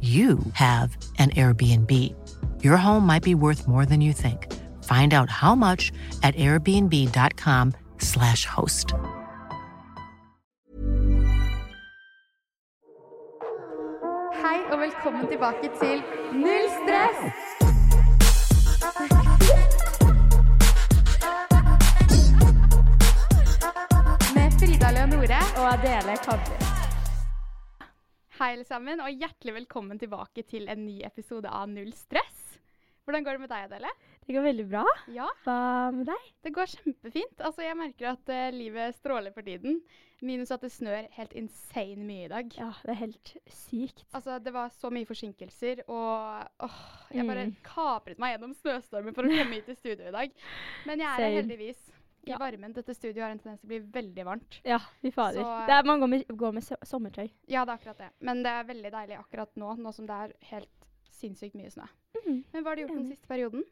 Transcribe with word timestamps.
you 0.00 0.38
have 0.52 0.96
an 1.18 1.30
Airbnb. 1.30 2.14
Your 2.62 2.76
home 2.76 3.04
might 3.04 3.24
be 3.24 3.34
worth 3.34 3.66
more 3.66 3.84
than 3.84 4.00
you 4.00 4.12
think. 4.12 4.46
Find 4.84 5.12
out 5.12 5.28
how 5.28 5.56
much 5.56 5.90
at 6.22 6.36
airbnb.com/slash 6.36 8.44
host. 8.44 8.92
Hei 14.34 14.58
og 14.72 14.78
velkommen 14.78 15.26
tilbake 15.28 15.70
til 15.82 16.02
Null 16.32 16.68
stress! 16.78 17.18
Med 24.34 24.50
Frida 24.58 24.90
Leonore 24.92 25.40
og 25.56 25.72
Adele 25.72 26.16
Kabri. 26.24 26.77
Hei, 28.38 28.52
alle 28.54 28.66
sammen, 28.68 29.00
og 29.02 29.10
hjertelig 29.18 29.54
velkommen 29.56 29.98
tilbake 29.98 30.44
til 30.46 30.68
en 30.70 30.84
ny 30.86 31.00
episode 31.06 31.50
av 31.50 31.66
Null 31.72 31.90
stress. 31.96 32.44
Hvordan 33.08 33.24
går 33.24 33.38
det 33.38 33.40
med 33.42 33.50
deg, 33.50 33.64
Adele? 33.70 33.90
Det 34.28 34.34
går 34.36 34.44
veldig 34.44 34.64
bra. 34.68 34.82
Ja, 35.10 35.26
Hva 35.46 35.54
med 35.96 36.04
deg? 36.10 36.26
det 36.44 36.52
går 36.54 36.68
kjempefint. 36.74 37.40
Altså, 37.40 37.64
jeg 37.64 37.78
merker 37.80 38.10
at 38.12 38.28
uh, 38.30 38.50
livet 38.52 38.94
stråler 38.98 39.32
for 39.32 39.46
tiden. 39.46 39.78
Minus 40.20 40.52
at 40.52 40.60
det 40.66 40.70
snør 40.74 41.06
helt 41.16 41.32
insane 41.38 42.04
mye 42.04 42.26
i 42.26 42.30
dag. 42.30 42.52
Ja, 42.58 42.68
det 42.84 42.92
er 42.92 43.00
helt 43.00 43.32
sykt. 43.54 44.04
Altså, 44.12 44.36
det 44.44 44.52
var 44.54 44.68
så 44.76 44.90
mye 44.92 45.08
forsinkelser, 45.08 45.82
og 45.88 46.66
åh, 46.68 46.78
jeg 47.14 47.26
bare 47.30 47.46
Mm. 47.48 47.54
kapret 47.64 48.18
meg 48.20 48.34
gjennom 48.36 48.54
snøstormen 48.60 49.14
for 49.16 49.24
å 49.24 49.32
komme 49.32 49.56
hit 49.56 49.70
til 49.70 49.78
studio 49.80 50.10
i 50.10 50.14
dag. 50.20 50.34
Men 50.90 51.00
jeg 51.00 51.08
er 51.08 51.24
her 51.24 51.38
heldigvis 51.40 51.80
i 52.26 52.30
Ja. 52.30 52.38
varmen. 52.38 52.72
Dette 52.74 52.94
studioet 52.94 53.22
har 53.24 53.30
en 53.30 53.38
tendens 53.38 53.60
til 53.60 53.68
å 53.68 53.72
bli 53.72 53.80
veldig 54.00 54.24
varmt. 54.26 54.60
Ja, 54.64 54.78
fy 55.02 55.10
fader. 55.10 55.40
Er, 55.68 55.82
man 55.84 56.00
går 56.00 56.08
med, 56.08 56.26
går 56.28 56.52
med 56.52 56.62
sommertøy. 56.84 57.30
Ja, 57.48 57.64
det 57.64 57.72
er 57.72 57.78
akkurat 57.78 57.98
det. 57.98 58.10
Men 58.20 58.42
det 58.42 58.50
er 58.52 58.64
veldig 58.64 58.90
deilig 58.92 59.18
akkurat 59.18 59.54
nå, 59.56 59.76
nå 59.78 59.92
som 59.94 60.06
det 60.06 60.14
er 60.14 60.32
helt 60.50 60.88
sinnssykt 61.18 61.54
mye 61.58 61.70
snø. 61.70 61.86
Mhm. 62.24 62.44
Men 62.52 62.62
hva 62.64 62.70
har 62.70 62.76
du 62.76 62.82
gjort 62.82 62.94
den 62.96 63.08
siste 63.10 63.26
perioden? 63.28 63.64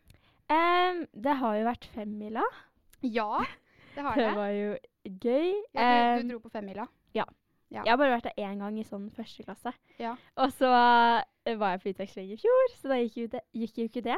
Um, 0.49 1.07
det 1.13 1.37
har 1.41 1.57
jo 1.59 1.65
vært 1.67 1.85
femmila. 1.95 2.43
Ja, 3.03 3.45
det 3.95 4.03
har 4.03 4.15
Det 4.21 4.29
det. 4.29 4.37
var 4.37 4.49
jo 4.55 4.77
gøy. 5.05 5.55
Ja, 5.75 6.17
du, 6.17 6.23
du 6.23 6.29
dro 6.35 6.41
på 6.47 6.51
femmila. 6.55 6.87
ja. 7.15 7.25
Ja. 7.69 7.83
Jeg 7.83 7.91
har 7.91 7.97
bare 7.99 8.13
vært 8.15 8.29
der 8.29 8.45
én 8.47 8.61
gang 8.63 8.77
i 8.79 8.85
sånn 8.87 9.09
første 9.11 9.43
klasse. 9.43 9.73
Ja. 9.99 10.13
Og 10.39 10.53
så 10.55 10.69
eh, 10.71 11.25
var 11.55 11.75
jeg 11.75 11.83
på 11.83 11.91
utveksling 11.93 12.31
i 12.35 12.39
fjor, 12.41 12.73
så 12.81 12.91
da 12.91 12.99
gikk 13.01 13.31
det, 13.31 13.43
gikk 13.55 13.77
jo 13.79 13.85
ikke 13.87 14.03
det. 14.03 14.17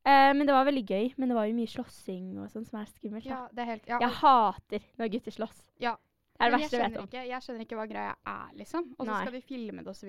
Uh, 0.00 0.30
men 0.32 0.46
det 0.48 0.54
var 0.56 0.64
veldig 0.64 0.84
gøy. 0.88 1.10
Men 1.20 1.28
det 1.28 1.36
var 1.36 1.48
jo 1.50 1.56
mye 1.58 1.70
slåssing 1.70 2.38
og 2.40 2.48
sånn 2.52 2.64
som 2.68 2.80
er 2.80 2.88
skummelt. 2.88 3.26
Ja, 3.28 3.42
det 3.52 3.64
er 3.64 3.68
helt 3.74 3.90
ja, 3.90 3.98
Jeg 4.00 4.08
og- 4.08 4.20
hater 4.22 4.86
når 4.96 5.12
gutter 5.16 5.36
slåss. 5.36 5.60
Ja. 5.78 5.96
Det 6.40 6.46
er 6.46 6.50
det 6.50 6.60
verste 6.62 6.76
jeg 6.78 6.88
vet 6.88 6.96
om. 6.96 7.06
ikke, 7.10 7.22
jeg 7.28 7.44
skjønner 7.44 7.64
ikke 7.66 7.76
hva 7.76 7.84
greia 7.90 8.12
er, 8.32 8.52
liksom. 8.56 8.86
Og 8.96 9.04
så 9.04 9.16
skal 9.20 9.34
vi 9.34 9.40
filme 9.44 9.82
det 9.84 9.92
osv. 9.92 10.08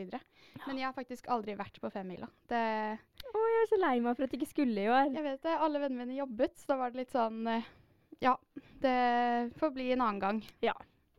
Men 0.66 0.78
jeg 0.80 0.86
har 0.86 0.94
faktisk 0.96 1.28
aldri 1.28 1.58
vært 1.60 1.82
på 1.84 1.92
femmila. 1.92 2.30
Det 2.48 2.62
Å, 2.62 3.42
jeg 3.52 3.58
er 3.66 3.68
så 3.68 3.80
lei 3.82 4.00
meg 4.00 4.16
for 4.16 4.24
at 4.24 4.32
jeg 4.32 4.40
ikke 4.40 4.54
skulle 4.54 4.80
i 4.80 4.88
år. 4.88 5.12
Jeg 5.12 5.26
vet 5.26 5.44
det. 5.44 5.58
Alle 5.60 5.82
vennene 5.84 6.06
mine 6.06 6.16
jobbet, 6.22 6.56
så 6.56 6.72
da 6.72 6.78
var 6.80 6.94
det 6.94 7.02
litt 7.02 7.12
sånn 7.12 7.42
eh, 7.52 7.68
Ja, 8.24 8.38
det 8.80 8.96
får 9.60 9.74
bli 9.76 9.92
en 9.92 10.06
annen 10.06 10.24
gang. 10.24 10.42
Ja. 10.64 10.78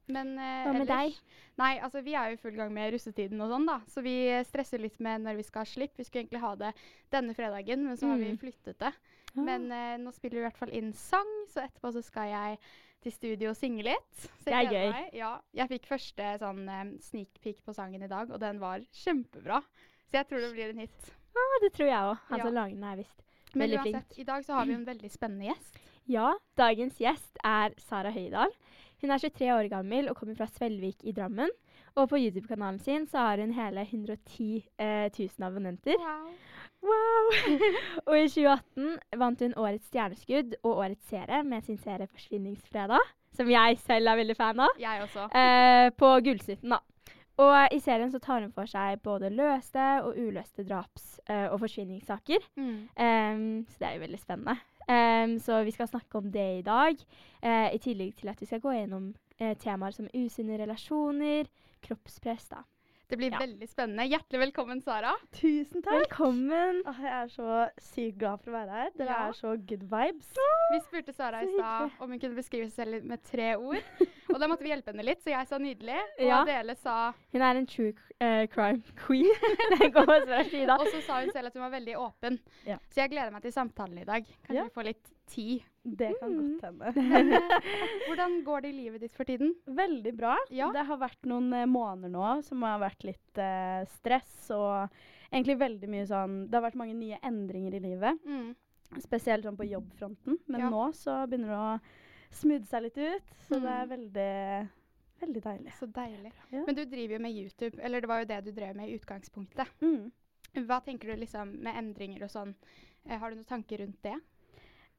Men 0.09 0.33
eh, 0.39 0.65
Hva 0.67 0.73
med 0.73 0.89
ellers 0.91 1.21
Nei, 1.59 1.79
altså 1.85 2.03
vi 2.03 2.15
er 2.19 2.31
jo 2.31 2.35
i 2.35 2.41
full 2.43 2.57
gang 2.57 2.73
med 2.75 2.93
russetiden 2.95 3.41
og 3.45 3.51
sånn, 3.53 3.67
da. 3.69 3.81
Så 3.87 4.03
vi 4.03 4.15
stresser 4.49 4.79
litt 4.83 4.99
med 5.01 5.21
når 5.23 5.37
vi 5.37 5.43
skal 5.47 5.61
ha 5.63 5.69
slipp. 5.69 5.93
Vi 5.97 6.05
skulle 6.05 6.25
egentlig 6.25 6.41
ha 6.41 6.55
det 6.57 6.73
denne 7.13 7.35
fredagen, 7.37 7.85
men 7.87 7.97
så 7.97 8.09
har 8.09 8.17
vi 8.19 8.31
Mm. 8.33 8.39
flyttet 8.41 8.79
det. 8.79 8.93
Men 9.37 9.71
eh, 9.73 9.97
nå 9.99 10.13
spiller 10.13 10.37
vi 10.41 10.43
i 10.43 10.49
hvert 10.49 10.59
fall 10.59 10.73
inn 10.73 10.93
sang, 10.93 11.29
så 11.49 11.63
etterpå 11.63 11.93
så 11.93 12.03
skal 12.03 12.29
jeg 12.33 12.59
til 13.03 13.13
studio 13.13 13.51
og 13.51 13.57
synge 13.57 13.83
litt. 13.85 14.13
Så 14.43 14.45
Det 14.45 14.53
er 14.55 14.71
gøy. 14.73 14.91
Meg. 14.93 15.15
Ja, 15.15 15.41
jeg 15.55 15.69
fikk 15.69 15.87
første 15.87 16.39
sånn 16.41 16.69
eh, 16.69 16.84
sneak 17.01 17.41
peek 17.43 17.63
på 17.65 17.75
sangen 17.75 18.03
i 18.03 18.09
dag, 18.09 18.31
og 18.31 18.41
den 18.41 18.59
var 18.61 18.81
kjempebra. 18.93 19.63
Så 20.09 20.19
jeg 20.21 20.29
tror 20.29 20.41
det 20.41 20.53
blir 20.53 20.71
en 20.71 20.79
hit. 20.79 21.13
Ah, 21.37 21.59
det 21.63 21.73
tror 21.73 21.87
jeg 21.89 21.97
òg. 22.11 22.19
Han 22.29 22.39
Ja. 22.39 22.45
som 22.45 22.55
lager 22.55 22.75
den, 22.75 22.84
er 22.84 22.97
visst 22.97 23.23
Men 23.55 23.69
veldig 23.71 23.79
uansett, 23.79 24.07
flink. 24.13 24.19
i 24.19 24.25
dag 24.25 24.45
så 24.45 24.55
har 24.55 24.67
vi 24.67 24.73
en 24.75 24.84
veldig 24.84 25.11
spennende 25.11 25.47
gjest. 25.55 25.79
Ja, 26.09 26.34
dagens 26.57 26.99
gjest 26.99 27.37
er 27.45 27.73
Sara 27.79 28.11
Høydahl. 28.11 28.51
Hun 29.03 29.11
er 29.11 29.19
23 29.19 29.51
år 29.51 29.69
gammel 29.69 30.09
og 30.11 30.17
kommer 30.17 30.37
fra 30.39 30.47
Svelvik 30.47 31.01
i 31.03 31.13
Drammen. 31.17 31.51
Og 31.99 32.09
på 32.09 32.21
YouTube-kanalen 32.23 32.79
sin 32.81 33.07
så 33.11 33.19
har 33.27 33.41
hun 33.43 33.51
hele 33.57 33.83
110 33.83 34.63
eh, 34.79 35.11
000 35.19 35.47
abonnenter. 35.49 35.99
Wow. 35.99 36.29
Wow! 36.83 37.33
og 38.09 38.15
i 38.19 38.29
2018 38.31 39.19
vant 39.19 39.43
hun 39.45 39.57
Årets 39.59 39.91
stjerneskudd 39.91 40.55
og 40.63 40.79
Årets 40.85 41.11
serie 41.11 41.43
med 41.43 41.67
sin 41.67 41.79
serie 41.79 42.07
'Forsvinningsfredag', 42.07 43.11
som 43.35 43.51
jeg 43.51 43.79
selv 43.79 44.09
er 44.09 44.17
veldig 44.17 44.37
fan 44.37 44.61
av, 44.61 44.69
Jeg 44.79 45.03
også. 45.03 45.29
eh, 45.34 45.91
på 45.99 46.15
Gullsnutten, 46.25 46.71
da. 46.71 46.79
Og 47.43 47.69
i 47.75 47.79
serien 47.81 48.11
så 48.13 48.19
tar 48.19 48.41
hun 48.41 48.53
for 48.53 48.67
seg 48.67 49.01
både 49.03 49.31
løste 49.31 50.03
og 50.05 50.15
uløste 50.19 50.65
draps- 50.69 51.21
eh, 51.29 51.49
og 51.53 51.61
forsvinningssaker. 51.61 52.39
Mm. 52.57 52.89
Um, 52.97 53.67
så 53.67 53.79
det 53.79 53.89
er 53.89 53.95
jo 53.95 54.01
veldig 54.07 54.21
spennende. 54.21 54.57
Ehm, 54.92 55.38
så 55.41 55.62
vi 55.64 55.75
skal 55.75 55.88
snakke 55.88 56.19
om 56.19 56.30
det 56.32 56.48
i 56.58 56.62
dag. 56.66 56.97
Uh, 57.42 57.69
I 57.75 57.78
tillegg 57.82 58.16
til 58.19 58.28
at 58.32 58.41
vi 58.41 58.47
skal 58.47 58.60
gå 58.62 58.75
gjennom 58.76 59.12
uh, 59.41 59.54
temaer 59.58 59.94
som 59.97 60.10
usunne 60.14 60.58
relasjoner, 60.60 61.50
kroppspress. 61.82 62.48
da. 62.53 62.62
Det 63.12 63.19
blir 63.21 63.31
Ja. 63.34 63.39
veldig 63.43 63.67
spennende. 63.69 64.06
Hjertelig 64.09 64.39
velkommen, 64.41 64.78
Sara. 64.81 65.11
Tusen 65.37 65.83
takk. 65.84 65.93
Velkommen! 65.99 66.78
Åh, 66.89 67.00
jeg 67.03 67.12
er 67.12 67.27
så 67.28 67.49
sykt 67.78 68.17
glad 68.23 68.41
for 68.41 68.50
å 68.50 68.55
være 68.55 68.71
her. 68.71 68.91
Dere 68.97 69.06
Ja. 69.11 69.28
er 69.28 69.33
så 69.37 69.50
good 69.69 69.83
vibes. 69.91 70.31
Vi 70.73 70.78
spurte 70.81 71.12
Sara 71.15 71.43
i 71.45 71.51
stad 71.53 71.91
om 72.01 72.09
hun 72.11 72.19
kunne 72.19 72.34
beskrive 72.34 72.71
seg 72.71 72.87
selv 72.87 73.05
med 73.05 73.22
tre 73.22 73.55
ord. 73.56 73.83
Og 74.33 74.41
da 74.41 74.47
måtte 74.49 74.62
vi 74.65 74.71
hjelpe 74.71 74.95
henne 74.95 75.05
litt, 75.05 75.21
så 75.21 75.28
jeg 75.28 75.47
sa 75.47 75.59
nydelig. 75.59 76.01
Og 76.21 76.25
Ja. 76.27 76.41
Adele 76.41 76.75
sa 76.75 77.12
Hun 77.34 77.43
er 77.43 77.55
en 77.61 77.67
true 77.67 77.93
eh, 78.19 78.47
crime 78.47 78.83
queen. 78.97 79.28
det 79.78 79.93
går 79.93 80.27
fra 80.27 80.43
Frida. 80.49 80.78
Og 80.81 80.87
så 80.89 81.03
sa 81.03 81.21
hun 81.21 81.31
selv 81.33 81.47
at 81.49 81.53
hun 81.53 81.62
var 81.71 81.71
veldig 81.78 81.97
åpen. 81.99 82.41
Ja. 82.65 82.78
Så 82.89 82.95
jeg 83.03 83.11
gleder 83.11 83.31
meg 83.31 83.43
til 83.43 83.53
samtalen 83.53 83.99
i 84.01 84.05
dag. 84.05 84.25
Kanskje 84.25 84.55
Ja. 84.56 84.65
vi 84.65 84.71
får 84.71 84.84
litt 84.84 85.12
tid. 85.27 85.62
Det 85.84 86.12
kan 86.20 86.31
Mm. 86.31 86.60
godt 86.60 86.62
hende. 86.62 86.93
Eh, 86.97 87.59
hvordan 88.09 88.37
går 88.44 88.60
det 88.62 88.69
i 88.70 88.76
livet 88.76 89.00
ditt 89.03 89.15
for 89.16 89.25
tiden? 89.25 89.54
Veldig 89.66 90.12
bra. 90.16 90.37
Ja. 90.50 90.69
Det 90.72 90.84
har 90.87 90.98
vært 91.00 91.26
noen 91.26 91.53
eh, 91.53 91.66
måneder 91.66 92.09
nå 92.12 92.43
som 92.47 92.62
har 92.62 92.78
vært 92.78 93.03
litt 93.04 93.38
eh, 93.43 93.82
stress 93.98 94.50
og 94.54 94.88
egentlig 95.32 95.59
veldig 95.59 95.88
mye 95.91 96.06
sånn 96.06 96.37
Det 96.50 96.54
har 96.59 96.66
vært 96.69 96.78
mange 96.78 96.94
nye 96.94 97.19
endringer 97.26 97.75
i 97.75 97.81
livet. 97.82 98.21
Mm. 98.26 98.54
Spesielt 99.03 99.44
sånn 99.44 99.56
på 99.59 99.66
jobbfronten. 99.66 100.38
Men 100.47 100.60
Ja. 100.60 100.71
nå 100.71 100.92
så 100.94 101.26
begynner 101.26 101.48
det 101.48 101.59
å 101.59 101.81
smoothe 102.31 102.66
seg 102.69 102.82
litt 102.87 102.98
ut. 102.98 103.34
Så 103.48 103.59
det 103.60 103.69
er 103.72 103.87
Mm. 103.87 103.92
veldig, 103.97 104.69
veldig 105.21 105.42
deilig. 105.42 105.72
Så 105.81 105.87
deilig. 105.91 106.32
Ja. 106.53 106.62
Men 106.66 106.75
du 106.75 106.84
driver 106.84 107.15
jo 107.15 107.19
med 107.19 107.32
YouTube, 107.34 107.78
eller 107.82 108.00
det 108.00 108.09
var 108.09 108.19
jo 108.21 108.25
det 108.26 108.44
du 108.44 108.53
drev 108.53 108.76
med 108.76 108.88
i 108.88 108.98
utgangspunktet. 108.98 109.66
Mm. 109.82 110.12
Hva 110.66 110.81
tenker 110.84 111.09
du 111.15 111.16
liksom 111.16 111.59
med 111.62 111.74
endringer 111.77 112.22
og 112.22 112.30
sånn? 112.30 112.54
Har 113.09 113.30
du 113.30 113.36
noen 113.36 113.47
tanker 113.48 113.78
rundt 113.78 114.01
det? 114.03 114.15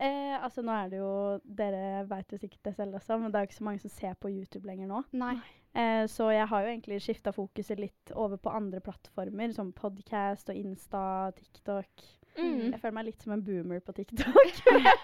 Eh, 0.01 0.36
altså 0.44 0.63
nå 0.66 0.74
er 0.74 0.88
det 0.90 0.98
jo 1.00 1.12
Dere 1.45 2.01
vet 2.10 2.34
jo 2.34 2.40
sikkert 2.42 2.66
det 2.66 2.74
selv 2.75 2.98
også, 2.98 3.18
men 3.22 3.31
det 3.31 3.38
er 3.40 3.45
jo 3.45 3.51
ikke 3.51 3.60
så 3.60 3.68
mange 3.68 3.84
som 3.84 3.94
ser 3.94 4.16
på 4.19 4.31
YouTube 4.34 4.68
lenger 4.68 4.90
nå. 4.90 5.04
Nei. 5.22 5.36
Eh, 5.74 6.04
så 6.10 6.28
jeg 6.34 6.48
har 6.50 6.66
jo 6.66 6.72
egentlig 6.74 7.00
skifta 7.01 7.34
fokuset 7.34 7.80
litt 7.81 8.12
over 8.13 8.38
på 8.42 8.51
andre 8.54 8.81
plattformer, 8.84 9.54
som 9.56 9.72
podcast 9.74 10.50
og 10.54 10.60
Insta, 10.60 11.06
TikTok. 11.38 12.06
Mm. 12.34 12.72
Jeg 12.72 12.80
føler 12.81 12.95
meg 12.98 13.06
litt 13.12 13.22
som 13.22 13.36
en 13.36 13.44
boomer 13.45 13.81
på 13.86 13.94
TikTok. 13.94 14.62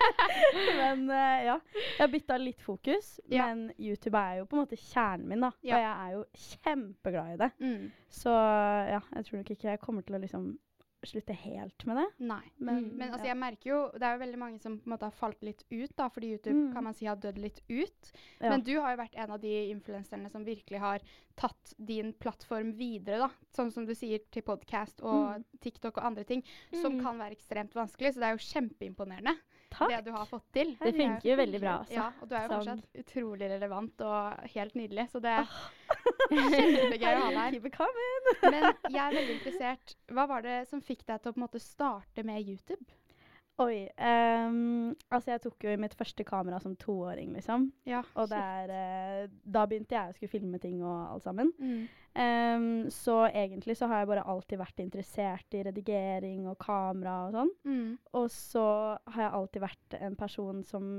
men 0.79 1.03
uh, 1.11 1.37
ja. 1.45 1.57
Jeg 1.75 1.99
har 1.99 2.09
bytta 2.13 2.37
litt 2.41 2.61
fokus, 2.65 3.19
Ja. 3.29 3.49
men 3.49 3.67
YouTube 3.77 4.17
er 4.17 4.39
jo 4.39 4.47
på 4.49 4.57
en 4.57 4.63
måte 4.63 4.79
kjernen 4.81 5.27
min, 5.29 5.45
da. 5.45 5.51
Ja. 5.61 5.75
Og 5.77 5.83
jeg 5.85 5.91
er 5.93 6.15
jo 6.15 6.23
kjempeglad 6.63 7.35
i 7.35 7.39
det. 7.43 7.51
Mm. 7.61 7.91
Så 8.09 8.33
ja, 8.33 9.01
jeg 9.15 9.27
tror 9.27 9.37
nok 9.41 9.53
ikke 9.53 9.69
jeg 9.69 9.83
kommer 9.83 10.05
til 10.07 10.17
å 10.17 10.23
liksom 10.23 10.49
slutte 11.07 11.33
helt 11.33 11.85
med 11.85 11.97
det. 11.97 12.07
Nei. 12.19 12.41
Men, 12.57 12.83
Mm. 12.83 12.97
Men 12.97 13.11
altså, 13.13 13.25
ja. 13.25 13.33
jeg 13.33 13.37
merker 13.37 13.69
jo 13.69 13.91
Det 13.93 14.03
er 14.03 14.13
jo 14.17 14.23
veldig 14.25 14.37
mange 14.39 14.59
som 14.61 14.77
på 14.79 14.87
en 14.87 14.91
måte 14.97 15.03
har 15.07 15.11
falt 15.11 15.41
litt 15.41 15.63
ut, 15.71 15.95
da, 15.95 16.09
fordi 16.09 16.31
YouTube 16.35 16.55
Mm. 16.55 16.73
kan 16.73 16.83
man 16.83 16.93
si 16.93 17.05
har 17.05 17.15
dødd 17.15 17.37
litt 17.37 17.61
ut. 17.69 18.11
Ja. 18.41 18.49
Men 18.49 18.61
du 18.61 18.79
har 18.79 18.91
jo 18.95 19.01
vært 19.03 19.15
en 19.15 19.31
av 19.31 19.39
de 19.39 19.69
influenserne 19.71 20.29
som 20.31 20.43
virkelig 20.45 20.79
har 20.79 20.99
tatt 21.37 21.73
din 21.77 22.11
plattform 22.13 22.73
videre, 22.75 23.19
da. 23.19 23.29
Sånn 23.55 23.71
som 23.71 23.85
du 23.85 23.93
sier 23.95 24.19
til 24.31 24.41
podkast 24.43 25.01
og 25.01 25.37
Mm. 25.37 25.45
TikTok 25.61 25.97
og 25.97 26.03
andre 26.03 26.23
ting, 26.25 26.43
som 26.73 26.93
Mm. 26.97 27.01
kan 27.03 27.17
være 27.17 27.35
ekstremt 27.37 27.73
vanskelig. 27.73 28.13
Så 28.13 28.19
det 28.19 28.23
er 28.23 28.35
jo 28.37 28.59
kjempeimponerende 28.59 29.37
Takk. 29.69 29.89
det 29.91 29.99
du 30.05 30.11
har 30.11 30.25
fått 30.25 30.45
til. 30.55 30.71
Det 30.79 30.87
er 30.91 30.97
funker 30.97 31.29
jo 31.29 31.35
veldig 31.39 31.59
bra, 31.61 31.73
altså. 31.83 31.93
Ja, 31.93 32.07
og 32.21 32.29
du 32.29 32.35
er 32.35 32.45
jo 32.45 32.49
Sånn. 32.49 32.79
fortsatt 32.81 33.01
utrolig 33.03 33.49
relevant 33.51 34.01
og 34.07 34.47
helt 34.55 34.75
nydelig, 34.79 35.05
så 35.11 35.21
det 35.23 35.33
er 35.39 35.51
kjempegøy 36.29 37.09
å 37.09 37.19
ha 37.25 37.29
deg 37.35 37.59
her. 37.59 37.59
Men 38.49 38.65
jeg 38.89 39.03
er 39.03 39.17
veldig 39.19 39.35
interessert. 39.37 39.95
Hva 40.13 40.25
var 40.31 40.45
det 40.45 40.57
som 40.71 40.81
fikk 40.81 41.05
deg 41.09 41.21
til 41.21 41.31
å 41.31 41.35
på 41.35 41.41
en 41.41 41.45
måte 41.45 41.61
starte 41.63 42.25
med 42.27 42.41
YouTube? 42.49 42.83
Oi. 43.59 43.89
Um, 43.99 44.93
altså, 45.11 45.33
jeg 45.33 45.41
tok 45.43 45.65
jo 45.65 45.73
i 45.73 45.79
mitt 45.79 45.95
første 45.99 46.23
kamera 46.23 46.61
som 46.63 46.77
toåring, 46.79 47.33
liksom. 47.35 47.67
Ja, 47.89 48.01
Og 48.15 48.29
der, 48.31 48.71
er, 48.71 49.23
eh, 49.25 49.31
da 49.43 49.65
begynte 49.67 49.97
jeg 49.97 50.11
å 50.11 50.15
skulle 50.15 50.31
filme 50.31 50.61
ting 50.63 50.79
og 50.79 50.95
alt 51.15 51.27
sammen. 51.27 51.51
Mm. 51.59 51.81
Um, 52.19 52.69
så 52.91 53.21
egentlig 53.27 53.75
så 53.77 53.89
har 53.91 54.01
jeg 54.01 54.11
bare 54.13 54.25
alltid 54.31 54.61
vært 54.61 54.81
interessert 54.83 55.59
i 55.59 55.63
redigering 55.67 56.47
og 56.49 56.57
kamera 56.63 57.17
og 57.27 57.35
sånn. 57.35 57.55
Mm. 57.67 57.89
Og 58.21 58.29
så 58.33 58.67
har 59.11 59.25
jeg 59.25 59.35
alltid 59.41 59.65
vært 59.67 59.99
en 59.99 60.19
person 60.19 60.63
som 60.67 60.91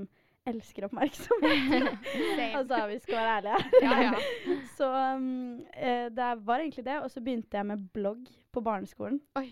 elsker 0.51 0.89
oppmerksomhet. 0.89 1.91
Altså, 2.61 2.87
vi 2.93 2.99
skal 3.01 3.21
være 3.21 3.37
ærlige. 3.39 3.85
Ja, 3.85 4.01
ja. 4.05 4.15
Så 4.77 4.89
um, 5.17 5.61
uh, 5.77 6.09
det 6.13 6.33
var 6.45 6.61
egentlig 6.61 6.85
det. 6.85 7.01
Og 7.01 7.11
så 7.11 7.25
begynte 7.25 7.57
jeg 7.57 7.73
med 7.73 7.89
blogg 7.95 8.29
på 8.53 8.65
barneskolen. 8.65 9.21
Oi. 9.41 9.49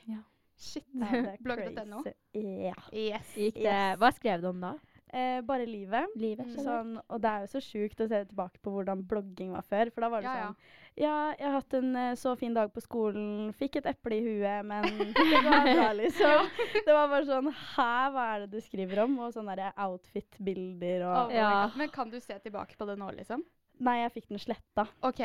Shit. 0.58 0.84
Ja, 0.92 1.36
Blogg.no? 1.44 2.02
Ja. 2.34 2.74
Yes. 2.92 3.34
Gikk 3.38 3.54
det, 3.62 3.64
Yes. 3.70 3.98
hva 4.02 4.12
skrev 4.16 4.42
du 4.42 4.48
om 4.50 4.60
da? 4.64 4.74
Eh, 5.08 5.38
bare 5.40 5.64
livet. 5.64 6.10
Livet? 6.20 6.50
Mm. 6.50 6.56
Sånn, 6.60 6.88
og 7.08 7.20
det 7.24 7.30
er 7.30 7.44
jo 7.46 7.48
så 7.54 7.60
sjukt 7.64 8.02
å 8.04 8.08
se 8.10 8.18
tilbake 8.28 8.58
på 8.60 8.72
hvordan 8.74 9.06
blogging 9.08 9.54
var 9.54 9.64
før. 9.64 9.88
For 9.94 10.04
da 10.04 10.10
var 10.12 10.20
det 10.20 10.28
Ja, 10.28 10.34
ja. 10.36 10.48
sånn 10.50 10.56
Ja, 10.98 11.14
jeg 11.38 11.46
har 11.46 11.54
hatt 11.54 11.76
en 11.78 11.96
eh, 11.96 12.10
så 12.20 12.34
fin 12.36 12.52
dag 12.58 12.72
på 12.74 12.82
skolen, 12.84 13.52
fikk 13.56 13.78
et 13.80 13.86
eple 13.94 14.18
i 14.18 14.26
huet, 14.26 14.66
men 14.68 14.84
det 15.16 15.40
var 15.46 15.64
bra, 15.70 15.86
liksom. 15.96 16.50
Det 16.74 16.92
var 16.98 17.08
bare 17.14 17.24
sånn 17.30 17.48
Hæ, 17.54 17.88
hva 18.12 18.26
er 18.34 18.44
det 18.44 18.50
du 18.52 18.60
skriver 18.66 19.04
om? 19.06 19.16
Og 19.24 19.32
sånne 19.38 19.56
der 19.56 19.72
outfit-bilder 19.86 21.06
og 21.08 21.32
Oh. 21.38 21.72
Men 21.78 21.88
kan 21.94 22.10
du 22.12 22.18
se 22.20 22.36
tilbake 22.44 22.76
på 22.76 22.84
det 22.90 22.98
nå, 23.00 23.08
liksom? 23.16 23.46
Nei, 23.80 24.00
jeg 24.02 24.12
fikk 24.18 24.28
den 24.34 24.40
sletta. 24.42 24.88
OK. 25.06 25.20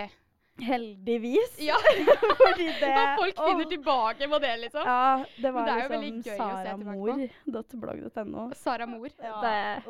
Heldigvis. 0.62 1.56
Ja, 1.66 1.74
Fordi 2.44 2.68
det 2.80 2.90
og 2.94 3.16
folk 3.18 3.38
finner 3.42 3.66
tilbake 3.72 4.28
på 4.30 4.38
det, 4.44 4.52
liksom. 4.62 4.84
Ja, 4.86 5.26
det 5.42 5.52
var 5.56 5.66
det 5.66 5.72
liksom 6.04 6.36
saramor.blogg.no. 6.38 8.44
Saramor. 8.56 9.10
Ja. 9.18 9.42
Det- 9.42 9.84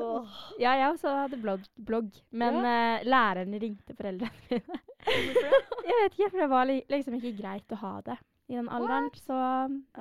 Ja, 0.63 0.71
jeg 0.79 0.87
også 0.93 1.09
hadde 1.23 1.37
blogg, 1.41 1.61
blogg 1.77 2.09
men 2.31 2.55
eh, 2.65 3.03
læreren 3.03 3.59
ringte 3.59 3.93
foreldrene 3.97 4.31
mine. 4.49 4.79
jeg 5.89 5.95
vet 5.99 6.13
ikke, 6.15 6.29
for 6.31 6.39
det 6.39 6.49
var 6.49 6.65
li 6.69 6.79
liksom 6.89 7.13
ikke 7.19 7.35
greit 7.41 7.71
å 7.75 7.81
ha 7.83 7.93
det 8.07 8.17
i 8.51 8.55
den 8.57 8.69
alderen. 8.71 9.09
Så 9.19 9.35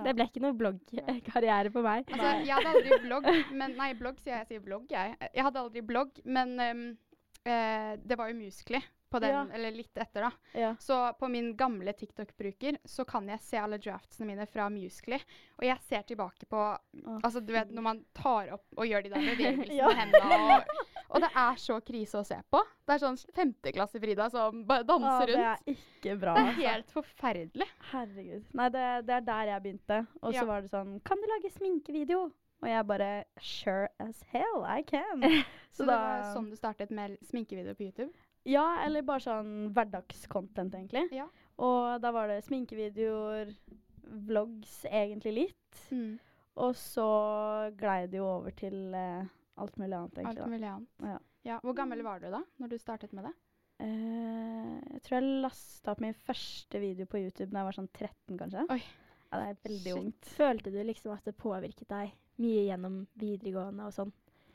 det 0.05 0.15
ble 0.19 0.25
ikke 0.31 0.43
noe 0.47 0.55
bloggkarriere 0.59 1.71
på 1.75 1.83
meg. 1.85 2.01
Altså, 2.11 2.31
jeg 2.47 2.55
hadde 2.55 2.71
aldri 2.77 2.91
blogg, 3.09 3.25
men 3.53 3.69
Nei, 3.79 3.91
blogg 3.99 4.17
sier 4.23 4.35
jeg. 4.37 4.41
Jeg 4.47 4.51
sier 4.55 4.61
blogg, 4.67 4.85
jeg. 4.91 5.17
Jeg 5.35 5.45
hadde 5.47 5.61
aldri 5.63 5.81
blogg, 5.87 6.11
men 6.25 6.49
um, 6.61 6.97
uh, 7.47 7.93
det 8.03 8.19
var 8.19 8.29
jo 8.33 8.37
Musely 8.39 8.81
på 9.13 9.21
den, 9.23 9.35
Ja. 9.35 9.43
eller 9.55 9.75
litt 9.77 9.99
etter, 10.01 10.27
da. 10.29 10.31
Ja. 10.59 10.71
Så 10.81 10.97
på 11.21 11.29
min 11.31 11.53
gamle 11.57 11.93
TikTok-bruker 11.93 12.79
så 12.89 13.05
kan 13.09 13.29
jeg 13.29 13.41
se 13.45 13.61
alle 13.61 13.79
draftsene 13.79 14.27
mine 14.31 14.47
fra 14.49 14.69
Musically. 14.73 15.21
Og 15.61 15.67
jeg 15.69 15.79
ser 15.89 16.03
tilbake 16.09 16.49
på 16.51 16.63
oh. 16.63 17.19
Altså, 17.23 17.41
du 17.45 17.53
vet 17.55 17.71
når 17.73 17.83
man 17.91 18.03
tar 18.17 18.53
opp 18.57 18.65
og 18.77 18.89
gjør 18.89 19.05
de 19.07 19.13
der 19.15 19.27
bevegelsene 19.31 19.77
Ja. 19.77 19.93
med 19.93 20.03
hendene 20.03 20.41
og 20.57 20.83
Og 21.13 21.21
det 21.21 21.29
er 21.37 21.59
så 21.61 21.75
krise 21.85 22.17
å 22.23 22.25
se 22.25 22.39
på. 22.51 22.61
Det 22.89 22.95
er 22.95 23.01
sånn 23.03 23.19
femteklasse 23.37 24.01
Frida 24.01 24.31
som 24.33 24.63
bare 24.65 24.87
danser 24.89 25.29
rundt. 25.29 25.37
danser 25.37 25.37
det 25.37 25.75
er 25.75 25.75
ikke 25.77 26.15
bra. 26.23 26.33
Det 26.39 26.43
er 26.43 26.47
altså. 26.55 26.69
helt 26.71 26.95
forferdelig. 26.95 27.67
Herregud. 27.91 28.47
Nei, 28.57 28.69
det, 28.73 28.85
det 29.11 29.17
er 29.19 29.27
der 29.27 29.51
jeg 29.51 29.63
begynte. 29.67 29.99
Og 30.23 30.33
så 30.33 30.47
var 30.49 30.65
det 30.65 30.73
sånn 30.73 30.95
Kan 31.05 31.21
du 31.21 31.29
lage 31.29 31.51
sminkevideo? 31.53 32.31
Og 32.63 32.69
jeg 32.71 32.87
bare 32.87 33.11
Sure 33.43 33.89
as 34.01 34.23
hell 34.33 34.65
I 34.65 34.81
can. 34.89 35.21
Så, 35.73 35.83
Så 35.83 35.87
det 35.89 35.97
var 35.99 36.33
sånn 36.33 36.49
du 36.51 36.57
startet 36.57 36.91
med 36.95 37.19
sminkevideo 37.29 37.75
på 37.77 37.91
YouTube? 37.91 38.13
Ja, 38.49 38.65
eller 38.83 39.05
bare 39.07 39.23
sånn 39.23 39.71
hverdagscontent, 39.75 40.75
egentlig. 40.75 41.07
Ja. 41.15 41.29
Og 41.63 42.01
da 42.03 42.11
var 42.15 42.31
det 42.31 42.41
sminkevideoer, 42.47 43.53
vlogs 44.29 44.81
egentlig 44.91 45.35
litt. 45.37 45.83
Mm. 45.95 46.17
Og 46.63 46.75
så 46.77 47.07
glei 47.79 48.07
det 48.11 48.19
jo 48.19 48.27
over 48.29 48.55
til 48.57 48.93
eh, 48.99 49.29
alt 49.63 49.79
mulig 49.81 49.97
annet, 49.97 50.19
egentlig. 50.19 50.43
Alt 50.43 50.53
mulig 50.53 50.69
annet. 50.73 51.07
Ja. 51.13 51.21
Ja. 51.43 51.59
Hvor 51.65 51.75
gammel 51.75 52.03
var 52.07 52.21
du 52.23 52.29
da 52.31 52.43
når 52.63 52.71
du 52.71 52.77
startet 52.79 53.15
med 53.17 53.27
det? 53.27 53.33
Eh, 53.83 54.75
jeg 54.95 55.03
tror 55.07 55.17
jeg 55.19 55.41
lasta 55.43 55.95
opp 55.95 56.03
min 56.05 56.15
første 56.15 56.83
video 56.83 57.09
på 57.11 57.23
YouTube 57.23 57.51
da 57.51 57.63
jeg 57.63 57.71
var 57.71 57.79
sånn 57.79 57.91
13, 57.91 58.37
kanskje. 58.39 58.67
Oi. 58.71 58.83
Ja, 59.33 59.41
det 59.41 59.47
er 59.49 59.61
veldig 59.65 59.95
Shit. 59.95 60.03
ungt. 60.03 60.31
Følte 60.37 60.71
du 60.75 60.79
liksom 60.85 61.15
at 61.15 61.25
det 61.27 61.35
påvirket 61.41 61.89
deg 61.91 62.13
mye 62.43 62.67
gjennom 62.69 62.99
videregående 63.19 63.89
og 63.89 63.95
sånn? 63.97 64.13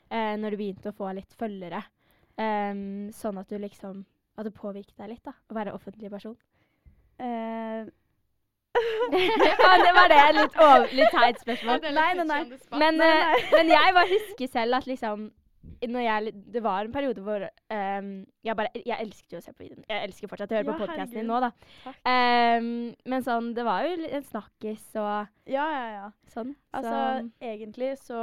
Eh, 0.08 0.34
når 0.40 0.54
du 0.54 0.60
begynte 0.60 0.92
å 0.92 0.96
få 0.96 1.10
litt 1.18 1.34
følgere? 1.36 1.82
Ehm, 2.38 3.10
sånn 3.14 3.38
at 3.40 3.50
du 3.50 3.58
liksom 3.58 4.04
At 4.38 4.46
det 4.46 4.54
påvirket 4.54 4.94
deg 5.00 5.16
litt, 5.16 5.24
da? 5.26 5.34
Å 5.34 5.56
være 5.56 5.74
offentlig 5.74 6.12
person? 6.12 6.36
Uh, 7.18 7.88
ja, 9.10 9.70
det 9.82 9.92
var 9.96 10.12
det. 10.12 10.20
Litt, 10.36 10.54
over, 10.62 10.92
litt 10.94 11.10
teit 11.10 11.40
spørsmål. 11.42 11.80
er 11.82 11.96
Nei, 11.96 12.12
nei, 12.20 12.26
nei. 12.28 12.58
Men, 12.70 13.00
Nei, 13.00 13.08
eh, 13.08 13.48
men 13.56 13.72
jeg 13.72 13.94
bare 13.96 14.10
husker 14.12 14.52
selv 14.52 14.78
at 14.78 14.86
liksom 14.86 15.26
jeg, 15.82 16.32
Det 16.54 16.62
var 16.62 16.86
en 16.86 16.92
periode 16.92 17.22
hvor 17.22 17.42
um, 17.42 18.12
jeg 18.44 18.56
bare 18.56 18.70
Jeg 18.78 18.96
elsket 19.02 19.34
jo 19.34 19.40
å 19.40 19.42
se 19.42 19.52
på 19.52 19.64
videoen. 19.64 19.84
Jeg 19.90 20.06
elsker 20.06 20.30
fortsatt 20.30 20.54
å 20.54 20.58
høre 20.58 20.68
Ja, 20.68 20.70
på 20.70 20.86
podkasten 20.86 21.18
din 21.18 21.28
nå, 21.28 21.40
da. 21.42 21.50
Ehm, 22.08 22.70
men 23.04 23.26
sånn, 23.26 23.50
det 23.58 23.66
var 23.66 23.84
jo 23.86 23.98
en 24.06 24.24
snakkis 24.30 24.86
og 24.94 25.28
ja, 25.50 25.66
ja, 25.74 25.84
ja. 25.96 26.06
sånn. 26.32 26.54
Altså, 26.70 26.94
så, 26.94 27.44
egentlig 27.50 27.92
så 28.00 28.22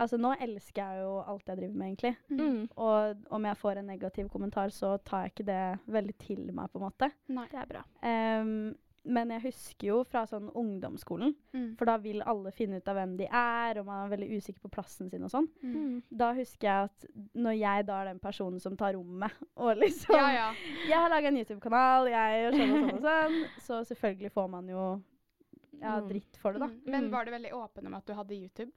Altså, 0.00 0.16
nå 0.16 0.32
elsker 0.40 0.80
jeg 0.80 1.02
jo 1.04 1.16
alt 1.28 1.46
jeg 1.50 1.58
driver 1.60 1.74
med, 1.76 1.88
egentlig. 1.92 2.16
mm, 2.30 2.68
Og 2.80 3.24
om 3.36 3.44
jeg 3.50 3.56
får 3.60 3.76
en 3.82 3.90
negativ 3.92 4.28
kommentar, 4.32 4.72
så 4.72 4.94
tar 5.04 5.26
jeg 5.26 5.34
ikke 5.34 5.46
det 5.50 5.64
veldig 5.92 6.14
til 6.18 6.46
meg, 6.56 6.70
på 6.72 6.80
en 6.80 6.86
måte. 6.88 7.10
Nei. 7.28 7.46
det 7.52 7.58
er 7.60 7.66
bra. 7.74 7.82
Um, 8.02 8.54
men 9.04 9.30
jeg 9.32 9.40
husker 9.46 9.86
jo 9.88 9.98
fra 10.04 10.26
sånn 10.28 10.50
ungdomsskolen, 10.52 11.34
Mm. 11.54 11.76
for 11.78 11.86
da 11.88 11.94
vil 11.96 12.20
alle 12.22 12.50
finne 12.52 12.76
ut 12.76 12.88
av 12.88 12.96
hvem 12.98 13.14
de 13.16 13.26
er, 13.32 13.78
og 13.80 13.86
man 13.86 14.04
er 14.06 14.10
veldig 14.16 14.28
usikker 14.36 14.60
på 14.60 14.70
plassen 14.70 15.08
sin 15.10 15.22
og 15.24 15.30
sånn. 15.32 15.48
Mm. 15.62 15.74
Mm. 15.76 16.02
Da 16.12 16.32
husker 16.36 16.68
jeg 16.68 16.84
at 16.90 17.06
når 17.34 17.56
jeg 17.58 17.86
da 17.86 18.00
er 18.02 18.04
den 18.10 18.18
personen 18.20 18.60
som 18.60 18.76
tar 18.76 18.92
rommet, 18.94 19.32
og 19.56 19.76
liksom 19.80 20.14
Ja, 20.16 20.28
ja. 20.32 20.50
Jeg 20.90 20.98
har 21.00 21.08
laga 21.08 21.28
en 21.28 21.36
YouTube-kanal, 21.40 22.10
jeg 22.12 22.44
gjør 22.44 22.58
sånn 22.60 22.74
og 22.74 22.80
sånn 22.80 22.94
og 22.94 23.02
sånn, 23.08 23.40
så 23.64 23.80
selvfølgelig 23.94 24.32
får 24.36 24.50
man 24.50 24.68
jo 24.68 24.84
ja, 25.80 25.96
Mm. 26.00 26.08
dritt 26.08 26.36
for 26.36 26.52
det, 26.52 26.60
da. 26.60 26.66
Mm. 26.68 26.80
Men 26.84 27.04
Mm. 27.04 27.10
var 27.10 27.24
du 27.24 27.30
veldig 27.30 27.52
åpen 27.56 27.86
om 27.86 27.94
at 27.94 28.04
du 28.06 28.12
hadde 28.12 28.36
YouTube? 28.36 28.70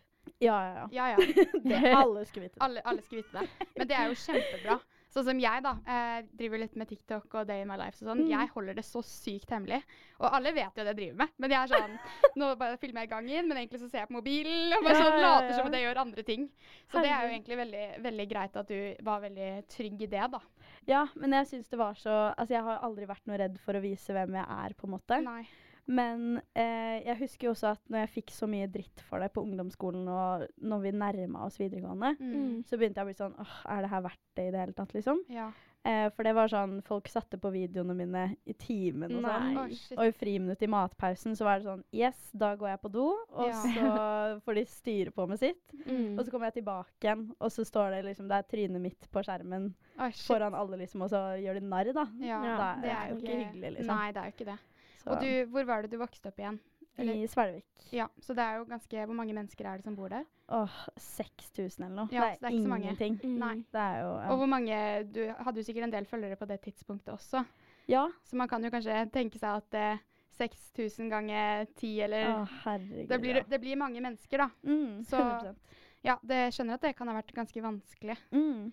Ja, 0.43 0.55
ja, 0.55 0.73
ja. 0.73 0.87
Ja, 0.91 1.09
ja. 1.13 1.45
Det, 1.69 1.83
alle 1.95 2.25
skulle 2.25 2.47
vite 2.47 2.57
det. 2.57 2.63
Alle, 2.65 2.81
alle 2.85 3.05
skal 3.05 3.21
vite 3.21 3.39
det. 3.39 3.69
Men 3.77 3.87
det 3.89 3.99
er 3.99 4.11
jo 4.11 4.19
kjempebra. 4.25 4.79
Sånn 5.13 5.27
som 5.27 5.37
jeg, 5.37 5.61
da. 5.61 5.73
Eh, 5.85 6.23
driver 6.39 6.61
litt 6.63 6.77
med 6.79 6.89
TikTok 6.89 7.35
og 7.37 7.45
Day 7.45 7.61
in 7.61 7.69
my 7.69 7.75
life 7.77 7.99
og 8.01 8.07
sånn. 8.07 8.23
Mm. 8.23 8.31
Jeg 8.31 8.49
holder 8.55 8.77
det 8.79 8.85
så 8.87 9.03
sykt 9.05 9.51
hemmelig. 9.53 9.77
Og 10.17 10.25
alle 10.25 10.53
vet 10.55 10.73
jo 10.73 10.81
det 10.81 10.89
jeg 10.89 10.99
driver 10.99 11.19
med. 11.21 11.35
Men 11.43 11.53
jeg 11.53 11.59
er 11.59 11.73
sånn 11.73 11.99
Nå 12.41 12.47
bare 12.57 12.79
filmer 12.81 13.05
jeg 13.05 13.11
gangen, 13.11 13.49
men 13.49 13.59
egentlig 13.61 13.83
så 13.83 13.91
ser 13.91 14.01
jeg 14.01 14.09
på 14.09 14.17
mobilen. 14.17 14.73
Og 14.79 14.87
bare 14.87 15.03
sånn 15.03 15.19
ja, 15.19 15.27
later 15.27 15.53
som 15.53 15.69
at 15.69 15.77
jeg 15.77 15.85
gjør 15.85 16.01
andre 16.05 16.25
ting. 16.25 16.47
Så 16.89 17.03
det 17.05 17.11
er 17.13 17.27
jo 17.27 17.35
egentlig 17.35 17.59
veldig, 17.61 17.85
veldig 18.07 18.27
greit 18.31 18.57
at 18.63 18.73
du 18.73 19.05
var 19.05 19.21
veldig 19.27 19.51
trygg 19.75 20.01
i 20.01 20.09
det, 20.15 20.25
da. 20.33 20.41
Ja, 20.89 21.03
men 21.13 21.37
jeg 21.37 21.51
syns 21.51 21.69
det 21.71 21.79
var 21.79 21.93
så 21.95 22.15
Altså, 22.33 22.55
jeg 22.57 22.65
har 22.65 22.81
aldri 22.83 23.05
vært 23.07 23.29
noe 23.29 23.37
redd 23.39 23.61
for 23.61 23.77
å 23.77 23.83
vise 23.83 24.15
hvem 24.15 24.33
jeg 24.39 24.49
er, 24.57 24.73
på 24.79 24.89
en 24.89 24.95
måte. 24.95 25.21
Nei. 25.21 25.43
Men 25.85 26.37
eh, 26.55 27.01
jeg 27.03 27.17
husker 27.19 27.47
jo 27.49 27.51
også 27.55 27.73
at 27.73 27.81
når 27.91 28.05
jeg 28.05 28.13
fikk 28.13 28.31
så 28.31 28.47
mye 28.47 28.69
dritt 28.71 29.01
for 29.09 29.19
det 29.19 29.33
på 29.35 29.43
ungdomsskolen, 29.43 30.07
og 30.07 30.45
når 30.63 30.79
vi 30.85 30.91
nærma 30.95 31.43
oss 31.49 31.59
videregående, 31.59 32.13
Mm. 32.23 32.63
så 32.63 32.77
begynte 32.79 33.01
jeg 33.01 33.03
å 33.03 33.09
bli 33.11 33.19
sånn 33.19 33.35
åh, 33.39 33.55
er 33.67 33.81
det 33.83 33.89
her 33.91 34.01
verdt 34.07 34.19
det 34.37 34.47
i 34.47 34.51
det 34.51 34.59
hele 34.63 34.73
tatt, 34.77 34.93
liksom? 34.95 35.19
Ja. 35.29 35.49
Eh, 35.85 36.07
for 36.15 36.23
det 36.23 36.31
var 36.33 36.47
sånn 36.47 36.77
Folk 36.87 37.09
satte 37.11 37.35
på 37.37 37.51
videoene 37.51 37.91
mine 37.93 38.37
i 38.47 38.53
timen 38.55 39.17
og 39.17 39.25
sånn. 39.25 39.57
Oh. 39.59 39.97
Og 39.99 40.05
i 40.07 40.13
friminuttet 40.15 40.63
i 40.63 40.71
matpausen 40.71 41.35
så 41.35 41.43
var 41.43 41.59
det 41.59 41.65
sånn 41.67 41.83
Yes, 41.91 42.29
da 42.31 42.53
går 42.55 42.69
jeg 42.69 42.81
på 42.85 42.91
do, 42.93 43.03
og 43.35 43.49
Ja. 43.49 43.59
så 43.59 44.39
får 44.45 44.55
de 44.55 44.63
styre 44.65 45.11
på 45.11 45.27
med 45.27 45.39
sitt. 45.39 45.59
Mm. 45.85 46.17
Og 46.17 46.23
så 46.23 46.31
kommer 46.31 46.47
jeg 46.47 46.63
tilbake 46.63 47.03
igjen, 47.03 47.35
og 47.37 47.51
så 47.51 47.65
står 47.67 47.91
det 47.97 48.05
liksom 48.05 48.29
Det 48.29 48.37
er 48.39 48.47
trynet 48.47 48.79
mitt 48.81 49.11
på 49.11 49.19
skjermen 49.27 49.73
oh, 49.99 50.09
foran 50.23 50.55
alle, 50.55 50.77
liksom, 50.77 51.01
og 51.03 51.09
så 51.11 51.35
gjør 51.43 51.59
de 51.59 51.67
narr, 51.67 51.91
da. 51.93 52.07
Ja, 52.23 52.39
Ja, 52.45 52.75
det 52.81 52.89
er 52.89 53.09
jo 53.11 53.19
ikke 53.19 53.35
hyggelig, 53.43 53.73
liksom. 53.81 53.87
Nei, 53.97 54.11
det 54.13 54.21
er 54.23 54.31
jo 54.31 54.37
ikke 54.37 54.51
det. 54.53 54.59
Så, 55.03 55.09
Og 55.11 55.19
du, 55.21 55.45
hvor 55.51 55.65
var 55.67 55.81
det 55.83 55.91
du 55.91 55.97
vokste 55.99 56.27
opp 56.31 56.37
igjen? 56.39 56.59
Eller- 56.97 57.13
I 57.23 57.27
Svelvik. 57.27 57.65
Ja, 57.91 58.07
så 58.21 58.35
det 58.37 58.43
er 58.43 58.57
jo 58.59 58.65
ganske 58.69 59.05
Hvor 59.05 59.15
mange 59.17 59.33
mennesker 59.33 59.65
er 59.65 59.77
det 59.77 59.83
som 59.83 59.95
bor 59.95 60.09
der? 60.09 60.25
Åh, 60.49 60.69
6000 60.97 61.85
eller 61.85 61.95
noe. 61.95 62.07
Ja, 62.11 62.21
så 62.35 62.39
det 62.39 62.47
er 62.47 62.53
ikke 62.53 62.63
så 62.63 62.69
mange. 62.69 62.83
ingenting. 62.91 63.19
Mm. 63.23 63.39
Nei. 63.39 63.55
Det 63.73 63.81
er 63.81 63.97
jo 64.03 64.11
ja. 64.19 64.29
Og 64.31 64.37
hvor 64.37 64.45
mange 64.47 64.77
Du 65.13 65.19
hadde 65.43 65.57
jo 65.57 65.63
sikkert 65.63 65.83
en 65.87 65.91
del 65.91 66.05
følgere 66.05 66.35
på 66.37 66.45
det 66.47 66.61
tidspunktet 66.61 67.13
også. 67.13 67.43
ja. 67.87 68.07
Så 68.23 68.35
man 68.35 68.47
kan 68.47 68.63
jo 68.63 68.69
kanskje 68.69 69.09
tenke 69.11 69.39
seg 69.39 69.57
at 69.57 69.73
eh, 69.73 69.97
6000 70.37 71.09
ganger 71.09 71.65
10, 71.77 71.99
eller 72.01 72.27
Åh, 72.41 72.47
herregud. 72.63 73.07
det, 73.07 73.19
blir, 73.21 73.35
ja. 73.35 73.43
det 73.49 73.59
blir 73.61 73.75
mange 73.77 74.01
mennesker, 74.01 74.37
da. 74.37 74.49
Mm, 74.63 75.03
så- 75.05 75.17
100 75.19 75.55
Ja, 76.03 76.17
det 76.21 76.53
skjønner 76.53 76.73
at 76.73 76.81
det 76.81 76.95
kan 76.97 77.07
ha 77.07 77.13
vært 77.21 77.33
ganske 77.33 77.61
vanskelig. 77.61 78.17
Mm. 78.31 78.71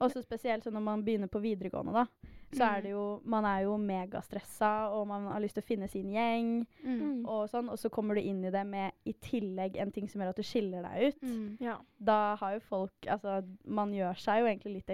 Også 0.00 0.22
spesielt 0.24 0.64
sånn 0.64 0.72
når 0.74 0.82
man 0.82 1.04
begynner 1.04 1.28
på 1.28 1.40
videregående, 1.40 1.92
da. 1.92 2.06
Så 2.54 2.62
er 2.64 2.80
Mm. 2.80 2.82
det 2.82 2.90
jo 2.90 3.20
Man 3.24 3.44
er 3.44 3.60
jo 3.64 3.76
megastressa, 3.76 4.88
og 4.90 5.06
man 5.08 5.26
har 5.32 5.40
lyst 5.40 5.54
til 5.54 5.62
å 5.62 5.66
finne 5.66 5.88
sin 5.90 6.10
gjeng 6.10 6.66
Mm. 6.84 7.00
Mm. 7.00 7.26
og 7.28 7.48
sånn, 7.50 7.68
og 7.70 7.78
så 7.78 7.90
kommer 7.90 8.14
du 8.14 8.20
inn 8.20 8.44
i 8.44 8.50
det 8.50 8.66
med 8.66 8.92
i 9.06 9.12
tillegg 9.12 9.76
en 9.76 9.90
ting 9.92 10.08
som 10.08 10.20
gjør 10.20 10.28
at 10.30 10.36
du 10.36 10.42
skiller 10.42 10.82
deg 10.82 11.08
ut. 11.14 11.20
Mm. 11.22 11.56
Ja. 11.60 11.76
Da 12.00 12.36
har 12.36 12.54
jo 12.54 12.60
folk 12.60 12.92
Altså, 13.08 13.44
man 13.66 13.92
gjør 13.92 14.14
seg 14.16 14.40
jo 14.40 14.46
egentlig 14.46 14.74
litt 14.74 14.86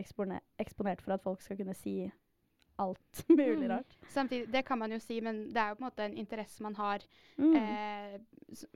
eksponert 0.59 1.00
for 1.00 1.12
at 1.12 1.23
folk 1.23 1.40
skal 1.43 1.57
kunne 1.57 1.75
si 1.75 2.11
alt 2.80 3.20
mulig 3.28 3.66
Mm. 3.66 3.70
rart. 3.70 3.96
Samtidig, 4.10 4.49
det 4.52 4.62
kan 4.66 4.78
man 4.80 4.90
jo 4.94 4.99
si, 5.02 5.20
men 5.20 5.42
det 5.52 5.60
er 5.62 5.68
jo 5.72 5.78
på 5.78 5.84
en 5.84 5.88
måte 5.90 6.04
en 6.08 6.16
interesse 6.18 6.62
man 6.64 6.75
har. 6.78 7.04
Mm. 7.38 7.54
Eh, 7.60 8.18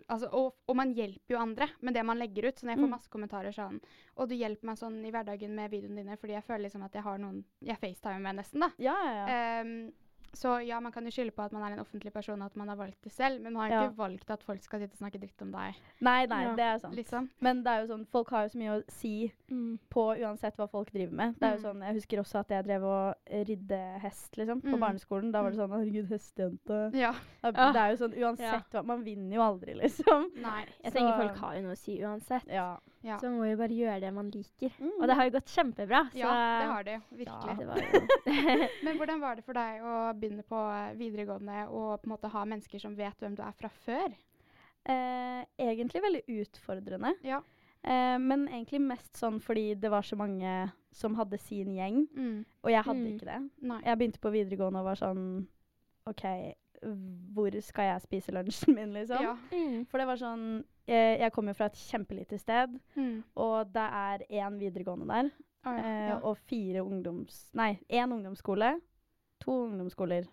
altså, 0.08 0.28
og, 0.32 0.54
og 0.68 0.76
man 0.76 0.92
hjelper 0.94 1.34
jo 1.34 1.40
andre 1.40 1.68
med 1.80 1.94
det 1.96 2.04
man 2.06 2.18
legger 2.20 2.48
ut. 2.50 2.58
Så 2.60 2.66
når 2.68 2.74
jeg 2.76 2.82
får 2.84 2.88
Mm. 2.90 2.94
masse 2.96 3.10
kommentarer 3.10 3.52
sånn 3.56 3.80
Og 4.16 4.28
du 4.28 4.34
hjelper 4.36 4.64
meg 4.70 4.76
sånn 4.78 5.00
i 5.04 5.10
hverdagen 5.10 5.54
med 5.56 5.70
videoene 5.72 6.02
dine 6.04 6.16
fordi 6.16 6.36
jeg 6.36 6.44
føler 6.46 6.68
liksom 6.68 6.84
at 6.86 6.92
jeg 6.94 7.02
har 7.02 7.18
noen 7.18 7.44
jeg 7.64 7.78
facetimer 7.80 8.20
med, 8.22 8.36
nesten, 8.36 8.60
da. 8.60 8.70
Ja, 8.78 8.94
ja, 9.04 9.14
ja. 9.14 9.26
Ehm, 9.60 9.92
så 10.34 10.58
ja, 10.66 10.80
man 10.80 10.92
kan 10.92 11.04
jo 11.04 11.10
skylde 11.10 11.32
på 11.32 11.42
at 11.44 11.52
man 11.52 11.62
er 11.62 11.74
en 11.76 11.80
offentlig 11.84 12.12
person 12.12 12.40
og 12.42 12.46
at 12.46 12.56
man 12.56 12.68
har 12.68 12.76
valgt 12.76 13.02
det 13.02 13.12
selv, 13.12 13.40
men 13.42 13.52
man 13.52 13.62
har 13.70 13.70
Ja. 13.70 13.88
ikke 13.88 13.96
valgt 13.96 14.30
at 14.30 14.42
folk 14.42 14.62
skal 14.62 14.80
sitte 14.80 14.92
og 14.94 14.98
snakke 14.98 15.20
dritt 15.20 15.42
om 15.42 15.50
deg, 15.52 15.74
Nei, 16.00 16.26
nei, 16.26 16.42
Ja. 16.44 16.54
det 16.54 16.64
er 16.64 16.78
sant. 16.78 16.94
liksom. 16.96 17.28
Men 17.40 17.62
det 17.62 17.66
er 17.72 17.80
jo 17.86 17.94
sånn, 17.96 18.06
folk 18.06 18.30
har 18.30 18.42
jo 18.44 18.48
så 18.48 18.58
mye 18.58 18.80
å 18.80 18.82
si 18.88 19.32
Mm. 19.50 19.78
på 19.90 20.16
uansett 20.18 20.56
hva 20.56 20.68
folk 20.68 20.90
driver 20.90 21.12
med. 21.12 21.34
Det 21.38 21.42
er 21.42 21.56
jo 21.56 21.62
Mm. 21.62 21.62
sånn, 21.62 21.84
Jeg 21.84 21.94
husker 21.94 22.18
også 22.18 22.38
at 22.40 22.48
jeg 22.48 22.64
drev 22.64 22.82
og 22.84 23.14
ridde 23.30 23.98
hest 24.00 24.36
liksom, 24.36 24.60
på 24.62 24.74
Mm. 24.76 24.80
barneskolen. 24.80 25.32
Da 25.32 25.42
var 25.42 25.50
det 25.50 25.58
sånn 25.58 25.70
'herregud, 25.70 26.08
hestejente'. 26.08 26.94
Ja. 26.94 27.12
Det 27.42 27.54
er, 27.56 27.62
Ja. 27.62 27.72
det 27.72 27.80
er 27.80 27.90
jo 27.90 27.96
sånn 28.08 28.18
uansett 28.18 28.70
hva 28.72 28.84
Man 28.84 29.04
vinner 29.04 29.34
jo 29.34 29.40
aldri, 29.42 29.74
liksom. 29.80 30.30
Nei. 30.36 30.64
Jeg 30.82 30.92
Så- 30.92 30.98
tenker 30.98 31.16
folk 31.16 31.36
har 31.38 31.54
jo 31.56 31.62
noe 31.62 31.72
å 31.72 31.76
si 31.78 31.98
uansett. 32.00 32.46
Ja. 32.48 32.78
Ja. 33.02 33.18
Så 33.18 33.24
man 33.24 33.38
må 33.40 33.50
jo 33.50 33.56
bare 33.58 33.68
gjøre 33.68 34.00
det 34.00 34.14
man 34.14 34.30
liker. 34.30 34.70
Mm. 34.80 34.90
Og 35.00 35.06
det 35.06 35.14
har 35.14 35.24
jo 35.24 35.30
gått 35.30 35.46
kjempebra. 35.46 36.10
Så 36.10 36.16
ja, 36.16 36.58
det 36.60 36.66
har 36.68 36.82
det 36.82 36.94
jo. 36.94 37.16
Virkelig. 37.18 37.48
Ja. 37.48 37.54
det 37.54 37.66
var 37.66 37.76
jo 37.76 38.08
Men 38.84 38.96
hvordan 38.98 39.20
var 39.20 39.34
det 39.36 39.44
for 39.44 39.52
deg 39.52 39.82
å 39.82 40.18
begynne 40.24 40.44
på 40.48 40.58
eh, 40.72 40.94
videregående 40.98 41.66
og 41.68 42.00
på 42.02 42.08
en 42.08 42.14
måte 42.16 42.32
ha 42.32 42.44
mennesker 42.48 42.80
som 42.82 42.96
vet 42.98 43.20
hvem 43.20 43.36
du 43.36 43.42
er 43.44 43.52
fra 43.60 43.68
før? 43.84 44.16
Eh, 44.84 45.44
egentlig 45.60 46.02
veldig 46.04 46.24
utfordrende. 46.42 47.14
Ja. 47.24 47.38
Eh, 47.84 48.16
men 48.20 48.46
egentlig 48.48 48.80
mest 48.84 49.16
sånn 49.20 49.38
fordi 49.44 49.74
det 49.80 49.90
var 49.92 50.02
så 50.04 50.16
mange 50.16 50.70
som 50.94 51.14
hadde 51.18 51.38
sin 51.40 51.72
gjeng, 51.74 52.06
Mm. 52.16 52.44
og 52.62 52.70
jeg 52.70 52.84
hadde 52.84 53.00
Mm. 53.00 53.14
ikke 53.16 53.26
det. 53.30 53.50
Nei. 53.62 53.80
Jeg 53.84 53.98
begynte 53.98 54.20
på 54.20 54.30
videregående 54.32 54.78
og 54.80 54.84
var 54.84 54.96
sånn 55.00 55.46
OK, 56.06 56.22
hvor 57.34 57.50
skal 57.62 57.84
jeg 57.84 58.02
spise 58.02 58.32
lunsjen 58.32 58.74
min, 58.76 58.92
liksom? 58.92 59.22
Ja. 59.22 59.36
mm. 59.52 59.86
For 59.88 59.98
det 59.98 60.06
var 60.06 60.16
sånn 60.16 60.64
Jeg, 60.86 61.18
Jeg 61.20 61.32
kommer 61.32 61.52
jo 61.54 61.54
fra 61.56 61.66
et 61.70 61.78
kjempelite 61.80 62.38
sted, 62.38 62.78
Mm. 62.96 63.22
og 63.36 63.72
det 63.72 63.88
er 63.90 64.18
én 64.30 64.58
videregående 64.60 65.06
der. 65.08 65.30
Eh, 65.64 66.08
ja. 66.10 66.18
Og 66.22 66.36
fire 66.36 66.82
ungdoms... 66.84 67.48
Nei, 67.54 67.78
én 67.88 68.12
ungdomsskole, 68.12 68.80
to 69.44 69.58
ungdomsskoler 69.66 70.26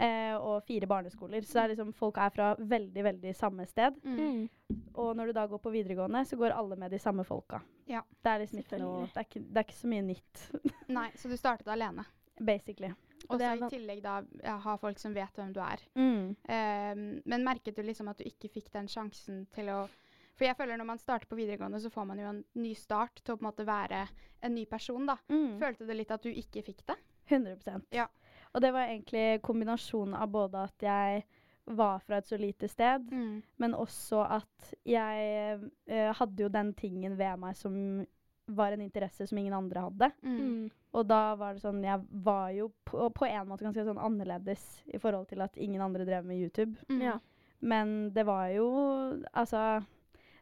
eh, 0.00 0.36
og 0.36 0.62
fire 0.66 0.88
barneskoler. 0.90 1.44
Så 1.46 1.62
er 1.62 1.74
liksom, 1.74 1.92
folk 1.96 2.18
er 2.22 2.32
fra 2.34 2.52
veldig, 2.58 3.04
veldig 3.04 3.34
samme 3.36 3.66
sted. 3.68 3.98
Mm. 4.04 4.48
Og 4.94 5.12
når 5.16 5.30
du 5.30 5.36
da 5.36 5.46
går 5.50 5.60
på 5.62 5.74
videregående, 5.74 6.24
så 6.24 6.38
går 6.40 6.56
alle 6.56 6.78
med 6.80 6.94
de 6.94 6.98
samme 7.02 7.24
folka. 7.26 7.60
Ja. 7.90 8.02
Det 8.22 8.32
er 8.32 8.42
liksom 8.44 8.62
ikke 8.62 8.80
noe 8.80 9.04
det 9.10 9.18
er 9.18 9.28
ikke, 9.28 9.44
det 9.44 9.60
er 9.60 9.68
ikke 9.68 9.80
så 9.82 9.92
mye 9.92 10.06
nytt, 10.06 10.42
Nei, 10.98 11.08
så 11.18 11.30
du 11.30 11.36
startet 11.38 11.68
alene. 11.72 12.06
basically. 12.40 12.92
Og 13.28 13.36
så 13.36 13.50
i 13.52 13.66
tillegg 13.68 13.98
da 14.02 14.20
ja, 14.40 14.54
ha 14.64 14.76
folk 14.80 14.98
som 14.98 15.12
vet 15.14 15.36
hvem 15.36 15.50
du 15.52 15.60
er. 15.60 15.82
Mm. 15.94 16.30
Um, 16.32 17.02
men 17.28 17.44
merket 17.44 17.76
du 17.76 17.82
liksom 17.84 18.08
at 18.08 18.18
du 18.18 18.24
ikke 18.24 18.48
fikk 18.48 18.70
den 18.72 18.88
sjansen 18.88 19.44
til 19.54 19.68
å 19.68 19.82
For 20.38 20.46
jeg 20.48 20.56
føler 20.56 20.80
når 20.80 20.88
man 20.88 20.98
starter 20.98 21.28
på 21.28 21.36
videregående, 21.36 21.82
så 21.82 21.90
får 21.92 22.06
man 22.08 22.20
jo 22.22 22.30
en 22.30 22.40
ny 22.56 22.72
start 22.74 23.20
til 23.20 23.34
å 23.34 23.36
på 23.36 23.44
en 23.44 23.50
måte 23.50 23.66
være 23.68 24.06
en 24.40 24.54
ny 24.56 24.64
person, 24.64 25.04
da. 25.04 25.18
Mm. 25.28 25.58
Følte 25.60 25.84
du 25.84 25.92
litt 25.92 26.14
at 26.16 26.24
du 26.24 26.30
ikke 26.32 26.62
fikk 26.64 26.80
det? 26.88 26.96
100% 27.28 27.92
Ja. 27.92 28.06
Og 28.54 28.60
det 28.64 28.72
var 28.74 28.88
egentlig 28.88 29.40
kombinasjonen 29.46 30.14
av 30.18 30.28
både 30.32 30.64
at 30.66 30.82
jeg 30.82 31.24
var 31.70 32.00
fra 32.02 32.18
et 32.18 32.26
så 32.26 32.36
lite 32.40 32.68
sted, 32.68 33.04
Mm. 33.12 33.42
men 33.62 33.74
også 33.74 34.24
at 34.26 34.72
jeg 34.84 35.60
eh, 35.86 36.12
hadde 36.18 36.42
jo 36.42 36.48
den 36.48 36.72
tingen 36.74 37.16
ved 37.18 37.36
meg 37.38 37.54
som 37.56 38.06
var 38.50 38.72
en 38.72 38.80
interesse 38.82 39.26
som 39.28 39.38
ingen 39.38 39.54
andre 39.54 39.80
hadde. 39.84 40.08
Mm. 40.22 40.38
Mm. 40.40 40.70
Og 40.92 41.06
da 41.06 41.36
var 41.38 41.54
det 41.54 41.62
sånn 41.62 41.84
Jeg 41.84 42.00
var 42.10 42.50
jo 42.50 42.72
på, 42.84 43.04
på 43.14 43.26
en 43.28 43.46
måte 43.46 43.62
ganske 43.62 43.84
sånn 43.86 44.00
annerledes 44.02 44.82
i 44.90 44.98
forhold 44.98 45.28
til 45.30 45.40
at 45.44 45.54
ingen 45.56 45.80
andre 45.80 46.04
drev 46.04 46.24
med 46.26 46.40
YouTube. 46.42 46.74
Mm. 46.88 47.00
Ja. 47.02 47.18
Men 47.60 48.10
det 48.10 48.24
var 48.26 48.48
jo 48.48 48.66
Altså 49.32 49.84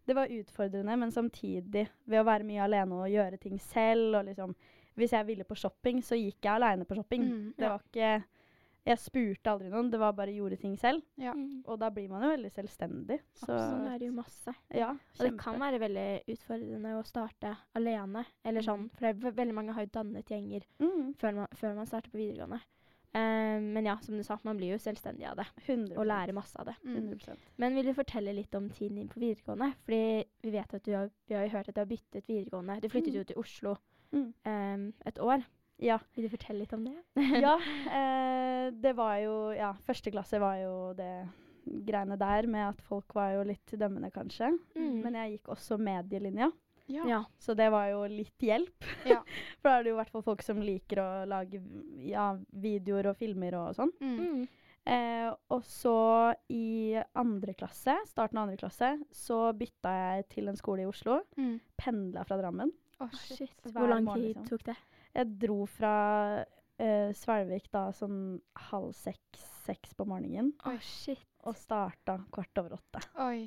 Det 0.06 0.14
var 0.16 0.32
utfordrende, 0.32 0.96
men 0.96 1.10
samtidig, 1.12 1.88
ved 2.06 2.20
å 2.22 2.24
være 2.24 2.44
mye 2.48 2.62
alene 2.64 2.94
og 3.02 3.10
gjøre 3.12 3.36
ting 3.36 3.58
selv 3.60 4.16
og 4.16 4.24
liksom 4.24 4.54
Hvis 4.98 5.12
jeg 5.14 5.26
ville 5.28 5.44
på 5.46 5.56
shopping, 5.56 6.02
så 6.02 6.18
gikk 6.18 6.42
jeg 6.42 6.52
aleine 6.58 6.84
på 6.88 6.96
shopping. 6.98 7.22
Mm. 7.28 7.46
Det 7.58 7.68
var 7.70 7.84
ikke 7.86 8.10
Jeg 8.88 8.98
spurte 9.02 9.50
aldri 9.52 9.68
noen, 9.68 9.90
det 9.92 9.98
var 10.00 10.14
bare 10.16 10.32
gjorde 10.32 10.56
ting 10.62 10.76
selv. 10.80 11.02
Ja. 11.20 11.34
Mm. 11.36 11.58
Og 11.68 11.76
da 11.78 11.90
blir 11.92 12.08
man 12.08 12.22
jo 12.24 12.30
veldig 12.30 12.50
selvstendig. 12.54 13.18
Så 13.36 13.50
Sånn 13.50 13.84
er 13.90 13.98
det 14.00 14.06
jo 14.08 14.14
masse. 14.16 14.54
ja, 14.72 14.94
Og 15.18 15.20
det 15.26 15.32
kan 15.42 15.58
være 15.60 15.80
veldig 15.82 16.06
utfordrende 16.32 16.94
å 16.96 17.02
starte 17.04 17.50
alene. 17.76 18.22
Eller 18.48 18.64
sånn, 18.64 18.86
for 18.96 19.04
det 19.04 19.26
er 19.26 19.36
veldig 19.42 19.54
mange 19.58 19.74
har 19.76 19.84
jo 19.84 19.90
dannet 19.92 20.24
gjenger 20.32 20.64
mm, 20.80 21.14
før 21.20 21.34
man, 21.42 21.46
før 21.52 21.74
man 21.76 21.86
starter 21.90 22.08
på 22.14 22.16
videregående. 22.22 22.62
Eh, 23.12 23.58
men 23.60 23.84
ja, 23.90 23.98
som 24.00 24.16
du 24.16 24.22
sa, 24.24 24.38
man 24.44 24.56
blir 24.56 24.72
jo 24.72 24.80
selvstendig 24.80 25.26
av 25.28 25.36
det. 25.42 25.46
100 25.66 25.98
Og 25.98 26.06
lærer 26.08 26.32
masse 26.36 26.56
av 26.60 26.70
det. 26.70 26.76
Mm. 26.84 26.96
100 27.12 27.36
Men 27.60 27.74
vil 27.76 27.90
du 27.90 27.94
fortelle 27.98 28.32
litt 28.32 28.54
om 28.56 28.70
tiden 28.70 28.96
din 29.02 29.08
på 29.12 29.20
videregående? 29.20 29.74
Fordi 29.84 30.00
vi 30.48 30.50
vet 30.56 30.74
at 30.80 30.84
du 30.88 30.94
har, 30.96 31.10
vi 31.28 31.34
har 31.36 31.44
jo 31.44 31.54
hørt 31.58 31.68
at 31.68 31.74
du 31.76 31.80
har 31.84 31.92
byttet 31.92 32.24
videregående. 32.28 32.80
Du 32.80 32.88
flyttet 32.88 33.12
Mm. 33.12 33.20
jo 33.20 33.24
til 33.24 33.36
Oslo 33.44 33.76
Mm. 34.14 34.32
um, 34.44 34.84
et 35.06 35.18
år. 35.20 35.42
Ja. 35.78 35.98
Vil 36.14 36.26
du 36.26 36.32
fortelle 36.32 36.64
litt 36.64 36.72
om 36.74 36.86
det? 36.88 36.96
ja 37.44 37.54
eh, 37.98 38.70
det 38.74 38.94
var 38.98 39.18
jo 39.22 39.34
Ja, 39.54 39.74
første 39.86 40.10
klasse 40.14 40.40
var 40.42 40.56
jo 40.58 40.72
det 40.98 41.12
greiene 41.68 42.16
der 42.18 42.46
med 42.48 42.64
at 42.70 42.80
folk 42.88 43.12
var 43.14 43.34
jo 43.36 43.42
litt 43.44 43.74
dømmende, 43.76 44.10
kanskje. 44.10 44.48
Mm. 44.74 45.02
Men 45.04 45.18
jeg 45.20 45.34
gikk 45.36 45.50
også 45.52 45.76
medielinja, 45.76 46.48
Ja. 46.88 47.02
Ja. 47.04 47.18
så 47.38 47.52
det 47.54 47.66
var 47.70 47.90
jo 47.90 48.06
litt 48.08 48.40
hjelp. 48.40 48.86
Ja. 49.04 49.20
For 49.60 49.68
da 49.68 49.74
er 49.76 49.84
det 49.84 49.92
jo 49.92 49.98
i 49.98 50.00
hvert 50.00 50.14
fall 50.14 50.24
folk 50.24 50.42
som 50.46 50.62
liker 50.64 51.02
å 51.02 51.08
lage 51.28 51.60
ja, 52.08 52.30
videoer 52.48 53.10
og 53.12 53.18
filmer 53.20 53.58
og 53.60 53.76
sånn. 53.76 53.92
Mm. 54.00 54.16
Mm. 54.16 54.48
Eh, 54.88 55.28
og 55.52 55.66
så 55.68 56.32
i 56.48 56.96
andre 57.20 57.52
klasse, 57.52 57.98
starten 58.08 58.40
av 58.40 58.46
andre 58.46 58.56
klasse, 58.56 58.94
så 59.12 59.50
bytta 59.52 59.92
jeg 59.92 60.28
til 60.32 60.48
en 60.48 60.56
skole 60.56 60.86
i 60.86 60.88
Oslo. 60.88 61.20
Mm. 61.36 61.58
Pendla 61.76 62.24
fra 62.24 62.40
Drammen. 62.40 62.72
Å, 62.98 63.08
Shit. 63.14 63.52
Hvor 63.72 63.88
lang 63.88 64.04
morgen, 64.04 64.22
tid 64.22 64.36
liksom. 64.36 64.46
tok 64.50 64.64
det? 64.70 64.76
Jeg 65.14 65.28
dro 65.38 65.58
fra 65.70 65.92
uh, 66.44 67.10
Svelvik 67.14 67.68
da 67.74 67.84
sånn 67.94 68.40
halv 68.68 68.90
seks-seks 68.98 69.94
på 69.98 70.06
morgenen. 70.08 70.52
Oh, 70.66 70.78
shit. 70.82 71.22
Og 71.46 71.54
starta 71.56 72.16
kvart 72.34 72.58
over 72.60 72.74
åtte. 72.78 73.00
Oi. 73.28 73.46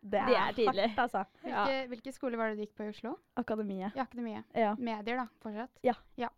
Det 0.00 0.20
er, 0.20 0.30
Det 0.30 0.38
er 0.38 0.54
tidlig. 0.60 0.86
hardt, 0.94 1.02
altså. 1.08 1.24
Ja. 1.50 1.64
Hvilke, 1.90 2.12
skole 2.14 2.38
var 2.38 2.52
det 2.52 2.60
du 2.60 2.64
gikk 2.64 2.76
på 2.78 2.86
i 2.86 2.92
Oslo? 2.94 3.16
Akademiet. 3.40 3.92
Ja, 3.98 4.06
Akademiet. 4.06 4.46
Ja. 4.54 4.72
Medier, 4.78 5.24
da, 5.24 5.26
fortsatt. 5.42 5.82
Ja. 5.84 6.30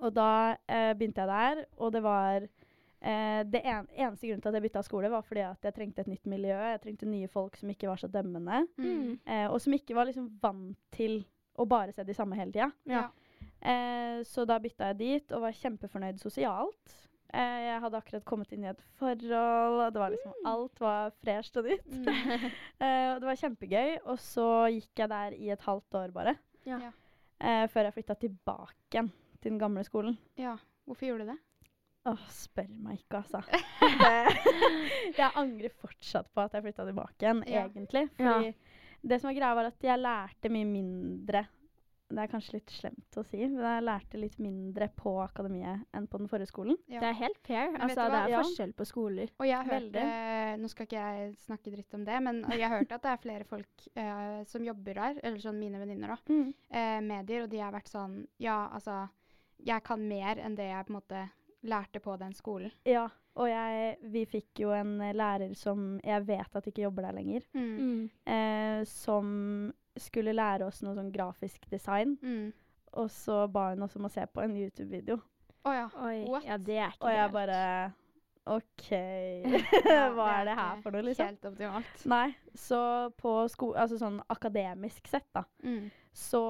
Og 0.00 0.08
da 0.16 0.30
uh, 0.56 0.92
begynte 0.96 1.20
jeg 1.26 1.28
der, 1.28 1.64
og 1.76 1.92
det 1.92 2.00
var 2.02 2.46
eh, 2.46 3.42
Det 3.44 3.60
en, 3.68 3.84
eneste 3.92 4.24
grunnen 4.30 4.40
til 4.40 4.48
at 4.48 4.56
jeg 4.56 4.64
bytta 4.64 4.82
skole, 4.86 5.10
var 5.12 5.20
fordi 5.26 5.42
at 5.44 5.68
jeg 5.68 5.74
trengte 5.76 6.00
et 6.06 6.08
nytt 6.14 6.24
miljø. 6.32 6.56
Jeg 6.72 6.80
trengte 6.86 7.08
nye 7.10 7.28
folk 7.28 7.58
som 7.60 7.68
ikke 7.74 7.90
var 7.90 8.00
så 8.00 8.08
dømmende, 8.08 8.62
Mm. 8.80 9.18
eh, 9.26 9.44
og 9.52 9.60
som 9.60 9.76
ikke 9.76 9.94
var 9.98 10.08
liksom 10.08 10.30
vant 10.40 10.78
til 10.96 11.20
å 11.58 11.66
bare 11.68 11.92
se 11.92 12.04
de 12.04 12.14
samme 12.16 12.36
hele 12.38 12.52
tida. 12.54 12.70
Ja. 12.88 13.08
Eh, 13.60 14.22
så 14.26 14.44
da 14.48 14.58
bytta 14.62 14.90
jeg 14.92 14.98
dit, 14.98 15.32
og 15.32 15.42
var 15.44 15.52
kjempefornøyd 15.58 16.18
sosialt. 16.22 16.96
Eh, 17.32 17.58
jeg 17.68 17.80
hadde 17.80 17.96
akkurat 18.00 18.24
kommet 18.28 18.50
inn 18.52 18.64
i 18.66 18.70
et 18.72 18.80
forhold, 19.00 19.78
og 19.86 19.92
det 19.94 20.00
var 20.02 20.10
liksom 20.12 20.34
alt 20.50 20.80
var 20.82 21.12
fresht 21.22 21.56
og 21.56 21.68
nytt. 21.70 21.86
Mm. 21.88 22.50
Eh, 22.82 23.14
og 23.14 23.20
det 23.22 23.28
var 23.28 23.38
kjempegøy. 23.38 23.92
Og 24.10 24.18
så 24.18 24.46
gikk 24.74 24.98
jeg 25.04 25.08
der 25.12 25.36
i 25.38 25.50
et 25.54 25.60
halvt 25.68 25.94
år 26.00 26.10
bare. 26.16 26.34
Ja. 26.66 26.80
Eh, 27.38 27.64
før 27.70 27.86
jeg 27.88 27.94
flytta 27.94 28.16
tilbake 28.18 28.74
igjen 28.90 29.12
til 29.40 29.52
den 29.54 29.58
gamle 29.62 29.84
skolen. 29.86 30.18
ja. 30.38 30.56
Hvorfor 30.82 31.06
gjorde 31.06 31.22
du 31.22 31.30
det? 31.30 31.38
Åh, 32.10 32.22
spør 32.34 32.66
meg 32.82 32.96
ikke, 32.98 33.20
altså. 33.20 33.38
Det, 34.02 34.56
jeg 35.20 35.28
angrer 35.38 35.70
fortsatt 35.78 36.26
på 36.34 36.42
at 36.42 36.56
jeg 36.56 36.64
flytta 36.64 36.86
tilbake 36.88 37.22
igjen, 37.22 37.44
Ja. 37.46 37.62
egentlig. 37.68 38.02
Ja. 38.18 38.32
Det 39.02 39.18
som 39.20 39.28
var 39.28 39.34
greia, 39.34 39.54
var 39.58 39.64
at 39.72 39.82
jeg 39.82 39.98
lærte 39.98 40.50
mye 40.52 40.68
mindre 40.68 41.46
Det 42.12 42.20
er 42.20 42.28
kanskje 42.28 42.52
litt 42.58 42.70
slemt 42.70 43.16
å 43.16 43.22
si, 43.24 43.38
men 43.48 43.62
jeg 43.64 43.84
lærte 43.86 44.18
litt 44.20 44.34
mindre 44.38 44.90
på 44.94 45.14
akademiet 45.22 45.86
enn 45.96 46.06
på 46.12 46.18
den 46.20 46.28
forrige 46.28 46.50
skolen. 46.50 46.76
Ja. 46.86 47.00
Det 47.00 47.08
er 47.08 47.16
helt 47.22 47.38
fair. 47.46 47.70
Altså, 47.78 48.04
det 48.12 48.18
er 48.18 48.28
Ja. 48.28 48.42
forskjell 48.42 48.74
på 48.76 48.84
skoler. 48.84 49.30
Og 49.40 49.46
jeg 49.48 49.64
hørte, 49.64 49.78
Veldig. 49.80 50.02
eh, 50.02 50.56
Nå 50.60 50.68
skal 50.68 50.86
ikke 50.86 51.00
jeg 51.00 51.32
snakke 51.40 51.72
dritt 51.72 51.94
om 51.94 52.04
det, 52.04 52.18
men 52.22 52.42
jeg 52.52 52.68
hørte 52.68 52.92
at 52.98 53.02
det 53.02 53.10
er 53.14 53.22
flere 53.22 53.44
folk 53.48 53.86
uh, 53.96 54.44
som 54.44 54.62
jobber 54.62 54.92
der, 55.00 55.20
eller 55.24 55.38
sånn 55.38 55.58
mine 55.58 55.80
venninner, 55.80 56.08
da. 56.12 56.34
Eh, 56.70 57.00
medier, 57.00 57.44
og 57.44 57.48
de 57.50 57.58
har 57.64 57.72
vært 57.72 57.88
sånn 57.88 58.26
Ja, 58.38 58.68
altså 58.68 59.08
Jeg 59.64 59.82
kan 59.82 60.06
mer 60.06 60.36
enn 60.36 60.54
det 60.54 60.68
jeg 60.68 60.84
på 60.86 60.90
en 60.92 61.00
måte 61.00 61.30
lærte 61.64 62.00
på 62.02 62.18
den 62.18 62.34
skolen. 62.34 62.72
Ja, 62.84 63.08
Og 63.36 63.48
jeg, 63.48 63.96
vi 64.12 64.24
fikk 64.28 64.60
jo 64.60 64.70
en 64.76 64.98
lærer 65.16 65.54
som 65.56 65.98
jeg 66.04 66.26
vet 66.28 66.56
at 66.58 66.66
ikke 66.68 66.82
jobber 66.84 67.02
der 67.08 67.12
lenger, 67.16 67.40
Mm. 67.54 67.78
Mm. 67.78 68.10
eh, 68.26 68.84
som 68.84 69.72
skulle 69.96 70.32
lære 70.36 70.66
oss 70.66 70.82
noe 70.82 70.94
sånn 70.94 71.12
grafisk 71.12 71.64
design. 71.70 72.18
Mm. 72.22 72.52
Og 72.94 73.08
så 73.10 73.46
ba 73.52 73.70
hun 73.70 73.82
oss 73.82 73.96
om 73.96 74.04
å 74.04 74.10
se 74.12 74.26
på 74.26 74.42
en 74.44 74.54
YouTube-video. 74.56 75.16
Oh, 75.64 75.72
ja. 75.72 75.88
Oi. 76.04 76.24
What? 76.28 76.44
Ja, 76.44 76.56
det 76.58 76.76
er 76.76 76.90
ikke 76.92 77.06
Og 77.06 77.10
jeg 77.10 77.22
helt. 77.22 77.32
bare 77.32 77.92
OK, 78.44 78.88
hva 80.16 80.28
er 80.40 80.44
det 80.48 80.56
her 80.58 80.80
for 80.82 80.90
noe, 80.90 81.04
liksom? 81.06 81.28
Helt 81.30 81.44
optimalt. 81.46 82.04
Nei, 82.10 82.34
så 82.58 82.80
på 83.20 83.34
sko 83.52 83.72
altså 83.78 83.98
sånn 84.00 84.20
akademisk 84.34 85.06
sett, 85.08 85.28
da, 85.32 85.44
Mm. 85.62 85.90
så 86.12 86.40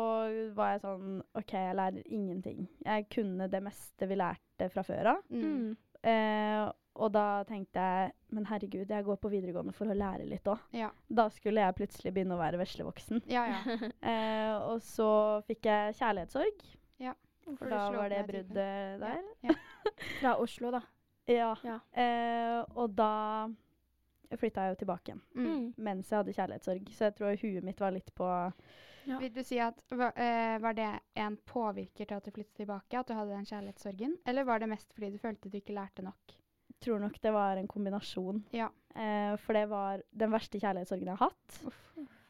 var 0.56 0.72
jeg 0.72 0.80
sånn 0.86 1.20
OK, 1.38 1.52
jeg 1.52 1.76
lærer 1.78 2.02
ingenting. 2.08 2.66
Jeg 2.84 3.06
kunne 3.12 3.46
det 3.52 3.60
meste 3.62 4.08
vi 4.08 4.16
lærte 4.16 4.70
fra 4.72 4.82
før 4.82 5.12
av. 5.16 5.22
Mm. 5.30 5.76
Eh, 6.02 6.70
og 7.02 7.08
da 7.14 7.42
tenkte 7.48 7.80
jeg 7.80 8.12
men 8.36 8.44
herregud, 8.48 8.88
jeg 8.90 9.04
går 9.06 9.16
på 9.20 9.30
videregående 9.32 9.72
for 9.76 9.88
å 9.88 9.96
lære 9.96 10.26
litt 10.28 10.44
òg. 10.48 10.60
Ja. 10.76 10.90
Da 11.08 11.28
skulle 11.32 11.60
jeg 11.64 11.76
plutselig 11.78 12.12
begynne 12.12 12.36
å 12.36 12.40
være 12.40 12.60
veslevoksen. 12.60 13.22
Ja, 13.32 13.46
ja. 13.48 13.76
Eh, 14.12 14.54
og 14.68 14.80
så 14.84 15.08
fikk 15.48 15.68
jeg 15.70 15.94
kjærlighetssorg, 16.00 16.64
Ja. 17.00 17.14
for 17.58 17.68
da 17.72 17.90
var 17.94 18.08
det 18.12 18.22
bruddet 18.28 19.00
der. 19.00 19.22
Ja. 19.48 19.54
Fra 20.20 20.34
Oslo, 20.42 20.70
da. 20.74 20.82
Ja. 21.30 21.54
Ja. 21.64 21.78
Eh, 21.96 22.60
og 22.76 22.94
da 22.98 23.48
flytta 24.40 24.64
jeg 24.66 24.72
jo 24.74 24.80
tilbake 24.84 25.12
igjen 25.12 25.20
Mm. 25.36 25.46
Mm. 25.48 25.66
mens 25.76 26.08
jeg 26.10 26.18
hadde 26.22 26.32
kjærlighetssorg. 26.36 26.88
Så 26.96 27.04
jeg 27.08 27.14
tror 27.18 27.36
huet 27.42 27.64
mitt 27.64 27.80
var 27.80 27.92
litt 27.92 28.08
på 28.16 28.28
Ja. 29.08 29.18
Vil 29.18 29.32
du 29.34 29.42
si 29.42 29.58
at 29.58 29.80
va- 29.90 30.12
eh, 30.16 30.58
Var 30.62 30.72
det 30.78 30.88
en 31.16 31.36
påvirker 31.36 32.04
til 32.06 32.14
at 32.14 32.24
du 32.24 32.30
flyttet 32.30 32.54
tilbake? 32.62 32.98
At 32.98 33.08
du 33.08 33.14
hadde 33.14 33.30
den 33.34 33.44
kjærlighetssorgen? 33.48 34.16
Eller 34.26 34.44
var 34.44 34.58
det 34.62 34.68
mest 34.68 34.92
fordi 34.94 35.10
du 35.10 35.18
følte 35.18 35.50
du 35.50 35.56
ikke 35.58 35.74
lærte 35.74 36.02
nok? 36.02 36.36
Jeg 36.72 36.78
Tror 36.86 36.98
nok 36.98 37.18
det 37.22 37.32
var 37.32 37.56
en 37.56 37.68
kombinasjon. 37.68 38.44
Ja. 38.52 38.68
Eh, 38.94 39.36
for 39.38 39.52
det 39.54 39.68
var 39.70 40.02
den 40.12 40.30
verste 40.32 40.58
kjærlighetssorgen 40.60 41.06
jeg 41.06 41.16
har 41.16 41.30
hatt. 41.30 41.60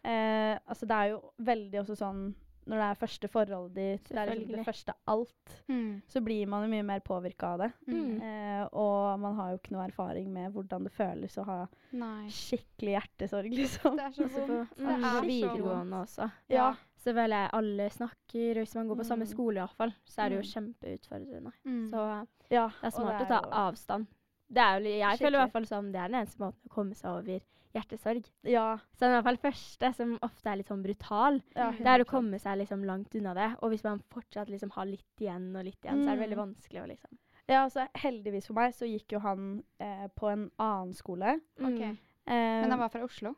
Eh, 0.05 0.59
altså 0.67 0.87
det 0.87 0.97
er 0.97 1.13
jo 1.13 1.21
veldig 1.39 1.81
også 1.85 1.95
sånn 1.97 2.35
når 2.67 2.77
det 2.79 2.87
er 2.91 2.99
første 3.01 3.29
forholdet 3.29 3.75
ditt, 3.75 4.09
det 4.09 4.19
er 4.23 4.31
liksom 4.37 4.57
det 4.57 4.65
første 4.67 4.95
alt, 5.09 5.63
Mm. 5.69 6.03
så 6.09 6.21
blir 6.23 6.47
man 6.47 6.63
jo 6.65 6.71
mye 6.77 6.85
mer 6.85 7.01
påvirka 7.01 7.43
av 7.55 7.59
det. 7.59 7.73
Mm. 7.89 8.23
Eh, 8.23 8.69
og 8.73 9.19
man 9.21 9.35
har 9.37 9.51
jo 9.51 9.59
ikke 9.59 9.73
noe 9.73 9.87
erfaring 9.89 10.29
med 10.33 10.53
hvordan 10.53 10.85
det 10.85 10.93
føles 10.93 11.37
å 11.39 11.45
ha 11.45 11.67
Nei. 11.93 12.29
skikkelig 12.29 12.95
hjertesorg, 13.01 13.51
liksom. 13.53 13.97
Det 13.97 14.05
er 14.05 14.11
så 14.13 14.25
Også 14.25 14.47
vondt. 14.47 14.77
mm, 14.79 14.87
Det 14.87 14.95
er 14.95 15.11
så 15.11 15.27
videregående 15.27 16.03
også. 16.07 16.31
Ja. 16.49 16.75
Så 17.03 17.13
føler 17.13 17.35
jeg 17.43 17.51
alle 17.53 17.91
snakker, 17.91 18.51
og 18.51 18.63
hvis 18.63 18.75
man 18.77 18.89
går 18.89 18.97
på 18.97 19.05
samme 19.05 19.25
Mm. 19.27 19.33
skole 19.33 19.57
iallfall, 19.59 19.93
så 20.07 20.23
er 20.23 20.29
det 20.29 20.37
jo 20.39 20.43
Mm. 20.47 20.53
kjempeutfordrende. 20.55 21.53
Mm. 21.67 21.91
Så 21.91 22.27
ja. 22.51 22.69
det 22.69 22.85
er 22.87 22.91
smart 22.91 23.19
det 23.19 23.27
å 23.27 23.29
ta 23.29 23.39
er 23.39 23.43
jo- 23.43 23.73
avstand. 23.73 24.07
Det 24.53 24.59
er 24.63 24.79
jo, 24.79 24.85
jeg 24.85 25.01
jeg 25.01 25.19
føler 25.19 25.39
i 25.39 25.43
hvert 25.47 25.53
fall 25.53 25.67
som 25.67 25.93
det 25.93 25.99
er 26.01 26.09
den 26.09 26.21
eneste 26.21 26.39
måten 26.39 26.61
å 26.69 26.71
komme 26.71 26.95
seg 26.95 27.11
over 27.11 27.41
hjertesorg. 27.75 28.27
Ja. 28.45 28.79
Så 28.95 29.01
den 29.07 29.11
i 29.13 29.17
hvert 29.21 29.25
fall 29.31 29.41
første, 29.53 29.93
som 29.97 30.19
ofte 30.23 30.51
er 30.53 30.57
litt 30.61 30.69
sånn 30.69 30.83
brutal, 30.85 31.41
ja 31.57 31.71
Mm. 31.71 31.79
det 31.79 31.87
er 31.87 32.05
å 32.05 32.09
komme 32.09 32.39
seg 32.39 32.59
liksom 32.59 32.85
langt 32.85 33.15
unna 33.15 33.35
det. 33.35 33.51
Og 33.63 33.71
hvis 33.73 33.85
man 33.85 34.03
fortsatt 34.13 34.49
liksom 34.51 34.71
har 34.73 34.85
litt 34.87 35.21
igjen 35.21 35.55
og 35.57 35.65
litt 35.65 35.81
igjen, 35.85 36.05
så 36.05 36.11
er 36.13 36.17
det 36.17 36.29
veldig 36.29 36.39
Mm. 36.39 36.47
vanskelig 36.55 36.83
å 36.83 36.89
liksom 36.89 37.19
Ja, 37.49 37.65
altså 37.65 37.89
heldigvis 37.97 38.47
for 38.47 38.55
meg 38.55 38.73
så 38.73 38.87
gikk 38.87 39.13
jo 39.13 39.19
han 39.19 39.65
eh, 39.81 40.07
på 40.17 40.31
en 40.31 40.51
annen 40.59 40.93
skole. 40.95 41.41
Ok. 41.59 41.81
Mm. 41.81 41.99
Eh, 42.27 42.61
Men 42.63 42.71
han 42.71 42.79
var 42.79 42.89
fra 42.89 43.03
Oslo? 43.05 43.35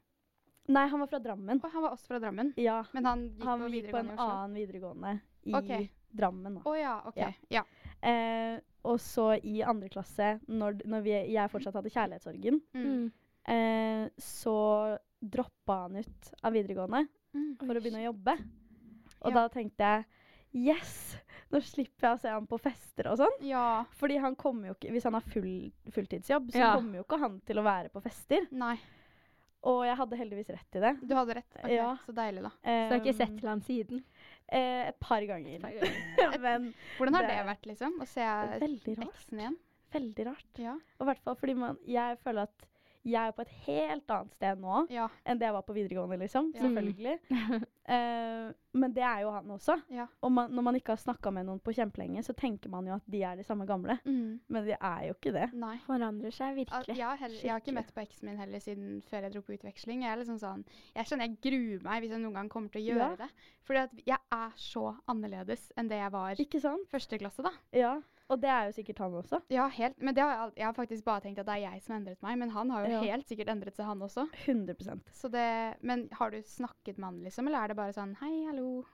Nei, 0.68 0.86
han 0.88 1.00
var 1.00 1.06
fra 1.06 1.18
Drammen. 1.18 1.60
Og 1.64 1.70
han 1.72 1.82
var 1.82 1.90
også 1.92 2.06
fra 2.08 2.18
Drammen? 2.20 2.52
Ja. 2.56 2.84
Men 2.92 3.04
han 3.04 3.28
gikk 3.30 3.44
Han 3.44 3.60
på 3.60 3.70
gikk 3.70 3.90
på 3.90 3.98
en 3.98 4.06
i 4.06 4.12
Oslo? 4.12 4.28
annen 4.28 4.54
videregående 4.54 5.20
i 5.46 5.54
okay. 5.54 5.90
Drammen. 6.14 6.54
da. 6.54 6.60
Å 6.70 6.74
ja, 6.78 7.02
OK. 7.06 7.16
Ja. 7.16 7.32
Ja. 7.50 7.62
Eh, 8.02 8.60
og 8.84 8.98
så 9.00 9.40
i 9.42 9.62
andre 9.62 9.88
klasse, 9.88 10.40
når, 10.48 10.82
når 10.86 11.02
vi, 11.02 11.10
jeg 11.32 11.50
fortsatt 11.50 11.74
hadde 11.74 11.90
kjærlighetssorgen, 11.90 12.60
Mm. 12.74 13.12
Eh, 13.46 14.08
så 14.18 14.98
droppa 15.20 15.82
han 15.84 15.96
ut 15.96 16.32
av 16.42 16.52
videregående 16.52 17.06
Mm. 17.34 17.56
for 17.58 17.74
å 17.74 17.80
begynne 17.82 18.02
å 18.04 18.12
jobbe. 18.12 18.38
Og 19.24 19.30
Ja. 19.32 19.34
da 19.34 19.48
tenkte 19.48 19.78
jeg 19.78 20.04
yes! 20.68 21.16
Nå 21.50 21.60
slipper 21.62 22.08
jeg 22.08 22.16
å 22.16 22.20
se 22.20 22.28
han 22.28 22.46
på 22.46 22.58
fester 22.60 23.08
og 23.10 23.18
sånn. 23.18 23.36
Ja. 23.42 23.84
Fordi 23.90 24.16
han 24.20 24.34
kommer 24.36 24.68
jo 24.68 24.74
ikke, 24.74 24.90
hvis 24.92 25.04
han 25.04 25.14
har 25.14 25.20
full, 25.22 25.72
fulltidsjobb, 25.90 26.50
så 26.50 26.58
Ja. 26.58 26.74
kommer 26.76 26.96
jo 26.98 27.04
ikke 27.04 27.18
han 27.18 27.40
til 27.40 27.56
å 27.56 27.62
være 27.64 27.90
på 27.90 28.02
fester. 28.02 28.46
Nei. 28.50 28.78
Og 29.64 29.84
jeg 29.84 29.96
hadde 29.96 30.16
heldigvis 30.16 30.48
rett 30.50 30.76
i 30.76 30.80
det. 30.80 31.06
Du 31.08 31.14
hadde 31.14 31.34
rett. 31.34 31.56
okay. 31.56 31.74
Ja. 31.76 31.96
Så 32.06 32.12
deilig, 32.14 32.42
da. 32.42 32.50
Så 32.50 32.64
jeg 32.64 32.90
har 32.90 33.00
ikke 33.00 33.08
Um, 33.08 33.14
sett 33.26 33.40
til 33.40 33.48
han 33.48 33.60
siden. 33.62 34.04
eh, 34.48 34.88
et 34.88 35.00
par 35.00 35.20
ganger. 35.22 35.58
Men 36.40 36.74
Hvordan 36.98 37.14
har 37.14 37.22
Det- 37.22 37.28
det, 37.28 37.46
vært, 37.46 37.66
liksom? 37.66 37.98
Å 38.00 38.06
se 38.06 38.20
eksen 38.20 39.38
igjen? 39.38 39.56
Veldig 39.92 40.26
rart. 40.26 40.58
Ja. 40.58 40.74
Og 40.74 41.00
i 41.00 41.04
hvert 41.04 41.20
fall 41.22 41.34
fordi 41.36 41.54
man, 41.56 41.78
jeg 41.86 42.18
føler 42.18 42.42
at 42.42 42.66
jeg 43.04 43.28
er 43.28 43.32
på 43.36 43.42
et 43.44 43.52
helt 43.66 44.10
annet 44.10 44.34
sted 44.34 44.60
nå 44.60 44.86
Ja. 44.90 45.08
enn 45.26 45.38
det 45.38 45.44
jeg 45.48 45.54
var 45.56 45.62
på 45.66 45.74
videregående, 45.76 46.18
liksom. 46.24 46.52
Ja. 46.54 46.62
Selvfølgelig. 46.64 47.18
uh, 47.88 48.52
men 48.80 48.92
det 48.96 49.02
er 49.06 49.20
jo 49.22 49.30
han 49.30 49.50
også. 49.54 49.76
Ja. 49.94 50.06
Og 50.24 50.32
man, 50.32 50.50
når 50.50 50.62
man 50.66 50.74
ikke 50.78 50.94
har 50.96 51.00
snakka 51.02 51.30
med 51.30 51.46
noen 51.46 51.60
på 51.62 51.74
kjempelenge, 51.76 52.22
så 52.26 52.34
tenker 52.34 52.70
man 52.72 52.86
jo 52.88 52.94
at 52.96 53.04
de 53.10 53.20
er 53.22 53.36
de 53.38 53.44
samme 53.46 53.66
gamle. 53.68 53.98
Mm. 54.04 54.40
Men 54.48 54.66
de 54.66 54.74
er 54.80 55.04
jo 55.08 55.14
ikke 55.14 55.32
det. 55.36 55.50
Nei. 55.54 55.76
Forandrer 55.86 56.32
seg 56.34 56.48
Al- 56.54 56.58
virkelig. 56.62 56.96
Jeg 56.96 57.06
har, 57.06 57.20
heller, 57.20 57.40
jeg 57.44 57.52
har 57.52 57.60
ikke 57.62 57.76
møtt 57.76 57.92
på 57.94 58.02
eksen 58.02 58.28
min 58.30 58.40
heller 58.40 58.64
siden 58.64 59.02
før 59.10 59.28
jeg 59.28 59.34
dro 59.36 59.44
på 59.46 59.54
utveksling. 59.58 60.02
Jeg 60.02 60.12
er 60.12 60.22
liksom 60.24 60.40
sånn, 60.42 60.64
jeg 60.96 61.06
skjønner 61.10 61.28
jeg 61.28 61.38
gruer 61.46 61.84
meg 61.86 62.02
hvis 62.02 62.16
jeg 62.16 62.24
noen 62.24 62.34
gang 62.40 62.48
kommer 62.52 62.72
til 62.74 62.82
å 62.82 62.88
gjøre 62.88 63.10
Ja. 63.14 63.20
det. 63.26 63.30
Fordi 63.64 63.78
at 63.84 64.02
jeg 64.06 64.18
er 64.32 64.50
så 64.60 64.88
annerledes 65.08 65.70
enn 65.76 65.88
det 65.88 66.00
jeg 66.02 66.12
var 66.12 66.34
første 66.90 67.18
klasse, 67.18 67.42
da. 67.46 67.52
Ja. 67.72 67.94
Og 68.32 68.40
det 68.40 68.48
er 68.48 68.64
jo 68.70 68.72
sikkert 68.72 68.98
han 69.04 69.14
også. 69.18 69.40
Ja, 69.52 69.66
helt. 69.68 69.98
Men 70.00 70.14
det 70.16 70.22
har 70.24 70.30
jeg, 70.32 70.52
jeg 70.56 70.64
har 70.66 70.72
faktisk 70.78 71.04
bare 71.04 71.20
tenkt 71.20 71.38
at 71.42 71.46
det 71.46 71.54
er 71.58 71.64
jeg 71.66 71.82
som 71.84 71.92
har 71.92 72.00
endret 72.00 72.22
meg, 72.24 72.38
men 72.40 72.50
han 72.54 72.70
har 72.72 72.86
jo 72.86 72.92
Ja. 72.94 73.00
helt 73.12 73.28
sikkert 73.28 73.50
endret 73.52 73.76
seg, 73.76 73.84
han 73.84 74.00
også. 74.02 74.24
100% 74.46 75.10
Så 75.12 75.28
det, 75.28 75.76
men 75.82 76.08
har 76.12 76.30
du 76.30 76.38
snakket 76.42 76.96
med 76.98 77.04
han, 77.10 77.18
liksom, 77.26 77.46
eller 77.50 77.58
er 77.64 77.68
det 77.68 77.76
bare 77.76 77.92
sånn 77.92 78.14
hei, 78.22 78.32
hallo? 78.48 78.84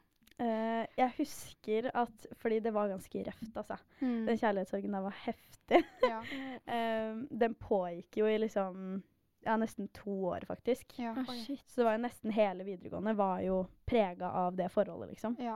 Uh, 0.40 0.86
Jeg 0.96 1.12
husker 1.18 1.90
at 1.94 2.26
Fordi 2.40 2.58
det 2.64 2.72
var 2.72 2.88
ganske 2.88 3.22
røft, 3.26 3.56
altså. 3.60 3.76
Mm. 4.00 4.26
Den 4.26 4.38
kjærlighetssorgen 4.40 4.92
der 4.96 5.02
var 5.04 5.16
heftig. 5.26 5.82
Ja. 6.02 6.20
uh, 6.66 7.22
den 7.44 7.54
pågikk 7.60 8.16
jo 8.22 8.26
i 8.26 8.38
liksom 8.38 9.02
ja, 9.46 9.54
nesten 9.56 9.88
to 9.94 10.10
år, 10.32 10.44
faktisk. 10.48 10.98
Ja. 10.98 11.12
Oh, 11.16 11.30
shit. 11.44 11.62
Så 11.70 11.80
det 11.80 11.84
var 11.86 11.94
jo 11.96 12.02
nesten 12.02 12.32
hele 12.34 12.64
videregående 12.66 13.14
var 13.16 13.40
jo 13.40 13.62
prega 13.88 14.28
av 14.42 14.56
det 14.56 14.66
forholdet, 14.72 15.08
liksom. 15.14 15.36
ja. 15.40 15.54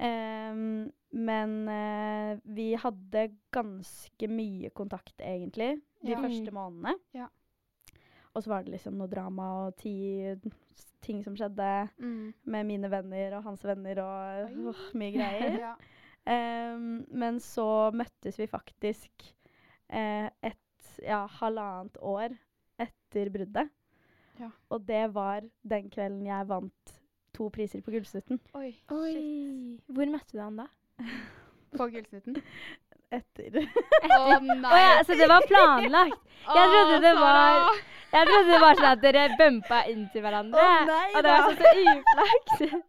Ehm, 0.00 0.90
men 1.12 1.68
eh, 1.68 2.38
vi 2.44 2.74
hadde 2.78 3.24
ganske 3.52 4.28
mye 4.30 4.70
kontakt, 4.70 5.16
egentlig, 5.18 5.80
de 6.04 6.12
Ja. 6.14 6.20
første 6.22 6.50
månedene. 6.54 6.94
Ja. 7.14 7.26
Og 8.34 8.42
så 8.44 8.48
var 8.52 8.62
det 8.62 8.72
liksom 8.76 8.94
noe 8.98 9.08
drama 9.10 9.66
og 9.66 9.76
ti 9.76 9.94
ting 11.02 11.22
som 11.24 11.34
skjedde 11.34 11.88
Mm. 11.98 12.32
med 12.44 12.66
mine 12.66 12.90
venner 12.90 13.36
og 13.38 13.42
hans 13.44 13.64
venner 13.64 13.98
og 13.98 14.50
Oi. 14.70 14.74
mye 14.94 15.12
greier. 15.16 15.58
ja. 15.66 16.74
um, 16.76 17.04
men 17.10 17.40
så 17.40 17.90
møttes 17.92 18.38
vi 18.38 18.46
faktisk 18.46 19.34
eh, 19.88 20.30
et 20.42 20.96
ja, 21.02 21.26
halvannet 21.26 21.96
år 22.00 22.36
etter 22.78 23.30
bruddet. 23.30 23.70
Ja. 24.38 24.50
Og 24.70 24.86
det 24.86 25.12
var 25.14 25.42
den 25.68 25.90
kvelden 25.90 26.24
jeg 26.26 26.46
vant 26.48 26.94
to 27.34 27.48
priser 27.50 27.80
på 27.82 27.90
Gullsnutten. 27.90 28.38
Oi. 28.54 28.76
Oi. 28.90 29.78
Hvor 29.88 30.06
møtte 30.12 30.36
du 30.36 30.40
han 30.40 30.56
da? 30.62 30.66
På 31.78 31.86
gullsnutten. 31.92 32.40
Etter 33.10 33.56
Å 33.60 34.40
nei! 34.42 34.70
Å 34.70 34.80
ja, 34.80 34.98
så 35.06 35.16
det 35.18 35.28
var 35.30 35.46
planlagt? 35.48 36.20
Jeg 36.56 36.68
trodde 36.74 37.00
det 37.04 37.14
var 37.18 37.66
Jeg 38.10 38.26
trodde 38.28 38.50
det 38.50 38.60
var 38.62 38.78
sånn 38.78 38.90
at 38.90 39.02
dere 39.04 39.24
bumpa 39.38 39.80
inntil 39.90 40.22
hverandre. 40.24 40.62
Å, 40.62 40.78
nei 40.88 41.08
og 41.14 41.22
det 41.26 41.34
var 41.34 41.48
sånn 41.48 41.58
så 41.60 41.74
uflaks. 41.94 42.86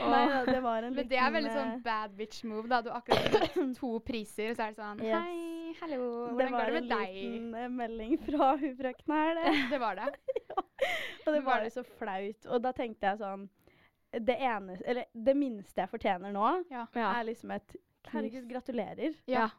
Nei 0.00 0.20
da, 0.30 0.38
det 0.46 0.60
var 0.64 0.82
en 0.86 0.94
Men 0.96 1.08
det 1.10 1.18
er 1.20 1.32
veldig 1.34 1.50
sånn 1.54 1.72
eh, 1.76 1.80
bad 1.84 2.14
bitch 2.18 2.40
move, 2.48 2.66
da. 2.70 2.80
Du 2.82 2.88
har 2.90 3.02
akkurat 3.02 3.34
fått 3.54 3.74
to 3.80 3.90
priser, 4.06 4.50
og 4.52 4.56
så 4.58 4.64
er 4.66 4.72
det 4.74 4.80
sånn 4.80 5.02
Yes. 5.04 5.14
Hei, 5.14 5.74
hallo, 5.82 6.00
Det 6.26 6.34
hvordan 6.34 6.54
var 6.56 6.58
går 6.58 6.70
det 6.70 6.80
en 6.80 6.88
med 6.88 6.90
deg? 6.94 7.14
liten 7.14 7.54
eh, 7.60 7.68
melding 7.80 8.14
fra 8.26 8.48
hun 8.62 8.74
frøkna 8.80 9.20
her, 9.24 9.40
det. 9.40 9.52
Det 9.74 9.80
var 9.82 10.00
det. 10.00 10.08
Og 10.56 11.30
det 11.30 11.34
Var 11.36 11.46
var 11.50 11.60
det- 11.64 11.70
jo 11.70 11.76
så 11.78 11.84
flaut. 12.00 12.48
Og 12.50 12.62
da 12.66 12.72
tenkte 12.80 13.12
jeg 13.12 13.20
sånn 13.22 13.44
Det 14.10 14.34
ene 14.42 14.74
Eller 14.84 15.04
det 15.14 15.36
minste 15.38 15.84
jeg 15.84 15.90
fortjener 15.90 16.32
nå, 16.34 16.46
Ja. 16.70 16.86
Er 16.94 17.24
liksom 17.28 17.50
et 17.54 17.76
Herregud, 18.10 18.48
gratulerer. 18.48 19.14
Ja. 19.28 19.50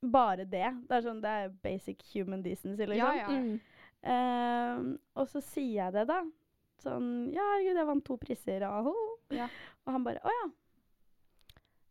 Bare 0.00 0.46
det. 0.48 0.70
Det 0.88 0.96
er 0.96 1.02
sånn, 1.04 1.20
det 1.20 1.30
er 1.30 1.50
basic 1.62 2.00
human 2.14 2.42
decency, 2.42 2.86
liksom. 2.88 2.96
Ja, 2.96 3.12
ja. 3.14 3.28
Mm. 3.28 3.60
Ehm, 4.08 4.86
og 5.14 5.28
så 5.28 5.42
sier 5.44 5.84
jeg 5.84 5.92
det, 5.98 6.06
da. 6.08 6.22
Sånn 6.80 7.28
Ja, 7.34 7.44
herregud, 7.52 7.76
jeg 7.76 7.86
vant 7.90 8.04
to 8.08 8.16
priser. 8.16 8.64
Aho. 8.64 8.94
Ja. 9.36 9.50
Og 9.84 9.92
han 9.92 10.06
bare 10.06 10.24
Å 10.24 10.34
ja. 10.38 10.48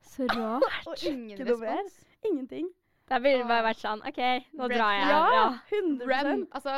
Så 0.09 0.25
rart. 0.33 0.65
Og 0.89 1.03
Ingen 1.05 1.37
ikke 1.37 1.51
respons. 1.51 1.99
Ingenting. 2.25 2.71
Da 3.09 3.19
ville 3.21 3.43
det 3.43 3.49
bare 3.49 3.65
vært 3.69 3.81
sånn 3.81 4.01
OK, 4.05 4.19
nå 4.57 4.67
Red 4.69 4.77
drar 4.77 4.95
jeg. 4.97 5.09
Ja. 5.09 5.45
100 5.77 6.09
Run. 6.09 6.43
Altså, 6.57 6.75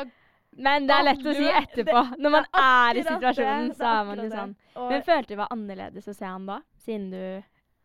Men 0.52 0.86
det 0.86 0.94
er 0.98 1.06
lett 1.06 1.24
å 1.26 1.32
si 1.36 1.46
etterpå. 1.48 2.02
Når 2.20 2.34
man 2.34 2.44
er 2.60 2.98
i 3.00 3.04
situasjonen, 3.06 3.70
det, 3.72 3.76
så 3.78 3.88
er 3.88 4.04
man 4.10 4.20
jo 4.20 4.28
sånn. 4.32 4.52
Og 4.76 4.90
Men 4.92 5.02
følte 5.06 5.28
du 5.30 5.32
det 5.34 5.40
var 5.40 5.54
annerledes 5.54 6.08
å 6.08 6.14
se 6.16 6.28
han 6.28 6.46
da? 6.48 6.60
Siden 6.84 7.10
du 7.12 7.24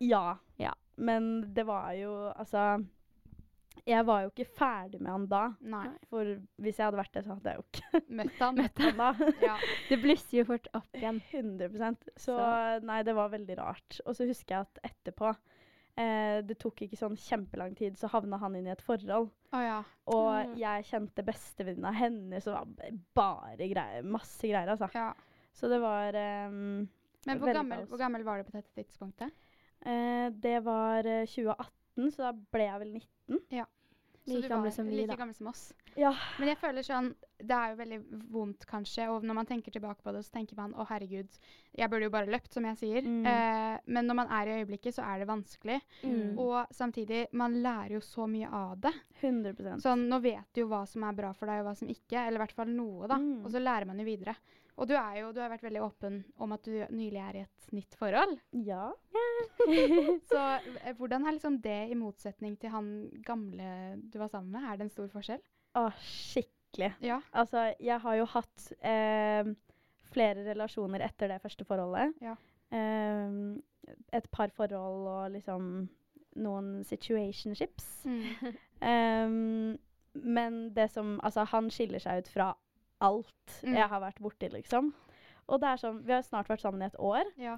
ja. 0.04 0.38
Ja. 0.62 0.74
Men 0.98 1.54
det 1.54 1.64
var 1.68 1.92
jo 1.98 2.12
Altså 2.36 2.84
jeg 3.88 4.04
var 4.04 4.24
jo 4.26 4.32
ikke 4.34 4.46
ferdig 4.58 5.00
med 5.00 5.12
han 5.14 5.26
da. 5.32 5.42
Nei. 5.64 5.86
For 6.12 6.28
hvis 6.60 6.80
jeg 6.80 6.90
hadde 6.90 7.00
vært 7.00 7.14
det, 7.16 7.22
så 7.24 7.38
hadde 7.38 7.54
jeg 7.54 7.60
jo 7.62 7.68
ikke 7.70 8.02
Møtt 8.20 8.42
han. 8.44 8.58
møtt 8.62 8.82
han 8.84 8.98
da. 9.00 9.30
Ja. 9.46 9.54
Det 9.88 10.00
blusser 10.04 10.42
jo 10.42 10.48
fort 10.50 10.68
opp 10.76 10.98
igjen. 11.00 11.22
100 11.32 11.70
Så, 12.18 12.34
Så- 12.36 12.48
nei, 12.84 13.00
det 13.08 13.16
var 13.16 13.32
veldig 13.32 13.58
rart. 13.62 14.02
Og 14.06 14.18
så 14.18 14.28
husker 14.28 14.58
jeg 14.58 14.68
at 14.68 14.92
etterpå 14.92 15.32
eh, 15.98 16.42
Det 16.46 16.58
tok 16.60 16.84
ikke 16.86 16.98
sånn 17.00 17.16
kjempelang 17.18 17.76
tid, 17.76 17.98
så 17.98 18.08
havna 18.14 18.38
han 18.40 18.56
inn 18.56 18.68
i 18.68 18.72
et 18.72 18.82
forhold. 18.86 19.32
Oh, 19.54 19.62
ja. 19.64 19.80
Og 20.08 20.48
Mm. 20.48 20.58
jeg 20.60 20.86
kjente 20.86 21.24
bestevenninna 21.26 21.92
hennes, 21.94 22.48
og 22.48 22.54
var 22.54 22.92
bare 23.16 23.68
greier. 23.72 24.04
Masse 24.04 24.42
greier, 24.48 24.68
altså. 24.70 24.90
ja. 24.94 25.14
Så 25.54 25.68
det 25.70 25.80
var 25.82 26.14
ehm, 26.14 26.88
Men 27.26 27.40
hvor 27.40 27.52
gammel, 27.54 27.86
hvor 27.90 27.98
gammel 27.98 28.24
var 28.24 28.38
du 28.38 28.44
på 28.44 28.52
dette 28.60 28.74
tidspunktet? 28.84 29.32
eh, 29.86 30.30
Det 30.30 30.60
var 30.64 31.00
eh, 31.06 31.26
2018, 31.26 32.12
så 32.12 32.18
da 32.28 32.32
ble 32.32 32.68
jeg 32.68 32.80
vel 32.80 32.94
19. 33.00 33.42
Så 34.28 34.34
Like 34.36 34.50
du 34.50 34.52
gamle 34.52 34.72
som 34.76 34.88
vi, 34.90 34.96
like 34.98 35.08
da. 35.08 35.16
gammel 35.16 35.36
som 35.36 35.48
oss. 35.48 35.70
Ja. 35.96 36.12
Men 36.38 36.52
jeg 36.52 36.60
føler 36.60 36.86
sånn 36.86 37.14
Det 37.40 37.54
er 37.56 37.72
jo 37.72 37.78
veldig 37.80 38.00
vondt, 38.34 38.66
kanskje. 38.68 39.06
Og 39.14 39.24
når 39.24 39.38
man 39.38 39.48
tenker 39.48 39.72
tilbake 39.72 40.04
på 40.04 40.12
det, 40.12 40.24
så 40.26 40.34
tenker 40.34 40.58
man 40.58 40.74
å 40.76 40.86
herregud, 40.90 41.38
jeg 41.78 41.90
burde 41.92 42.08
jo 42.10 42.14
bare 42.14 42.32
løpt, 42.34 42.50
som 42.54 42.66
jeg 42.66 42.80
sier. 42.80 43.06
Mm. 43.06 43.28
Eh, 43.30 43.76
men 43.86 44.10
når 44.10 44.18
man 44.18 44.32
er 44.34 44.50
i 44.50 44.56
øyeblikket, 44.58 44.98
så 44.98 45.06
er 45.06 45.22
det 45.22 45.30
vanskelig. 45.30 45.78
Mm. 46.02 46.34
Og 46.42 46.74
samtidig, 46.74 47.28
man 47.38 47.60
lærer 47.62 47.94
jo 48.00 48.02
så 48.02 48.26
mye 48.28 48.50
av 48.50 48.74
det. 48.88 48.94
100% 49.22 49.86
Sånn, 49.86 50.08
nå 50.10 50.20
vet 50.26 50.50
du 50.54 50.64
jo 50.64 50.72
hva 50.72 50.82
som 50.90 51.06
er 51.06 51.18
bra 51.22 51.30
for 51.38 51.48
deg, 51.50 51.62
og 51.62 51.70
hva 51.70 51.76
som 51.78 51.94
ikke. 51.94 52.26
Eller 52.26 52.42
i 52.42 52.44
hvert 52.48 52.58
fall 52.58 52.74
noe, 52.74 53.08
da. 53.08 53.22
Mm. 53.22 53.46
Og 53.46 53.54
så 53.54 53.62
lærer 53.62 53.86
man 53.88 54.02
jo 54.02 54.10
videre. 54.10 54.34
Og 54.78 54.86
du 54.90 54.94
er 54.94 55.16
jo, 55.22 55.32
du 55.34 55.40
har 55.42 55.50
vært 55.50 55.66
veldig 55.66 55.82
åpen 55.82 56.20
om 56.44 56.52
at 56.54 56.68
du 56.68 56.74
nylig 56.94 57.22
er 57.22 57.40
i 57.40 57.44
et 57.46 57.72
nytt 57.74 57.96
forhold. 57.98 58.36
Ja. 58.66 58.92
Så 60.30 60.42
eh, 60.84 60.94
hvordan 61.00 61.26
er 61.26 61.38
liksom 61.38 61.58
det 61.64 61.80
i 61.90 61.98
motsetning 61.98 62.58
til 62.62 62.74
han 62.74 62.92
gamle 63.26 63.98
du 63.98 64.20
var 64.22 64.30
sammen 64.30 64.54
med? 64.54 64.68
Er 64.68 64.78
det 64.78 64.88
en 64.88 64.94
stor 64.94 65.10
forskjell? 65.14 65.42
Å, 65.78 65.88
skikkelig. 65.98 66.92
Ja. 67.06 67.18
Altså, 67.34 67.72
jeg 67.82 67.98
har 68.06 68.20
jo 68.20 68.30
hatt 68.36 68.68
eh, 68.86 69.50
flere 70.14 70.46
relasjoner 70.46 71.08
etter 71.10 71.34
det 71.34 71.42
første 71.42 71.66
forholdet. 71.66 72.14
Ja. 72.22 72.38
Eh, 72.70 73.42
et 74.14 74.30
par 74.30 74.54
forhold 74.54 75.10
og 75.10 75.34
liksom 75.34 75.88
noen 76.38 76.84
situationships. 76.86 78.06
Mm. 78.06 78.56
Um, 78.82 79.78
men 80.38 80.62
det 80.76 80.92
som 80.94 81.16
Altså, 81.24 81.48
han 81.50 81.70
skiller 81.74 82.02
seg 82.04 82.22
ut 82.22 82.32
fra 82.34 82.52
alt 83.02 83.62
Mm. 83.64 83.74
jeg 83.76 83.88
har 83.90 84.02
vært 84.02 84.20
borti, 84.22 84.50
liksom. 84.52 84.94
Og 85.50 85.60
det 85.62 85.68
er 85.70 85.78
sånn 85.78 86.04
Vi 86.06 86.12
har 86.14 86.22
snart 86.24 86.48
vært 86.48 86.62
sammen 86.62 86.82
i 86.82 86.86
et 86.86 86.96
år, 87.00 87.24
Ja. 87.38 87.58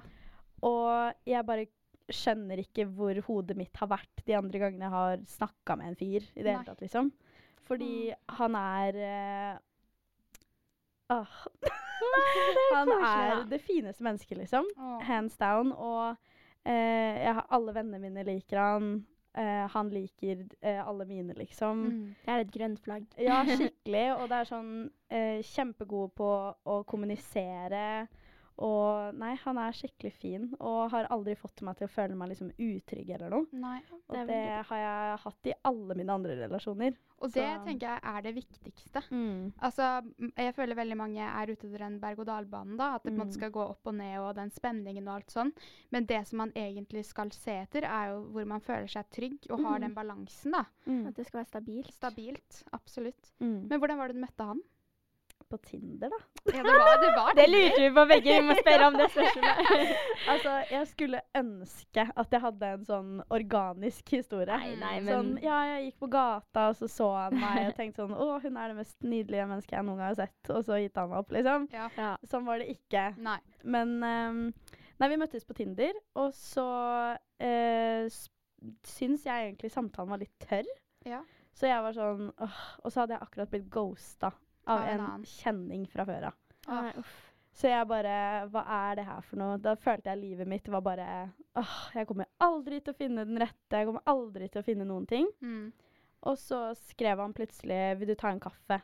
og 0.62 1.14
jeg 1.26 1.46
bare 1.46 1.66
skjønner 2.10 2.58
ikke 2.58 2.86
hvor 2.90 3.14
hodet 3.22 3.56
mitt 3.56 3.76
har 3.76 3.86
vært 3.88 4.24
de 4.26 4.34
andre 4.34 4.58
gangene 4.58 4.80
jeg 4.82 4.90
har 4.90 5.16
snakka 5.18 5.76
med 5.78 5.86
en 5.88 5.96
fyr 5.96 6.22
i 6.36 6.42
det 6.42 6.44
Nei. 6.44 6.56
hele 6.56 6.64
tatt, 6.64 6.80
liksom. 6.80 7.12
Fordi 7.62 8.12
han 8.28 8.54
er 8.56 8.96
eh, 8.96 9.58
Åh. 11.10 11.26
Han 12.74 12.88
er 12.88 13.34
da. 13.34 13.44
det 13.50 13.60
fineste 13.60 14.02
mennesket, 14.02 14.38
liksom. 14.38 14.64
Åh. 14.78 15.00
Hands 15.02 15.36
down. 15.36 15.72
Og 15.72 16.16
jeg 16.64 17.34
har, 17.34 17.46
alle 17.50 17.72
vennene 17.74 17.98
mine 18.00 18.22
liker 18.24 18.58
han. 18.58 19.06
Eh, 19.38 19.66
han 19.70 19.90
liker 19.94 20.42
uh, 20.66 20.88
alle 20.88 21.04
mine, 21.06 21.34
liksom. 21.38 21.84
Mm. 21.86 22.14
Det 22.24 22.32
er 22.32 22.42
et 22.42 22.52
grønt 22.52 22.80
flagg. 22.82 23.06
Ja, 23.18 23.42
skikkelig. 23.46 24.06
Og 24.16 24.26
det 24.30 24.40
er 24.40 24.48
sånn 24.48 24.72
uh, 24.90 25.38
kjempegod 25.52 26.14
på 26.18 26.30
å 26.50 26.80
kommunisere. 26.90 27.84
Og 28.60 29.14
nei, 29.16 29.34
han 29.36 29.56
er 29.58 29.72
skikkelig 29.72 30.12
fin. 30.12 30.42
Og 30.60 30.90
har 30.92 31.06
aldri 31.10 31.34
fått 31.34 31.62
meg 31.62 31.78
til 31.78 31.86
å 31.88 31.90
føle 31.90 32.14
meg 32.14 32.28
liksom 32.28 32.50
utrygg 32.58 33.08
eller 33.16 33.30
noe. 33.32 33.46
Nei. 33.52 33.78
Det 33.88 34.18
og 34.20 34.26
det, 34.28 34.66
har 34.68 34.76
jeg 34.82 35.18
hatt 35.24 35.46
i 35.48 35.54
alle 35.64 35.94
mine 35.96 36.10
andre 36.12 36.36
relasjoner. 36.42 36.94
Og 37.22 37.32
det 37.32 37.44
Så- 37.44 37.64
tenker 37.64 37.80
jeg 37.88 38.00
er 38.02 38.22
det 38.22 38.34
viktigste. 38.34 39.02
Mm. 39.10 39.52
Altså, 39.62 40.02
jeg 40.36 40.54
føler 40.54 40.74
veldig 40.76 40.96
mange 40.96 41.20
er 41.20 41.46
ute 41.52 41.66
etter 41.66 41.78
den 41.78 41.98
berg-og-dal-banen. 42.00 42.76
da, 42.76 42.94
At 42.96 43.02
det 43.04 43.12
på 43.12 43.14
en 43.14 43.18
måte 43.20 43.32
Mm. 43.36 43.38
skal 43.40 43.50
gå 43.50 43.70
opp 43.70 43.86
og 43.86 43.94
ned 43.94 44.18
og 44.20 44.34
den 44.36 44.50
spenningen 44.50 45.08
og 45.08 45.14
alt 45.14 45.26
sånn. 45.30 45.52
Men 45.90 46.04
det 46.06 46.26
som 46.28 46.36
man 46.38 46.52
egentlig 46.52 47.04
skal 47.04 47.30
se 47.30 47.50
etter, 47.52 47.84
er 47.84 48.08
jo 48.12 48.24
hvor 48.32 48.46
man 48.46 48.60
føler 48.60 48.88
seg 48.88 49.04
trygg 49.10 49.38
og 49.50 49.60
har 49.60 49.78
Mm. 49.78 49.80
den 49.80 49.94
balansen. 49.94 50.52
da. 50.52 50.64
Mm. 50.86 51.06
At 51.08 51.14
det 51.14 51.26
skal 51.26 51.44
være 51.44 51.48
stabilt. 51.50 51.92
Stabilt. 51.94 52.62
Absolutt. 52.72 53.32
Mm. 53.40 53.68
Men 53.68 53.80
hvordan 53.80 53.96
var 53.96 54.08
det 54.08 54.16
du 54.16 54.20
møtte 54.26 54.44
han? 54.46 54.60
På 55.50 55.58
Tinder, 55.58 56.12
da. 56.12 56.18
Ja, 56.44 56.62
det 56.62 56.74
var 56.78 57.00
det. 57.02 57.10
Var 57.16 57.34
Det 57.40 57.46
lurte 57.50 57.80
vi 57.80 57.90
på 57.94 58.04
begge. 58.06 58.34
Vi 58.34 58.46
må 58.46 58.54
spørre 58.60 58.86
om 58.86 58.98
det 59.00 59.08
spørsmålet. 59.10 59.94
Altså, 60.30 60.52
jeg 60.70 60.86
skulle 60.86 61.20
ønske 61.34 62.04
at 62.22 62.34
jeg 62.36 62.42
hadde 62.44 62.68
en 62.76 62.84
sånn 62.86 63.08
organisk 63.34 64.12
historie. 64.14 64.58
Nei, 64.60 64.76
nei, 64.78 64.92
men 65.02 65.10
Sånn, 65.10 65.32
ja, 65.42 65.56
jeg 65.72 65.88
gikk 65.88 66.04
på 66.04 66.10
gata, 66.12 66.68
og 66.70 66.76
så 66.78 66.90
så 66.92 67.08
han 67.16 67.38
meg 67.40 67.70
og 67.70 67.74
tenkte 67.78 68.04
sånn 68.04 68.14
Å, 68.14 68.28
hun 68.44 68.60
er 68.60 68.70
det 68.70 68.76
mest 68.78 68.98
nydelige 69.02 69.46
mennesket 69.50 69.74
jeg 69.78 69.88
noen 69.88 69.98
gang 70.02 70.12
har 70.12 70.20
sett. 70.20 70.52
Og 70.54 70.62
så 70.68 70.78
gitt 70.82 71.00
han 71.00 71.10
meg 71.10 71.24
opp, 71.24 71.34
liksom. 71.34 71.66
Ja. 71.74 71.88
ja. 71.98 72.12
Sånn 72.30 72.46
var 72.46 72.62
det 72.62 72.68
ikke. 72.76 73.08
Nei. 73.26 73.40
Men 73.76 73.96
um, 74.04 74.44
Nei, 75.00 75.08
vi 75.08 75.18
møttes 75.18 75.48
på 75.48 75.56
Tinder, 75.56 75.96
og 76.20 76.30
så 76.36 76.68
uh, 77.16 78.20
syns 78.86 79.26
jeg 79.26 79.48
egentlig 79.48 79.72
samtalen 79.72 80.12
var 80.12 80.20
litt 80.20 80.36
tørr. 80.44 80.68
Ja. 81.08 81.24
Så 81.56 81.66
jeg 81.66 81.82
var 81.82 81.96
sånn 81.96 82.28
åh, 82.30 82.58
Og 82.84 82.92
så 82.92 83.02
hadde 83.02 83.16
jeg 83.16 83.24
akkurat 83.24 83.50
blitt 83.50 83.70
ghosta 83.72 84.30
av 84.70 84.84
Av 84.84 84.88
en 84.94 85.02
en 85.16 85.26
kjenning 85.26 85.84
fra 85.90 86.06
før 86.08 86.30
av. 86.30 87.04
Så 87.60 87.66
jeg 87.68 87.86
bare 87.90 88.14
Hva 88.52 88.62
er 88.76 88.96
det 89.00 89.04
her 89.08 89.20
for 89.26 89.40
noe? 89.40 89.58
Da 89.60 89.74
følte 89.76 90.12
jeg 90.12 90.20
livet 90.22 90.48
mitt 90.48 90.68
var 90.70 90.84
bare 90.86 91.06
åh, 91.58 91.76
jeg 91.96 92.06
kommer 92.08 92.28
aldri 92.46 92.78
til 92.80 92.94
å 92.94 92.96
finne 92.96 93.24
den 93.26 93.40
rette. 93.42 93.74
Jeg 93.80 93.88
kommer 93.88 94.04
aldri 94.06 94.48
til 94.48 94.62
å 94.62 94.66
finne 94.66 94.86
noen 94.86 95.06
ting. 95.10 95.26
Mm. 95.42 95.72
Og 96.30 96.36
så 96.38 96.70
skrev 96.76 97.18
han 97.18 97.32
plutselig 97.34 97.96
'Vil 97.98 98.08
du 98.12 98.14
ta 98.14 98.28
en 98.30 98.40
kaffe?' 98.40 98.82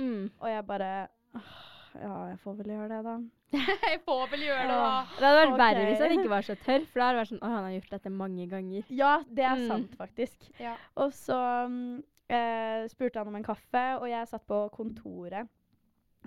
Mm. 0.00 0.30
Og 0.40 0.48
jeg 0.48 0.66
bare 0.66 1.08
åh, 1.36 1.66
Ja, 2.00 2.28
jeg 2.30 2.38
får 2.38 2.54
vel 2.56 2.66
gjøre 2.70 2.88
det, 2.88 2.98
da. 3.04 3.14
jeg 3.90 4.00
får 4.06 4.28
vel 4.30 4.40
gjøre 4.46 4.66
det, 4.68 4.76
da. 4.78 5.06
Det 5.18 5.26
hadde 5.26 5.40
vært 5.42 5.58
verre 5.58 5.86
hvis 5.88 5.98
han 6.04 6.12
ikke 6.14 6.28
var 6.30 6.42
så 6.46 6.54
tørr, 6.54 6.84
for 6.86 7.00
da 7.00 7.06
hadde 7.08 7.16
det 7.16 7.20
vært 7.22 7.32
sånn 7.32 7.42
Å, 7.42 7.48
han 7.50 7.64
har 7.66 7.72
gjort 7.74 7.90
dette 7.96 8.10
mange 8.14 8.46
ganger. 8.48 8.84
Ja, 8.90 9.14
det 9.26 9.44
er 9.44 9.56
Mm. 9.56 9.66
sant, 9.68 9.96
faktisk. 9.98 10.50
Ja. 10.60 10.76
Og 10.96 11.10
så 11.12 11.34
mm, 11.68 12.02
eh, 12.30 12.86
spurte 12.92 13.18
han 13.20 13.28
om 13.28 13.36
en 13.40 13.46
kaffe, 13.46 13.82
og 14.00 14.06
jeg 14.10 14.28
satt 14.30 14.46
på 14.46 14.60
kontoret 14.74 15.48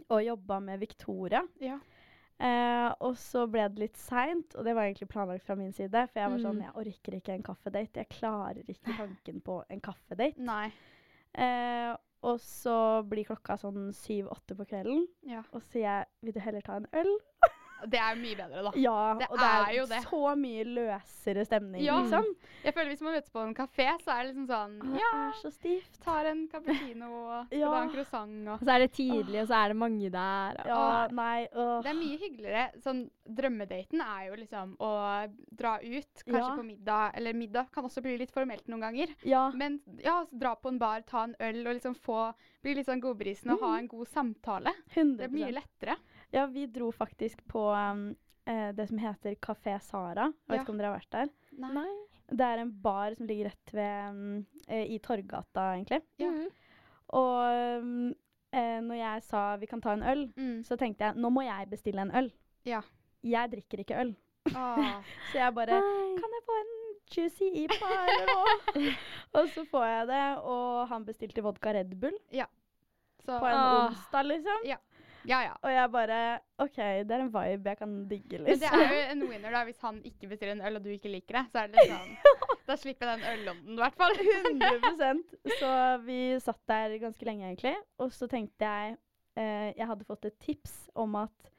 og 0.10 0.24
jobba 0.26 0.60
med 0.60 0.80
Victoria. 0.82 1.44
Ja. 1.62 1.80
Eh, 2.44 2.90
og 3.06 3.14
så 3.22 3.46
ble 3.48 3.68
det 3.70 3.80
litt 3.80 3.98
seint, 4.02 4.56
og 4.58 4.66
det 4.66 4.74
var 4.76 4.88
egentlig 4.90 5.08
planlagt 5.12 5.46
fra 5.46 5.56
min 5.56 5.72
side. 5.72 6.08
For 6.12 6.20
jeg 6.20 6.32
var 6.34 6.42
sånn 6.42 6.58
Mm. 6.58 6.64
Jeg 6.66 6.76
orker 6.82 7.18
ikke 7.20 7.34
en 7.36 7.44
kaffedate. 7.44 8.02
Jeg 8.02 8.10
klarer 8.10 8.64
ikke 8.68 8.98
tanken 8.98 9.42
på 9.42 9.60
en 9.70 9.80
kaffedate. 9.82 10.72
Eh, 11.36 11.96
og 12.24 12.40
så 12.40 13.04
blir 13.08 13.26
klokka 13.28 13.58
sånn 13.60 13.92
syv-åtte 13.94 14.56
på 14.56 14.66
kvelden, 14.66 15.08
Ja. 15.28 15.44
og 15.54 15.62
sier 15.62 15.82
jeg 15.84 16.06
vil 16.22 16.34
du 16.34 16.40
heller 16.40 16.62
ta 16.62 16.76
en 16.78 16.88
øl? 16.94 17.18
Det 17.90 18.00
er 18.00 18.16
mye 18.16 18.36
bedre, 18.36 18.64
da. 18.64 18.72
Ja, 18.76 19.14
Det 19.20 19.28
og 19.30 19.38
det 19.38 19.48
er, 19.48 19.64
er 19.70 19.74
jo 19.78 19.86
det. 19.86 20.02
så 20.06 20.22
mye 20.38 20.64
løsere 20.66 21.46
stemning, 21.46 21.82
Ja. 21.84 22.00
liksom. 22.02 22.26
Jeg 22.64 22.74
føler 22.74 22.90
Hvis 22.94 23.02
man 23.02 23.14
møtes 23.16 23.30
på 23.34 23.42
en 23.48 23.54
kafé, 23.56 23.88
så 24.04 24.12
er 24.14 24.24
det 24.24 24.36
liksom 24.36 24.48
sånn 24.48 24.94
det 24.94 25.00
Ja, 25.02 25.32
så 25.42 25.52
stivt. 25.52 26.00
tar 26.04 26.26
en 26.26 26.48
cappuccino 26.48 27.10
og 27.12 27.48
skal 27.48 27.60
Ja. 27.60 27.70
ta 27.72 27.82
en 27.84 27.90
croissant 27.92 28.48
og 28.48 28.54
Og 28.62 28.68
så 28.68 28.76
er 28.76 28.80
det 28.80 28.92
tidlig, 28.94 29.42
og 29.42 29.48
så 29.48 29.56
er 29.64 29.68
det 29.70 29.78
mange 29.78 30.10
der. 30.12 30.56
og- 30.60 30.66
Ja, 30.68 31.08
nei, 31.12 31.48
åh. 31.56 31.82
Det 31.84 31.92
er 31.92 32.00
mye 32.00 32.18
hyggeligere. 32.20 32.82
Sånn, 32.82 33.10
drømmedaten 33.30 34.00
er 34.02 34.28
jo 34.30 34.36
liksom 34.36 34.78
å 34.80 35.30
dra 35.56 35.78
ut, 35.82 36.24
kanskje 36.26 36.40
Ja. 36.40 36.56
på 36.58 36.64
middag. 36.66 37.12
Eller 37.16 37.34
middag 37.34 37.72
kan 37.72 37.84
også 37.84 38.02
bli 38.02 38.18
litt 38.18 38.32
formelt 38.32 38.66
noen 38.68 38.80
ganger. 38.82 39.08
Ja, 39.24 39.50
Men 39.52 39.80
ja, 40.04 40.24
så 40.26 40.38
dra 40.40 40.56
på 40.56 40.70
en 40.70 40.78
bar, 40.78 41.02
ta 41.02 41.24
en 41.24 41.36
øl 41.40 41.68
og 41.68 41.74
liksom 41.76 41.96
få 41.96 42.34
Bli 42.64 42.76
litt 42.76 42.86
sånn 42.88 43.02
godbrisen 43.02 43.52
og 43.52 43.60
ha 43.60 43.76
en 43.78 43.88
god 43.88 44.08
samtale. 44.08 44.72
100 44.96 45.18
Det 45.18 45.26
er 45.26 45.34
mye 45.36 45.52
lettere. 45.52 45.98
Ja, 46.34 46.46
vi 46.50 46.66
dro 46.68 46.90
faktisk 46.92 47.44
på 47.48 47.68
um, 47.72 48.08
eh, 48.50 48.72
det 48.74 48.88
som 48.90 48.98
heter 48.98 49.36
Kafé 49.36 49.76
Sara. 49.82 50.32
Jeg 50.32 50.50
vet 50.50 50.58
Ja. 50.58 50.64
ikke 50.64 50.74
om 50.74 50.78
dere 50.82 50.92
har 50.92 51.00
vært 51.00 51.12
der. 51.14 51.30
Nei. 51.62 51.86
Det 52.34 52.42
er 52.48 52.58
en 52.64 52.72
bar 52.82 53.14
som 53.18 53.28
ligger 53.30 53.52
rett 53.52 53.74
ved 53.76 54.10
um, 54.10 54.46
eh, 54.68 54.88
I 54.96 55.00
Torgata, 55.04 55.68
egentlig. 55.76 56.02
Ja. 56.18 56.32
Mm. 56.32 56.48
Og 57.14 57.82
um, 57.84 58.16
eh, 58.54 58.80
når 58.82 58.98
jeg 58.98 59.24
sa 59.28 59.44
vi 59.62 59.68
kan 59.70 59.82
ta 59.82 59.94
en 59.94 60.04
øl, 60.04 60.26
Mm. 60.38 60.64
så 60.66 60.78
tenkte 60.80 61.06
jeg 61.06 61.16
nå 61.22 61.30
må 61.30 61.44
jeg 61.46 61.70
bestille 61.70 62.02
en 62.02 62.12
øl. 62.16 62.32
Ja. 62.66 62.82
Jeg 63.24 63.52
drikker 63.52 63.84
ikke 63.86 64.00
øl. 64.02 64.16
Åh. 64.50 65.04
Så 65.32 65.38
jeg 65.38 65.54
bare 65.56 65.78
Nei. 65.80 66.16
Kan 66.20 66.34
jeg 66.36 66.44
få 66.48 66.56
en 66.60 66.72
juicy 67.14 67.48
IPA 67.64 67.92
eller 68.08 68.26
noe? 68.34 68.96
og 69.40 69.48
så 69.54 69.64
får 69.70 69.86
jeg 69.88 70.08
det, 70.10 70.24
og 70.44 70.88
han 70.90 71.06
bestilte 71.06 71.44
vodka 71.46 71.72
Red 71.78 71.94
Bull 72.02 72.18
Så, 73.24 73.38
på 73.40 73.46
en 73.48 73.56
Ah. 73.56 73.88
onsdag, 73.88 74.26
liksom. 74.28 74.66
ja, 74.68 74.76
ja. 75.26 75.54
Og 75.64 75.70
jeg 75.72 75.92
bare 75.92 76.40
OK, 76.60 76.76
det 76.76 77.12
er 77.12 77.20
en 77.24 77.32
vibe 77.34 77.70
jeg 77.70 77.78
kan 77.78 78.08
digge, 78.10 78.40
Men 78.40 78.46
det 78.46 78.60
liksom. 78.60 78.80
er 78.82 78.94
jo 78.94 79.12
en 79.12 79.24
winner 79.30 79.52
da, 79.52 79.64
hvis 79.66 79.80
han 79.82 80.02
ikke 80.04 80.28
bestiller 80.30 80.54
en 80.58 80.62
øl 80.68 80.76
og 80.76 80.84
du 80.84 80.90
ikke 80.90 81.12
liker 81.12 81.34
det. 81.40 81.46
Så 81.52 81.64
er 81.64 81.68
det 81.68 81.76
litt 81.84 81.94
sånn 81.94 82.60
Da 82.68 82.76
slipper 82.80 83.08
jeg 83.10 83.20
den 83.20 83.30
øllånden, 83.34 83.74
i 83.74 83.82
hvert 83.82 83.96
fall. 83.96 84.14
100 84.16 85.24
Så 85.60 85.72
vi 86.06 86.20
satt 86.40 86.62
der 86.68 86.98
ganske 87.02 87.26
lenge, 87.28 87.50
egentlig. 87.52 87.76
Og 88.00 88.12
så 88.16 88.28
tenkte 88.32 88.64
jeg 88.70 88.98
eh, 89.36 89.74
Jeg 89.78 89.88
hadde 89.90 90.06
fått 90.08 90.26
et 90.30 90.40
tips 90.40 90.78
om 90.96 91.16
at 91.20 91.50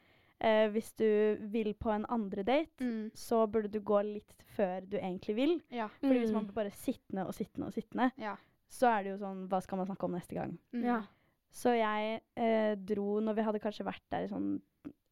eh, 0.44 0.66
hvis 0.72 0.92
du 0.98 1.06
vil 1.52 1.74
på 1.74 1.92
en 1.94 2.06
andre 2.12 2.42
date, 2.44 2.84
Mm. 2.84 3.10
så 3.14 3.46
burde 3.46 3.68
du 3.70 3.80
gå 3.80 4.00
litt 4.04 4.32
før 4.56 4.80
du 4.86 4.96
egentlig 4.98 5.34
vil. 5.36 5.54
Ja. 5.70 5.88
Fordi 6.00 6.18
hvis 6.20 6.30
Mm. 6.30 6.34
man 6.40 6.46
blir 6.46 6.54
bare 6.54 6.70
sittende 6.70 7.26
og 7.26 7.34
sittende 7.34 7.66
og 7.66 7.72
sittende, 7.72 8.10
Ja. 8.18 8.36
så 8.68 8.88
er 8.98 9.02
det 9.04 9.10
jo 9.12 9.18
sånn 9.26 9.48
Hva 9.48 9.60
skal 9.62 9.78
man 9.78 9.86
snakke 9.86 10.04
om 10.04 10.12
neste 10.12 10.34
gang? 10.34 10.58
Mm. 10.72 10.84
Ja. 10.84 11.02
Så 11.54 11.70
jeg 11.78 12.20
eh, 12.36 12.74
dro 12.82 13.20
når 13.22 13.36
vi 13.38 13.44
hadde 13.46 13.60
kanskje 13.62 13.86
vært 13.86 14.02
der 14.10 14.24
i 14.26 14.30
sånn 14.32 14.48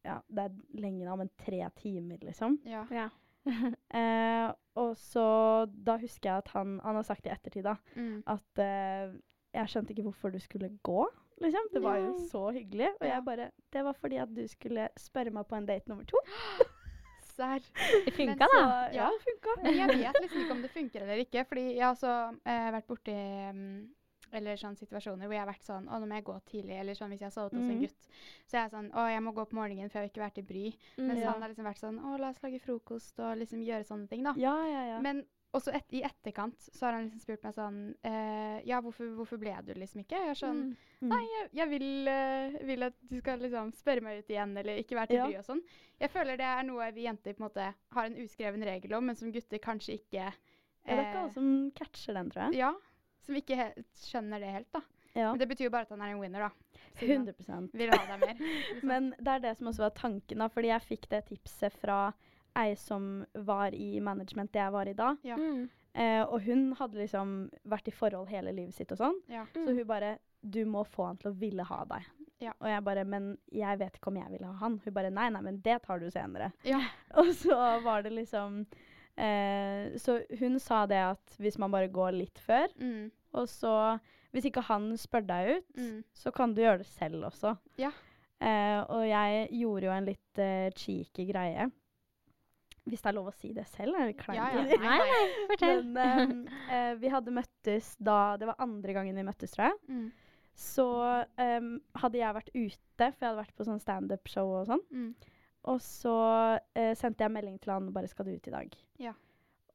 Ja, 0.03 0.17
det 0.27 0.43
er 0.49 0.55
lenge 0.83 1.05
nå, 1.07 1.13
men 1.21 1.29
tre 1.39 1.61
timer, 1.79 2.17
liksom. 2.27 2.59
Ja. 2.67 2.85
Ja. 2.91 3.09
Eh, 3.93 4.49
og 4.79 4.93
så 4.97 5.23
da 5.69 5.97
husker 6.01 6.29
jeg 6.29 6.37
at 6.43 6.47
han 6.55 6.77
Han 6.83 6.95
har 6.95 7.03
sagt 7.03 7.25
i 7.27 7.31
ettertid, 7.33 7.63
da, 7.67 7.75
Mm. 7.95 8.23
at 8.27 8.59
eh, 8.63 9.11
jeg 9.53 9.69
skjønte 9.69 9.93
ikke 9.93 10.05
hvorfor 10.07 10.31
du 10.33 10.39
skulle 10.39 10.69
gå. 10.83 11.03
Liksom. 11.43 11.67
Det 11.73 11.81
var 11.83 11.97
jo 12.01 12.13
så 12.31 12.47
hyggelig. 12.55 12.87
Og 12.99 13.05
Ja. 13.07 13.15
jeg 13.15 13.25
bare 13.25 13.49
Det 13.71 13.83
var 13.83 13.93
fordi 13.93 14.17
at 14.17 14.33
du 14.33 14.47
skulle 14.47 14.87
spørre 14.97 15.31
meg 15.31 15.45
på 15.47 15.55
en 15.55 15.65
date 15.67 15.87
nummer 15.91 16.03
to. 16.05 16.17
Serr. 17.33 17.59
Det 18.05 18.13
funka, 18.13 18.45
da. 18.51 18.89
Ja. 18.93 19.09
det 19.09 19.21
funka. 19.25 19.55
Men 19.63 19.75
jeg 19.77 19.87
vet 19.97 20.19
liksom 20.21 20.41
ikke 20.43 20.51
om 20.57 20.61
det 20.61 20.71
funker 20.71 21.01
eller 21.01 21.21
ikke. 21.23 21.45
Fordi 21.49 21.63
jeg 21.75 21.83
har 21.83 21.93
også 21.95 22.13
eh, 22.45 22.67
vært 22.75 22.87
borti 22.87 23.15
mm, 23.53 23.87
eller 24.33 24.55
sånn 24.59 24.75
situasjoner 24.79 25.27
hvor 25.27 25.33
jeg 25.37 25.43
har 25.43 25.51
vært 25.53 25.63
sånn 25.67 25.87
Å, 25.87 25.99
nå 26.01 26.07
må 26.09 26.15
jeg 26.19 26.25
gå 26.25 26.37
tidlig. 26.49 26.79
Eller 26.79 26.93
sånn 26.97 27.09
hvis 27.13 27.21
jeg 27.21 27.29
har 27.31 27.35
sovet 27.37 27.53
hos 27.53 27.69
en 27.69 27.77
Mhm. 27.77 27.81
gutt. 27.85 28.09
Så 28.47 28.57
jeg 28.57 28.63
er 28.65 28.73
sånn 28.73 28.91
Å, 28.91 29.07
jeg 29.13 29.21
må 29.23 29.33
gå 29.33 29.45
på 29.49 29.55
morgenen 29.59 29.89
for 29.91 29.99
jeg 29.99 30.09
vil 30.09 30.13
ikke 30.13 30.25
være 30.25 30.33
til 30.39 30.43
bry. 30.43 30.65
Mens 30.97 31.17
Mm. 31.19 31.21
Ja. 31.21 31.31
han 31.31 31.41
har 31.41 31.49
liksom 31.49 31.65
vært 31.65 31.79
sånn 31.83 31.99
Å, 32.03 32.19
la 32.19 32.29
oss 32.29 32.41
lage 32.43 32.59
frokost 32.61 33.19
og 33.19 33.37
liksom 33.37 33.63
gjøre 33.65 33.85
sånne 33.85 34.09
ting, 34.09 34.23
da. 34.23 34.33
Ja, 34.37 34.57
ja, 34.67 34.83
ja. 34.95 34.99
Men 35.01 35.25
også 35.53 35.69
et, 35.75 35.85
i 35.93 36.01
etterkant 36.01 36.57
så 36.73 36.87
har 36.87 36.93
han 36.93 37.03
liksom 37.11 37.19
spurt 37.21 37.43
meg 37.43 37.53
sånn 37.53 37.95
eh, 38.03 38.61
Ja, 38.65 38.81
hvorfor, 38.81 39.05
hvorfor 39.15 39.37
ble 39.37 39.53
du 39.63 39.73
liksom 39.75 40.01
ikke? 40.01 40.17
Jeg 40.17 40.29
er 40.29 40.39
sånn 40.39 40.61
Mm. 40.63 40.77
Mm. 41.03 41.09
Nei, 41.09 41.27
jeg, 41.27 41.49
jeg 41.53 41.69
vil, 41.69 42.07
uh, 42.07 42.65
vil 42.65 42.83
at 42.83 42.93
du 43.09 43.19
skal 43.19 43.37
liksom 43.39 43.71
spørre 43.75 44.01
meg 44.01 44.19
ut 44.23 44.27
igjen, 44.29 44.57
eller 44.57 44.77
ikke 44.81 44.95
være 44.95 45.07
til 45.07 45.17
Ja. 45.17 45.27
bry 45.27 45.35
og 45.37 45.45
sånn. 45.45 45.61
Jeg 45.99 46.09
føler 46.09 46.37
det 46.37 46.47
er 46.47 46.63
noe 46.63 46.91
vi 46.91 47.03
jenter 47.03 47.33
på 47.33 47.41
en 47.43 47.49
måte 47.49 47.73
har 47.91 48.05
en 48.05 48.15
uskreven 48.15 48.63
regel 48.63 48.93
om, 48.93 49.05
men 49.05 49.15
som 49.15 49.31
gutter 49.31 49.59
kanskje 49.59 49.99
ikke 49.99 50.33
Ja, 50.85 50.95
det 50.95 50.97
er 50.97 51.03
ikke 51.03 51.15
eh, 51.15 51.21
alle 51.23 51.33
som 51.33 51.71
catcher 51.71 52.13
den, 52.13 52.29
tror 52.31 52.51
jeg. 52.51 52.55
Ja, 52.59 52.73
som 53.25 53.35
ikke 53.39 53.57
he 53.59 53.67
skjønner 54.05 54.39
det 54.43 54.51
helt, 54.55 54.69
da. 54.75 54.81
Ja. 55.13 55.29
Men 55.29 55.39
det 55.43 55.47
betyr 55.51 55.67
jo 55.67 55.73
bare 55.73 55.85
at 55.85 55.93
han 55.93 56.01
er 56.01 56.13
en 56.15 56.21
winner, 56.23 56.47
da. 56.47 56.79
Siden 56.99 57.27
100%. 57.29 57.69
vil 57.77 57.91
ha 57.93 57.99
deg 58.09 58.23
mer. 58.25 58.39
Liksom. 58.71 58.87
Men 58.89 59.11
det 59.19 59.35
er 59.35 59.43
det 59.43 59.51
som 59.59 59.69
også 59.69 59.83
var 59.85 59.93
tanken, 59.97 60.41
da. 60.41 60.47
Fordi 60.49 60.71
jeg 60.71 60.87
fikk 60.87 61.07
det 61.11 61.23
tipset 61.29 61.75
fra 61.81 61.99
ei 62.57 62.73
som 62.77 63.23
var 63.45 63.73
i 63.73 63.99
management 64.03 64.51
det 64.53 64.61
jeg 64.61 64.73
var 64.75 64.89
i 64.89 64.93
da. 64.97 65.15
Ja. 65.25 65.37
Mm. 65.37 65.63
Eh, 65.93 66.23
og 66.25 66.41
hun 66.41 66.71
hadde 66.79 66.97
liksom 66.97 67.33
vært 67.69 67.87
i 67.89 67.93
forhold 67.93 68.29
hele 68.33 68.51
livet 68.53 68.73
sitt 68.73 68.91
og 68.93 68.97
sånn. 69.01 69.19
ja. 69.29 69.45
Så 69.53 69.73
hun 69.77 69.85
bare 69.89 70.15
Du 70.41 70.65
må 70.65 70.81
få 70.83 71.05
han 71.11 71.17
til 71.21 71.29
å 71.31 71.37
ville 71.39 71.63
ha 71.63 71.83
deg. 71.87 72.07
Ja. 72.43 72.51
Og 72.59 72.67
jeg 72.67 72.83
bare 72.83 73.03
Men 73.07 73.27
jeg 73.53 73.77
vet 73.79 73.95
ikke 73.95 74.09
om 74.11 74.17
jeg 74.19 74.31
vil 74.33 74.43
ha 74.43 74.51
han. 74.59 74.79
Hun 74.83 74.93
bare 74.93 75.11
Nei, 75.13 75.29
nei, 75.31 75.41
men 75.45 75.61
det 75.63 75.77
tar 75.85 76.01
du 76.01 76.09
senere. 76.11 76.49
ja. 76.67 76.81
Og 77.21 77.29
så 77.37 77.55
var 77.85 78.01
det 78.03 78.11
liksom 78.17 78.65
eh, 79.17 79.97
Så 80.01 80.19
hun 80.39 80.59
sa 80.59 80.85
det 80.89 81.01
at 81.11 81.35
hvis 81.39 81.57
man 81.61 81.71
bare 81.73 81.91
går 81.91 82.11
litt 82.17 82.39
før, 82.39 82.67
Mm, 82.79 83.11
og 83.33 83.47
så 83.49 83.99
Hvis 84.33 84.45
ikke 84.49 84.63
han 84.65 84.95
spør 84.97 85.21
deg 85.29 85.49
ut, 85.57 85.67
mm. 85.77 86.03
så 86.17 86.31
kan 86.33 86.53
du 86.55 86.61
gjøre 86.63 86.79
det 86.81 86.87
selv 86.89 87.23
også. 87.27 87.51
Ja. 87.77 87.91
Eh, 88.41 88.79
og 88.89 89.03
jeg 89.05 89.47
gjorde 89.59 89.85
jo 89.85 89.91
en 89.93 90.05
litt 90.07 90.39
eh, 90.41 90.71
cheeky 90.73 91.27
greie. 91.29 91.67
Hvis 92.83 92.99
det 92.99 93.11
er 93.11 93.15
lov 93.15 93.29
å 93.29 93.35
si 93.37 93.53
det 93.55 93.63
selv, 93.69 93.93
er 93.95 94.09
det 94.09 94.17
kleint? 94.17 94.41
Ja, 94.41 94.49
ja. 94.57 94.79
Nei, 94.89 94.97
nei. 94.97 95.45
Fortell. 95.51 95.83
Men 95.85 96.33
eh, 96.49 96.65
eh, 96.75 96.95
vi 96.99 97.11
hadde 97.13 97.31
møttes 97.31 97.93
da 98.01 98.35
Det 98.41 98.49
var 98.49 98.57
andre 98.65 98.93
gangen 98.97 99.15
vi 99.15 99.23
møttes, 99.29 99.53
tror 99.53 99.69
jeg. 99.69 99.77
Mm, 99.87 100.09
Så 100.65 100.87
em, 101.39 101.69
hadde 102.01 102.17
jeg 102.19 102.35
vært 102.41 102.51
ute, 102.57 102.79
for 102.97 103.21
jeg 103.21 103.29
hadde 103.29 103.39
vært 103.43 103.55
på 103.55 103.69
sånn 103.69 103.79
standup-show 103.85 104.49
og 104.63 104.67
sånn. 104.73 104.83
Og 105.71 105.79
så 105.81 106.15
eh, 106.75 106.91
sendte 106.99 107.23
jeg 107.23 107.31
melding 107.31 107.59
til 107.61 107.71
han 107.71 107.93
bare 107.93 108.07
'Skal 108.07 108.25
du 108.25 108.35
ut 108.35 108.47
i 108.47 108.51
dag?' 108.51 108.77
Ja. 108.99 109.13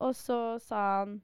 Og 0.01 0.15
så 0.15 0.59
sa 0.59 0.83
han 1.01 1.23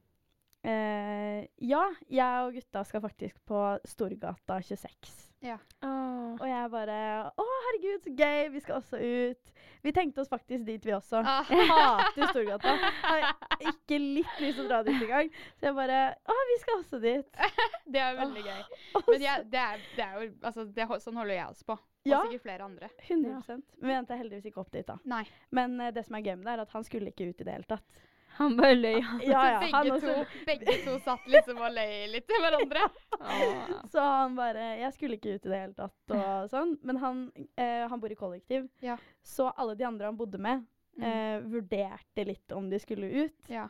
eh, 0.64 1.46
Ja, 1.60 1.84
jeg 2.10 2.46
og 2.46 2.54
gutta 2.54 2.84
skal 2.84 3.00
faktisk 3.00 3.44
på 3.44 3.78
Storgata 3.84 4.60
26. 4.60 5.33
Åh. 5.44 6.40
Og 6.40 6.48
jeg 6.48 6.70
bare 6.70 6.98
'Å, 7.36 7.44
herregud, 7.66 8.00
så 8.04 8.12
gøy! 8.16 8.48
Vi 8.52 8.60
skal 8.60 8.74
også 8.80 8.96
ut.' 8.98 9.50
Vi 9.84 9.92
tenkte 9.92 10.22
oss 10.22 10.28
faktisk 10.28 10.64
dit, 10.64 10.86
vi 10.86 10.92
også. 10.96 11.20
Ah. 11.20 11.44
Jeg 11.50 11.66
hater 11.68 12.30
Storgata. 12.30 12.72
Har 13.04 13.26
ikke 13.60 13.98
litt 14.00 14.38
lyst 14.40 14.56
til 14.56 14.64
å 14.64 14.68
dra 14.70 14.78
dit 14.86 14.96
engang. 14.96 15.28
Så 15.60 15.68
jeg 15.68 15.74
bare 15.76 15.98
'Å, 16.24 16.36
vi 16.50 16.56
skal 16.62 16.78
også 16.80 17.00
dit'. 17.02 17.42
Det 17.92 18.00
er 18.00 18.16
veldig 18.16 18.44
gøy. 18.44 18.62
Og 18.94 19.10
Men 19.10 19.26
jeg, 19.26 19.44
det, 19.52 19.60
er, 19.60 19.84
det 19.96 20.04
er 20.04 20.14
jo 20.22 20.30
Altså, 20.42 20.64
det, 20.64 20.88
sånn 21.04 21.20
holder 21.20 21.34
jeg 21.34 21.48
oss 21.48 21.62
på. 21.62 21.72
Og 21.72 22.10
Ja. 22.10 22.22
sikkert 22.24 22.42
flere 22.42 22.64
andre. 22.64 22.88
100 23.08 23.62
Men 23.80 23.88
vi 23.88 23.94
endte 23.98 24.16
heldigvis 24.16 24.48
ikke 24.50 24.60
opp 24.60 24.72
dit, 24.72 24.86
da. 24.86 24.98
Nei. 25.04 25.24
Men 25.50 25.80
uh, 25.80 25.90
det 25.90 26.04
som 26.06 26.16
er 26.16 26.24
gøy 26.24 26.36
med 26.36 26.46
det, 26.46 26.52
er 26.52 26.64
at 26.64 26.70
han 26.72 26.84
skulle 26.84 27.12
ikke 27.12 27.28
ut 27.28 27.40
i 27.40 27.44
det 27.44 27.52
hele 27.52 27.68
tatt. 27.68 28.02
Han 28.38 28.56
bare 28.58 28.74
løy. 28.74 28.96
Ja, 29.22 29.42
ja, 29.46 29.58
han 29.72 29.84
begge, 29.84 29.92
også. 29.94 30.14
to, 30.14 30.44
begge 30.48 30.76
to 30.84 30.94
satt 31.04 31.26
liksom 31.30 31.60
og 31.62 31.70
løy 31.76 31.92
litt 32.10 32.26
til 32.26 32.40
hverandre. 32.42 32.82
Åh. 33.20 33.72
Så 33.92 34.00
han 34.02 34.34
bare 34.38 34.64
Jeg 34.80 34.92
skulle 34.96 35.18
ikke 35.20 35.36
ut 35.36 35.46
i 35.46 35.52
det 35.52 35.60
hele 35.60 35.76
tatt 35.78 36.14
og 36.16 36.48
sånn. 36.54 36.76
Men 36.82 36.98
han, 37.02 37.22
eh, 37.56 37.84
han 37.90 38.00
bor 38.02 38.10
i 38.10 38.18
kollektiv. 38.18 38.66
Ja. 38.82 38.96
Så 39.22 39.46
alle 39.54 39.76
de 39.78 39.86
andre 39.86 40.10
han 40.10 40.18
bodde 40.20 40.38
med, 40.42 40.64
Mm. 40.94 41.02
eh, 41.10 41.40
vurderte 41.50 42.22
litt 42.24 42.52
om 42.54 42.68
de 42.70 42.78
skulle 42.78 43.08
ut. 43.24 43.48
Ja. 43.50 43.64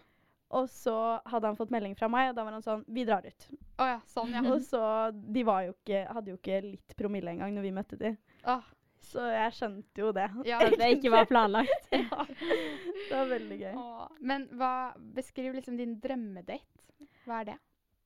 Og 0.53 0.67
så 0.69 0.93
hadde 1.25 1.49
han 1.49 1.57
fått 1.57 1.71
melding 1.73 1.95
fra 1.97 2.05
meg, 2.13 2.29
og 2.29 2.35
da 2.37 2.45
var 2.45 2.53
han 2.53 2.63
sånn 2.63 2.83
Vi 2.93 3.07
drar 3.09 3.25
ut. 3.25 3.47
Oh, 3.81 3.87
ja, 3.89 4.01
sånn, 4.13 4.35
ja. 4.37 4.43
Og 4.53 4.61
så 4.61 4.83
De 5.33 5.43
var 5.49 5.63
jo 5.65 5.73
ikke, 5.73 6.03
hadde 6.13 6.35
jo 6.35 6.37
ikke 6.37 6.59
litt 6.67 6.93
promille 7.01 7.33
engang 7.33 7.55
når 7.57 7.65
vi 7.65 7.73
møtte 7.79 7.97
de. 7.97 8.11
Åh, 8.45 8.61
Så 9.05 9.25
jeg 9.31 9.53
skjønte 9.57 10.01
jo 10.01 10.13
det. 10.17 10.29
ja. 10.49 10.61
At 10.65 10.77
det 10.81 10.91
ikke 10.97 11.13
var 11.15 11.29
planlagt. 11.31 11.91
ja. 11.95 12.25
Det 12.29 13.13
var 13.13 13.29
veldig 13.31 13.59
gøy. 13.61 13.75
Åh, 13.81 14.07
Men 14.21 14.49
hva 14.59 14.73
Beskriv 15.17 15.55
liksom 15.59 15.77
din 15.81 15.99
drømmedate. 16.03 16.61
Hva 17.25 17.43
er 17.43 17.53
det? 17.53 17.59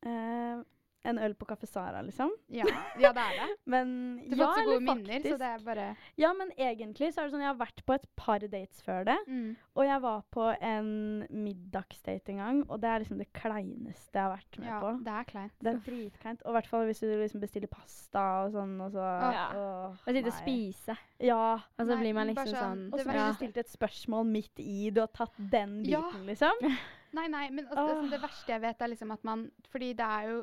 Eh, 0.06 0.60
en 1.04 1.18
øl 1.18 1.34
på 1.34 1.46
Kaffe 1.46 1.66
Sara, 1.66 2.02
liksom. 2.02 2.30
Ja, 2.48 2.64
ja 2.98 3.12
det 3.12 3.22
er 3.22 3.36
det. 3.38 3.56
Men 3.66 4.18
Du 4.28 4.36
har 4.36 4.42
ja, 4.42 4.46
fått 4.48 4.58
så 4.58 4.64
gode 4.66 4.80
minner, 4.80 5.04
minner, 5.04 5.20
så 5.30 5.38
det 5.38 5.46
er 5.46 5.58
bare 5.64 5.96
Ja, 6.16 6.32
men 6.34 6.50
egentlig 6.58 7.12
så 7.14 7.20
er 7.20 7.24
det 7.28 7.32
sånn 7.32 7.40
Jeg 7.44 7.52
har 7.52 7.60
vært 7.60 7.84
på 7.86 7.94
et 7.94 8.06
par 8.16 8.38
dates 8.40 8.82
før 8.82 9.04
det. 9.04 9.16
mm. 9.28 9.56
Og 9.78 9.84
jeg 9.86 10.00
var 10.02 10.22
på 10.34 10.44
en 10.60 10.88
middagsdate 11.30 12.32
en 12.34 12.40
gang, 12.42 12.60
og 12.68 12.80
det 12.82 12.88
er 12.90 12.98
liksom 13.04 13.18
det 13.22 13.28
kleineste 13.32 14.18
jeg 14.18 14.24
har 14.24 14.32
vært 14.34 14.58
med 14.58 14.68
Ja, 14.68 14.80
på. 14.82 14.90
det 15.06 15.12
er 15.14 15.28
kleint. 15.30 15.54
Det 15.62 15.70
er 15.72 15.78
dritkleint. 15.86 16.42
Og 16.44 16.50
i 16.50 16.56
hvert 16.58 16.66
fall 16.72 16.84
hvis 16.90 17.00
du 17.04 17.06
liksom 17.14 17.40
bestiller 17.44 17.70
pasta 17.70 18.24
og 18.46 18.52
sånn, 18.58 18.74
og 18.82 18.90
så 18.96 19.06
Ja. 19.06 19.46
åh, 19.54 19.96
Og 20.02 20.12
sitte 20.18 20.26
og 20.32 20.38
spise. 20.40 20.98
Ja. 21.20 21.54
Og 21.78 21.86
så 21.86 21.94
Nei, 21.94 22.00
blir 22.02 22.14
man 22.14 22.26
liksom 22.34 22.46
sånn- 22.50 22.58
sånn 22.58 22.92
Og 22.92 22.98
så 22.98 23.06
har 23.06 23.12
blir 23.12 23.22
var- 23.22 23.34
stilt 23.38 23.56
et 23.56 23.68
spørsmål 23.70 24.26
midt 24.26 24.58
i. 24.58 24.90
Du 24.90 25.00
har 25.00 25.08
tatt 25.08 25.34
den 25.38 25.84
Ja. 25.84 26.02
biten, 26.02 26.26
liksom. 26.26 26.52
Nei, 27.16 27.26
nei, 27.32 27.46
men 27.50 27.66
altså, 27.70 28.02
det, 28.02 28.10
det 28.10 28.20
verste 28.22 28.52
jeg 28.52 28.60
vet, 28.60 28.82
er 28.84 28.90
liksom 28.92 29.12
at 29.14 29.22
man 29.24 29.46
Fordi 29.72 29.92
det 29.96 30.04
er 30.06 30.28
jo 30.32 30.42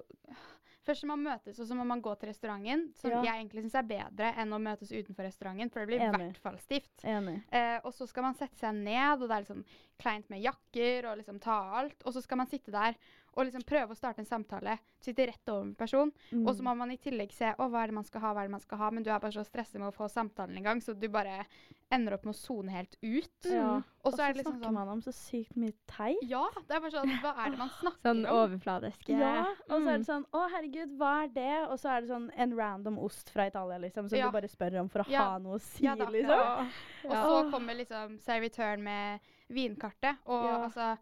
Først 0.85 1.01
må 1.09 1.15
man 1.15 1.23
møtes, 1.33 1.57
og 1.57 1.65
så 1.65 1.73
må 1.73 1.81
man 1.89 2.01
gå 2.05 2.11
til 2.21 2.29
restauranten, 2.29 2.83
som 2.93 3.09
Ja. 3.09 3.23
jeg 3.25 3.39
egentlig 3.41 3.63
syns 3.63 3.77
er 3.79 3.87
bedre 3.89 4.27
enn 4.37 4.51
å 4.53 4.59
møtes 4.61 4.91
utenfor 4.93 5.25
restauranten, 5.25 5.71
for 5.73 5.81
det 5.81 5.87
blir 5.89 6.03
i 6.05 6.09
hvert 6.13 6.37
fall 6.43 6.59
stivt. 6.61 7.01
Enig. 7.09 7.39
Eh, 7.49 7.79
og 7.81 7.89
så 7.97 8.05
skal 8.05 8.21
man 8.27 8.35
sette 8.37 8.59
seg 8.59 8.75
ned, 8.77 9.15
og 9.17 9.25
det 9.25 9.33
er 9.33 9.45
liksom 9.47 9.63
kleint 9.97 10.29
med 10.29 10.43
jakker 10.45 11.07
og 11.09 11.17
liksom 11.17 11.39
ta 11.41 11.57
alt. 11.79 11.97
Og 12.05 12.13
så 12.13 12.21
skal 12.21 12.37
man 12.37 12.51
sitte 12.51 12.69
der 12.69 12.93
og 13.35 13.45
liksom 13.45 13.63
prøve 13.67 13.91
å 13.91 13.95
starte 13.97 14.19
en 14.19 14.25
samtale. 14.25 14.77
Sitte 15.01 15.27
rett 15.27 15.49
over 15.49 15.65
med 15.65 15.77
person. 15.77 16.11
Mm. 16.31 16.47
Og 16.47 16.55
så 16.55 16.63
må 16.63 16.75
man 16.77 16.91
i 16.91 16.97
tillegg 16.97 17.31
se 17.35 17.53
å, 17.59 17.69
hva 17.69 17.83
er 17.83 17.87
det 17.87 17.93
man 17.95 18.03
skal 18.07 18.21
ha, 18.21 18.33
hva 18.33 18.41
er 18.43 18.47
det 18.47 18.51
man 18.55 18.61
skal 18.63 18.77
ha. 18.77 18.89
Men 18.91 19.03
du 19.03 19.09
er 19.11 19.19
bare 19.19 19.31
så 19.35 19.43
stresset 19.45 19.79
med 19.79 19.89
å 19.89 19.93
få 19.93 20.07
samtalen 20.09 20.57
i 20.57 20.61
gang, 20.61 20.79
så 20.81 20.93
du 20.97 21.07
bare 21.09 21.45
ender 21.91 22.13
opp 22.15 22.23
med 22.25 22.33
å 22.33 22.37
sone 22.39 22.71
helt 22.71 22.95
ut. 23.03 23.45
Ja. 23.45 23.81
Og 24.05 24.13
så 24.15 24.23
er 24.23 24.33
liksom 24.33 24.53
snakker 24.55 24.65
sånn 24.65 24.73
man 24.73 24.89
om 24.89 25.01
så 25.01 25.11
sykt 25.13 25.55
mye 25.59 25.73
teit. 25.87 26.17
Ja, 26.23 26.45
det 26.67 26.75
er 26.75 26.79
bare 26.81 26.91
sånn 26.91 27.11
Hva 27.21 27.33
er 27.45 27.51
det 27.51 27.59
man 27.59 27.69
snakker 27.69 28.01
Sånn 28.09 28.25
om? 28.25 28.39
overfladisk. 28.39 29.09
Ja, 29.09 29.45
og 29.69 29.75
så 29.75 29.75
er 29.75 29.85
Mm. 29.85 29.97
det 29.99 30.07
sånn 30.07 30.25
Å, 30.33 30.49
herregud, 30.55 30.97
hva 30.97 31.11
er 31.23 31.27
det? 31.27 31.67
Og 31.69 31.77
så 31.79 31.89
er 31.97 32.01
det 32.01 32.09
sånn 32.09 32.29
en 32.35 32.55
random 32.57 32.97
ost 32.99 33.29
fra 33.29 33.47
Italia, 33.47 33.77
liksom, 33.77 34.09
som 34.09 34.17
Ja. 34.17 34.25
du 34.25 34.31
bare 34.31 34.47
spør 34.47 34.79
om 34.81 34.89
for 34.89 34.99
å 35.03 35.09
Ja. 35.09 35.23
ha 35.31 35.37
noe 35.39 35.55
å 35.55 35.61
si, 35.61 35.83
Ja 35.83 35.95
da. 35.95 36.05
liksom. 36.05 36.29
Ja. 36.29 36.69
Og 37.05 37.11
så 37.11 37.51
kommer 37.51 37.75
liksom 37.75 38.17
servitøren 38.19 38.81
med 38.81 39.19
vinkartet. 39.51 40.17
Og 40.25 40.43
Ja. 40.45 40.57
altså 40.67 40.97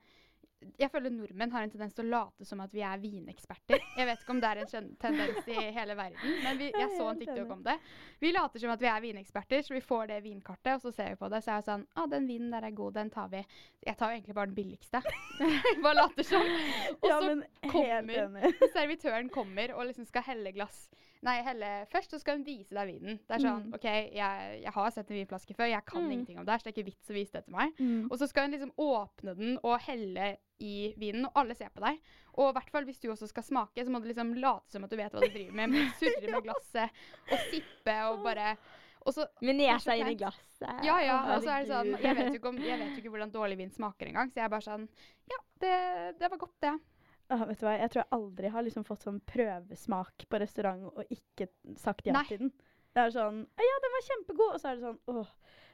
Jeg 0.79 0.89
føler 0.93 1.11
nordmenn 1.13 1.51
har 1.53 1.63
en 1.65 1.71
tendens 1.73 1.93
til 1.97 2.05
å 2.05 2.09
late 2.13 2.45
som 2.47 2.61
at 2.63 2.73
vi 2.73 2.81
er 2.85 2.99
vineksperter. 3.01 3.81
Jeg 3.97 4.07
vet 4.09 4.21
ikke 4.23 4.33
om 4.35 4.41
det 4.43 4.49
er 4.49 4.61
en 4.63 4.89
tendens 5.01 5.47
i 5.51 5.57
hele 5.75 5.95
verden, 5.99 6.35
men 6.43 6.57
vi, 6.59 6.69
Jeg 6.73 6.89
så 6.97 7.07
en 7.11 7.19
TikTok 7.19 7.51
om 7.57 7.63
det. 7.65 7.77
Vi 8.23 8.31
later 8.35 8.59
som 8.63 8.73
at 8.73 8.81
vi 8.83 8.89
er 8.91 9.01
vineksperter, 9.03 9.61
så 9.67 9.73
vi 9.77 9.81
får 9.83 10.07
det 10.13 10.21
vinkartet, 10.25 10.73
og 10.75 10.81
så 10.87 10.91
ser 10.95 11.13
vi 11.13 11.19
på 11.21 11.29
det, 11.33 11.43
så 11.45 11.51
er 11.51 11.61
jeg 11.61 11.67
sånn 11.69 11.85
Å, 11.99 12.07
den 12.11 12.27
vinen 12.29 12.51
der 12.55 12.67
er 12.69 12.75
god, 12.77 12.93
den 12.97 13.09
tar 13.13 13.29
vi. 13.33 13.43
Jeg 13.85 13.97
tar 13.99 14.11
jo 14.13 14.17
egentlig 14.19 14.35
bare 14.39 14.51
den 14.51 14.57
billigste. 14.57 15.03
bare 15.85 15.95
later 15.99 16.23
som. 16.27 16.51
Og 17.01 17.09
Ja, 17.09 17.19
så 17.19 17.33
helt 17.33 17.71
kommer- 17.73 18.69
servitøren 18.73 19.29
kommer 19.33 19.73
og 19.77 19.87
liksom 19.89 20.05
skal 20.09 20.25
helle 20.31 20.51
glass 20.55 20.87
Nei, 21.23 21.37
helle 21.45 21.67
først, 21.91 22.11
så 22.11 22.19
skal 22.19 22.35
hun 22.37 22.43
vise 22.45 22.75
deg 22.75 22.87
vinen. 22.89 23.19
Det 23.27 23.37
er 23.37 23.43
sånn 23.45 23.63
Mm. 23.69 23.75
OK, 23.77 23.85
jeg, 24.13 24.61
jeg 24.63 24.71
har 24.75 24.89
sett 24.91 25.09
en 25.11 25.17
vinflaske 25.17 25.55
før, 25.55 25.69
jeg 25.71 25.85
kan 25.87 26.03
Mm. 26.03 26.11
ingenting 26.11 26.39
om 26.39 26.45
det 26.45 26.51
her, 26.51 26.59
så 26.59 26.63
det 26.67 26.73
er 26.73 26.81
ikke 26.81 26.89
vits 26.91 27.09
å 27.09 27.13
vise 27.15 27.31
det 27.37 27.45
til 27.45 27.53
meg. 27.55 27.71
Mm. 27.79 28.07
Og 28.11 28.17
så 28.19 28.27
skal 28.27 28.43
hun 28.49 28.51
liksom 28.51 28.73
åpne 28.77 29.35
den 29.37 29.57
og 29.63 29.79
helle 29.87 30.37
i 30.59 30.93
vinen, 30.97 31.25
og 31.25 31.31
alle 31.35 31.55
ser 31.55 31.69
på 31.73 31.79
deg. 31.83 31.99
Og 32.35 32.49
i 32.49 32.53
hvert 32.59 32.69
fall 32.71 32.85
hvis 32.85 32.99
du 32.99 33.09
også 33.11 33.27
skal 33.31 33.43
smake, 33.43 33.83
så 33.85 33.89
må 33.89 34.01
du 34.01 34.07
liksom 34.11 34.33
late 34.35 34.69
som 34.71 34.83
at 34.83 34.89
du 34.89 34.97
vet 34.97 35.11
hva 35.13 35.21
du 35.23 35.27
driver 35.31 35.53
med. 35.53 35.69
med 35.69 35.91
Surre 35.99 36.27
med 36.35 36.43
glasset 36.43 36.89
og 37.31 37.39
sippe 37.51 37.97
og 38.11 38.23
bare 38.23 38.57
Og 39.05 39.11
så 39.13 39.25
Med 39.41 39.57
Det 39.59 39.65
er 39.67 39.73
nesa 39.75 39.95
inn 39.99 40.07
i 40.07 40.15
glasset. 40.15 40.83
Ja, 40.85 40.95
ja. 41.03 41.17
Og 41.35 41.43
så 41.43 41.49
er 41.51 41.65
det 41.65 41.71
sånn. 41.73 41.89
Jeg 42.01 42.15
vet 42.15 42.29
jo 42.31 42.39
ikke, 42.39 42.47
om, 42.53 42.57
jeg 42.63 42.79
vet 42.79 42.91
jo 42.95 43.01
ikke 43.01 43.09
hvordan 43.11 43.31
dårlig 43.33 43.57
vin 43.57 43.69
smaker 43.69 44.07
engang, 44.07 44.29
så 44.31 44.39
jeg 44.39 44.45
er 44.45 44.49
bare 44.53 44.63
sånn 44.63 44.87
Ja, 45.27 45.39
det, 45.59 46.19
det 46.19 46.29
var 46.31 46.37
godt, 46.37 46.55
det. 46.63 46.79
Ah, 47.29 47.45
vet 47.47 47.59
du 47.59 47.65
hva, 47.67 47.77
Jeg 47.79 47.93
tror 47.93 48.03
jeg 48.03 48.11
aldri 48.17 48.51
har 48.55 48.65
liksom 48.65 48.85
fått 48.87 49.05
sånn 49.07 49.21
prøvesmak 49.29 50.25
på 50.29 50.41
restaurant 50.43 50.89
og 50.91 51.13
ikke 51.13 51.49
sagt 51.79 52.07
ja 52.09 52.17
Nei. 52.17 52.25
til 52.29 52.45
den. 52.45 52.53
Det 52.93 53.01
er 53.01 53.13
sånn 53.15 53.39
«Å 53.45 53.67
Ja, 53.69 53.79
den 53.83 53.95
var 53.95 54.05
kjempegod! 54.09 54.51
Og 54.53 54.61
så 54.61 54.69
er 54.69 54.75
det 54.77 54.85
sånn 54.85 54.99
Åh, 55.13 55.31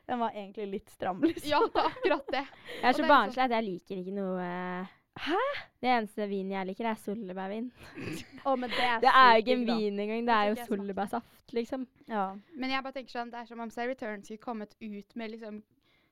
den 0.10 0.22
var 0.24 0.38
egentlig 0.38 0.70
litt 0.72 0.94
stram, 0.94 1.20
liksom. 1.22 1.50
Ja, 1.52 1.60
det 1.66 1.82
er 1.82 1.90
akkurat 1.92 2.32
det. 2.34 2.46
Jeg 2.80 2.88
er 2.92 2.98
så 2.98 3.10
barnslig 3.10 3.44
at 3.44 3.54
jeg 3.58 3.66
liker 3.68 4.00
ikke 4.02 4.16
noe 4.16 4.46
eh, 4.46 4.96
Hæ? 5.20 5.40
Det 5.84 5.90
eneste 5.92 6.28
vinen 6.30 6.54
jeg 6.54 6.68
liker, 6.70 6.88
er 6.88 7.00
solbærvin. 7.02 7.66
Å, 8.48 8.54
men 8.56 8.72
det 8.72 8.86
er 8.86 9.02
Det 9.04 9.12
er 9.12 9.34
jo 9.34 9.42
ikke 9.44 9.56
en 9.58 9.66
vin 9.68 10.00
engang, 10.06 10.22
det 10.30 10.38
er 10.38 10.52
jo 10.52 10.68
solbærsaft, 10.70 11.54
liksom. 11.58 11.84
Ja. 12.08 12.30
Men 12.56 12.72
jeg 12.72 12.86
bare 12.86 12.96
tenker 12.96 13.18
sånn, 13.18 13.34
det 13.34 13.42
er 13.42 13.50
som 13.50 13.64
om 13.66 13.74
Say 13.74 13.90
Return 13.90 14.24
skulle 14.24 14.44
kommet 14.44 14.78
ut 14.80 15.20
med 15.20 15.34
liksom 15.36 15.60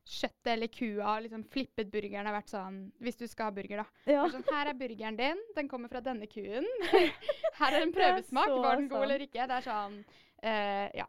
kjøttet 0.07 0.51
eller 0.53 0.71
kua, 0.71 1.17
liksom 1.23 1.43
flippet 1.51 1.91
burgeren 1.91 2.29
og 2.29 2.37
vært 2.37 2.53
sånn 2.53 2.79
Hvis 3.03 3.19
du 3.19 3.25
skal 3.27 3.49
ha 3.49 3.55
burger, 3.57 3.83
da. 3.83 4.13
ja. 4.13 4.23
Sånn, 4.31 4.45
her 4.51 4.71
er 4.71 4.77
burgeren 4.79 5.19
din, 5.19 5.43
den 5.57 5.67
kommer 5.71 5.91
fra 5.91 6.01
denne 6.03 6.29
kuen. 6.31 6.67
Her 7.59 7.73
er 7.73 7.81
en 7.81 7.93
prøvesmak. 7.95 8.51
er. 8.53 8.61
Var 8.63 8.75
den 8.81 8.87
god 8.91 8.99
sant. 8.99 9.07
eller 9.09 9.25
ikke? 9.25 9.47
Det 9.49 9.59
er 9.59 9.67
sånn 9.67 9.99
uh, 10.03 10.87
Ja. 11.01 11.07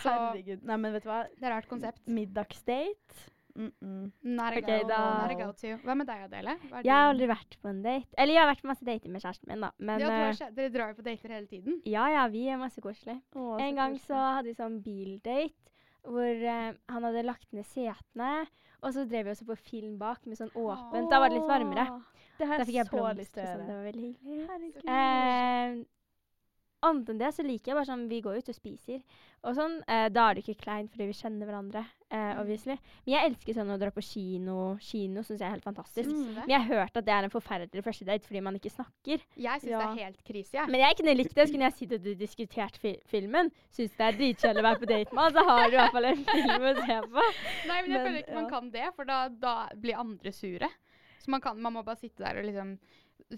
Så 0.00 0.08
Herregud. 0.08 0.62
Nei, 0.64 0.76
men 0.80 0.94
vet 0.96 1.04
du 1.04 1.10
hva? 1.10 1.22
det 1.28 1.44
er 1.44 1.52
rart 1.52 1.68
konsept. 1.68 2.00
Middagsdate? 2.08 3.30
Mm 3.54 3.72
-mm. 3.82 4.12
Not 4.22 4.54
a 4.54 4.58
Ok, 4.58 4.66
go, 4.66 4.88
da- 4.88 5.22
not 5.22 5.30
a 5.30 5.34
go 5.44 5.52
to. 5.52 5.76
Hva 5.84 5.94
med 5.94 6.06
deg, 6.06 6.22
Adele? 6.24 6.56
Jeg 6.82 6.92
har 6.92 7.10
aldri 7.12 7.26
vært 7.28 7.56
på 7.62 7.68
en 7.68 7.82
date. 7.82 8.08
Eller 8.18 8.34
jeg 8.34 8.42
har 8.42 8.50
vært 8.54 8.62
på 8.62 8.66
masse 8.66 8.84
dater 8.84 9.08
med 9.08 9.22
kjæresten 9.22 9.48
min, 9.48 9.60
da. 9.60 9.70
Men 9.78 10.00
ja, 10.00 10.08
eh, 10.30 10.50
Dere 10.54 10.68
drar 10.70 10.88
jo 10.88 10.94
på 10.94 11.04
dater 11.04 11.28
hele 11.28 11.46
tiden. 11.46 11.82
ja 11.86 12.08
ja, 12.08 12.26
vi 12.28 12.48
er 12.48 12.56
masse 12.56 12.80
koselig. 12.80 13.20
Å, 13.36 13.60
En 13.60 13.76
gang 13.76 13.98
så 13.98 14.14
hadde 14.14 14.48
vi 14.48 14.54
sånn 14.54 14.82
bildate 14.82 15.52
hvor 16.04 16.44
eh, 16.52 16.74
han 16.92 17.06
hadde 17.08 17.24
lagt 17.26 17.50
ned 17.56 17.66
setene, 17.70 18.46
og 18.84 18.92
så 18.92 19.06
drev 19.08 19.24
vi 19.26 19.32
også 19.32 19.46
på 19.48 19.56
film 19.56 19.96
bak 19.98 20.26
med 20.28 20.38
sånn 20.38 20.52
åpent. 20.52 21.08
Da 21.10 21.20
var 21.22 21.32
det 21.32 21.38
litt 21.40 21.48
varmere. 21.48 21.86
Det 22.38 22.46
har 22.50 22.58
Da 22.58 22.64
jeg 22.64 22.70
fikk 22.72 22.78
jeg 22.80 22.86
så 22.90 23.00
lyst 23.14 23.34
blomster 23.34 23.40
til 23.40 23.44
å 23.44 23.54
sånn. 23.54 23.66
Det 23.66 23.74
var 23.74 23.84
veldig 23.88 24.06
hyggelig. 24.08 24.46
Herregud. 24.50 24.88
Eh, 24.94 25.84
Annet 26.84 27.08
enn 27.08 27.20
det 27.22 27.30
så 27.32 27.44
liker 27.46 27.70
jeg 27.70 27.76
bare 27.78 27.88
sånn 27.88 28.08
Vi 28.10 28.18
går 28.20 28.42
ut 28.42 28.48
og 28.52 28.56
spiser. 28.58 28.98
Og 29.44 29.54
sånn, 29.56 29.78
eh, 29.88 30.08
Da 30.12 30.26
er 30.28 30.34
det 30.34 30.44
ikke 30.44 30.60
kleint 30.66 30.90
fordi 30.92 31.06
vi 31.08 31.16
kjenner 31.16 31.48
hverandre, 31.48 31.84
Mm. 32.14 32.40
obviously. 32.40 32.76
Men 33.06 33.14
jeg 33.14 33.30
elsker 33.30 33.56
sånn 33.58 33.72
å 33.74 33.78
dra 33.80 33.90
på 33.90 34.02
kino. 34.04 34.56
Kino 34.80 35.22
syns 35.26 35.40
jeg 35.40 35.48
er 35.48 35.54
helt 35.56 35.64
fantastisk. 35.66 36.08
Mm. 36.10 36.34
Men 36.40 36.52
jeg 36.54 36.60
har 36.60 36.68
hørt 36.84 36.96
at 37.00 37.04
det 37.08 37.14
er 37.16 37.26
en 37.28 37.32
forferdelig 37.34 37.84
første 37.84 38.06
date 38.08 38.26
fordi 38.28 38.40
man 38.46 38.54
ikke 38.58 38.70
snakker. 38.70 39.24
Jeg 39.36 39.60
syns 39.64 39.70
Ja. 39.70 39.78
det 39.82 39.88
er 39.88 40.04
helt 40.04 40.20
krise, 40.24 40.52
jeg. 40.58 40.70
Men 40.70 40.80
jeg 40.84 40.96
kunne 41.00 41.16
likt 41.18 41.34
det. 41.34 41.48
Så 41.48 41.52
kunne 41.56 41.68
jeg 41.70 41.78
sittet 41.80 42.06
og 42.12 42.18
diskutert 42.18 42.76
fi 42.78 42.94
filmen. 43.10 43.50
Syns 43.74 43.96
det 43.98 44.06
er 44.08 44.18
dritkjedelig 44.20 44.62
å 44.62 44.68
være 44.68 44.82
på 44.84 44.90
date 44.92 45.14
med 45.14 45.32
så 45.34 45.44
har 45.48 45.68
du 45.70 45.74
i 45.74 45.80
hvert 45.80 45.92
fall 45.98 46.04
en 46.12 46.24
film 46.24 46.68
å 46.70 46.74
se 46.80 47.00
på. 47.14 47.28
Nei, 47.68 47.82
men 47.82 47.90
jeg 47.90 47.98
Men, 47.98 48.06
føler 48.06 48.18
ikke 48.22 48.34
man 48.40 48.50
kan 48.50 48.70
det, 48.70 48.88
for 48.94 49.04
da, 49.04 49.28
da 49.28 49.54
blir 49.74 49.98
andre 49.98 50.32
sure. 50.32 50.68
Så 51.24 51.30
man, 51.32 51.40
kan, 51.40 51.56
man 51.60 51.72
må 51.72 51.82
bare 51.82 51.96
sitte 51.96 52.20
der 52.22 52.36
og 52.38 52.44
liksom 52.44 52.78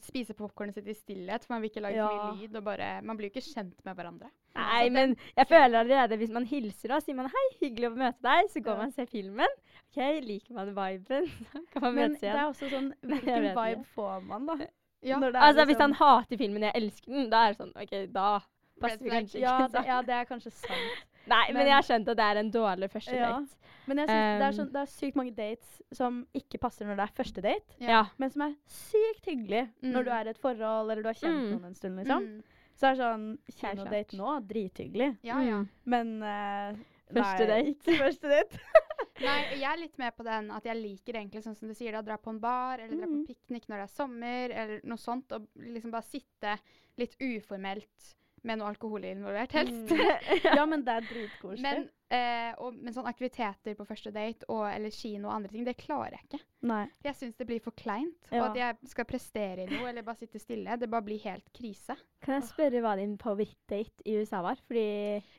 spise 0.02 0.34
popkornet 0.36 0.74
sitt 0.74 0.88
i 0.88 0.94
stillhet, 0.94 1.44
for 1.44 1.54
man 1.54 1.62
vil 1.62 1.70
ikke 1.70 1.82
lage 1.84 1.96
ja. 1.96 2.06
så 2.08 2.16
mye 2.32 2.40
lyd. 2.42 2.56
og 2.56 2.64
bare, 2.64 2.88
Man 3.02 3.16
blir 3.16 3.30
jo 3.30 3.34
ikke 3.36 3.46
kjent 3.54 3.84
med 3.84 3.94
hverandre. 3.96 4.30
Nei, 4.56 4.88
men 4.90 5.16
jeg 5.36 5.46
føler 5.48 5.78
allerede 5.80 6.16
hvis 6.20 6.32
man 6.32 6.44
hilser 6.48 6.94
og 6.96 7.02
sier 7.04 7.14
man 7.14 7.28
'hei, 7.30 7.44
hyggelig 7.60 7.90
å 7.90 7.96
møte 7.96 8.22
deg', 8.24 8.50
så 8.50 8.60
går 8.60 8.72
Ja. 8.72 8.76
man 8.78 8.88
og 8.88 8.94
ser 8.94 9.06
filmen. 9.06 9.54
OK, 9.90 10.00
liker 10.24 10.54
man 10.54 10.74
viben, 10.74 11.26
så 11.52 11.62
kan 11.72 11.82
man 11.82 11.94
Men 11.94 12.10
møtes 12.10 12.20
det 12.20 12.30
er 12.34 12.44
også 12.46 12.70
sånn 12.70 12.92
Hvilken 13.02 13.42
vibe 13.42 13.54
vibe 13.62 13.84
får 13.94 14.20
man, 14.24 14.46
da? 14.46 14.56
Ja, 15.02 15.20
det 15.20 15.34
Altså, 15.36 15.64
hvis 15.64 15.76
liksom- 15.76 15.92
han 15.92 15.92
hater 15.92 16.36
filmen 16.36 16.62
jeg 16.62 16.72
elsker 16.74 17.12
den, 17.12 17.30
da 17.30 17.36
er 17.46 17.52
det 17.52 17.58
sånn 17.60 17.72
OK, 17.76 18.12
da 18.12 18.40
passer 18.80 19.04
vi 19.04 19.10
kanskje 19.10 19.38
ikke 19.38 19.46
ja, 19.46 19.68
det, 19.68 19.86
ja, 19.86 20.02
det 20.02 20.14
er 20.14 20.24
kanskje 20.24 20.50
sant. 20.52 21.04
Nei, 21.26 21.44
men, 21.48 21.54
men- 21.54 21.66
jeg 21.66 21.74
har 21.76 21.82
skjønt 21.82 22.08
at 22.08 22.16
det 22.16 22.24
er 22.26 22.36
en 22.42 22.50
dårlig 22.50 22.90
første 22.90 23.12
date. 23.12 23.56
Men 23.86 23.98
jeg 24.02 24.08
synes 24.08 24.38
det, 24.38 24.46
er 24.46 24.50
Um, 24.50 24.56
sånn, 24.58 24.72
det 24.72 24.80
er 24.82 24.90
sykt 24.92 25.16
mange 25.16 25.34
dates 25.36 25.82
som 25.92 26.26
ikke 26.34 26.58
passer 26.60 26.86
når 26.86 26.96
det 26.96 27.04
er 27.06 27.14
første 27.22 27.42
date, 27.42 27.76
Ja. 27.80 28.04
Men 28.18 28.30
som 28.30 28.42
er 28.42 28.54
sykt 28.66 29.24
hyggelig 29.26 29.68
når 29.82 30.04
du 30.04 30.10
Mm. 30.10 30.16
er 30.20 30.26
i 30.26 30.30
et 30.30 30.38
forhold 30.42 30.90
eller 30.90 31.02
du 31.02 31.08
har 31.08 31.14
kjent 31.14 31.44
Mm. 31.46 31.50
noen 31.52 31.64
en 31.66 31.74
stund. 31.74 31.96
liksom. 31.96 32.22
Mm. 32.26 32.42
Så 32.76 32.86
er 32.86 32.94
det 32.94 33.00
sånn 33.00 33.38
Kinodate 33.56 34.16
nå, 34.18 34.46
drithyggelig. 34.46 35.18
ja, 35.22 35.40
ja. 35.40 35.60
Mm. 35.62 35.68
Men 35.86 36.22
uh, 36.22 36.76
Første 37.14 37.46
nei, 37.46 37.62
date. 37.72 37.96
første 38.02 38.28
date. 38.28 38.58
Nei, 39.20 39.40
jeg 39.56 39.62
er 39.70 39.76
litt 39.78 39.96
med 39.98 40.12
på 40.16 40.24
den 40.24 40.50
at 40.50 40.64
jeg 40.64 40.76
liker 40.76 41.14
egentlig 41.14 41.42
sånn 41.44 41.54
som 41.56 41.68
du 41.68 41.74
sier, 41.74 41.92
da, 41.92 42.02
dra 42.02 42.16
på 42.18 42.28
en 42.34 42.40
bar 42.40 42.78
eller 42.80 42.96
dra 42.98 43.06
på 43.06 43.22
Mm. 43.22 43.26
piknik 43.26 43.68
når 43.68 43.76
det 43.76 43.86
er 43.86 43.94
sommer, 43.94 44.50
eller 44.50 44.80
noe 44.84 44.98
sånt, 44.98 45.30
og 45.32 45.46
liksom 45.56 45.90
bare 45.90 46.02
sitte 46.02 46.58
litt 46.98 47.14
uformelt 47.20 48.14
med 48.42 48.58
noe 48.58 48.68
alkohol 48.68 49.02
involvert, 49.04 49.52
helst. 49.52 49.88
ja, 50.58 50.66
men 50.66 50.82
det 50.84 50.92
er 50.96 51.00
dritkoselig. 51.08 51.62
Men, 51.62 51.88
eh, 52.10 52.52
og, 52.62 52.76
men 52.78 52.94
sånn 52.94 53.06
aktiviteter 53.08 53.74
på 53.78 53.86
første 53.88 54.12
date 54.14 54.46
og, 54.52 54.64
eller 54.70 54.92
kino 54.94 55.28
og 55.28 55.34
andre 55.36 55.50
ting, 55.52 55.64
det 55.66 55.76
klarer 55.80 56.16
jeg 56.18 56.26
ikke. 56.28 56.40
Nei. 56.66 56.82
Jeg 57.04 57.14
syns 57.18 57.36
det 57.38 57.46
blir 57.46 57.60
for 57.62 57.74
kleint. 57.78 58.16
Ja. 58.32 58.40
Og 58.40 58.44
at 58.50 58.56
jeg 58.58 58.90
skal 58.90 59.06
prestere 59.06 59.64
i 59.64 59.68
noe 59.70 59.88
eller 59.90 60.02
bare 60.06 60.18
sitte 60.18 60.40
stille, 60.42 60.76
det 60.80 60.88
bare 60.90 61.04
blir 61.06 61.20
helt 61.22 61.46
krise. 61.54 61.94
Kan 62.24 62.38
jeg 62.40 62.48
spørre 62.48 62.80
hva 62.82 62.94
din 62.98 63.14
favorittdate 63.22 64.02
i 64.08 64.16
USA 64.18 64.40
var? 64.42 64.58
Fordi 64.66 64.86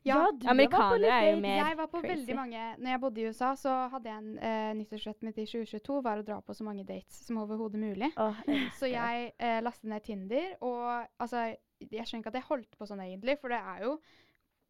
Ja, 0.08 0.22
du 0.32 0.48
amerikanere 0.48 1.12
er 1.18 1.30
jo 1.34 1.42
mer 1.44 1.58
jeg 1.64 1.78
var 1.82 1.90
på 1.92 2.00
crazy. 2.04 2.14
veldig 2.14 2.36
mange 2.38 2.62
Når 2.78 2.92
jeg 2.94 3.02
bodde 3.04 3.22
i 3.22 3.28
USA, 3.28 3.50
så 3.60 3.74
hadde 3.92 4.12
jeg 4.12 4.18
en 4.24 4.38
eh, 4.40 4.74
nyttårsrett 4.80 5.26
mitt 5.28 5.42
i 5.42 5.48
2022 5.50 6.00
var 6.06 6.22
å 6.22 6.28
dra 6.28 6.38
på 6.46 6.56
så 6.56 6.64
mange 6.68 6.86
dates 6.88 7.26
som 7.28 7.42
overhodet 7.44 7.82
mulig. 7.82 8.12
Åh, 8.16 8.44
jeg 8.48 8.70
Så 8.80 8.92
jeg 8.92 9.34
eh, 9.40 9.60
lastet 9.66 9.90
ned 9.92 10.04
Tinder, 10.08 10.54
og 10.62 11.08
altså 11.20 11.50
Jeg 11.82 12.08
skjønner 12.08 12.24
ikke 12.24 12.32
at 12.32 12.40
jeg 12.40 12.48
holdt 12.48 12.78
på 12.80 12.88
sånn 12.90 13.04
egentlig, 13.04 13.36
for 13.42 13.54
det 13.54 13.60
er 13.60 13.84
jo 13.84 13.98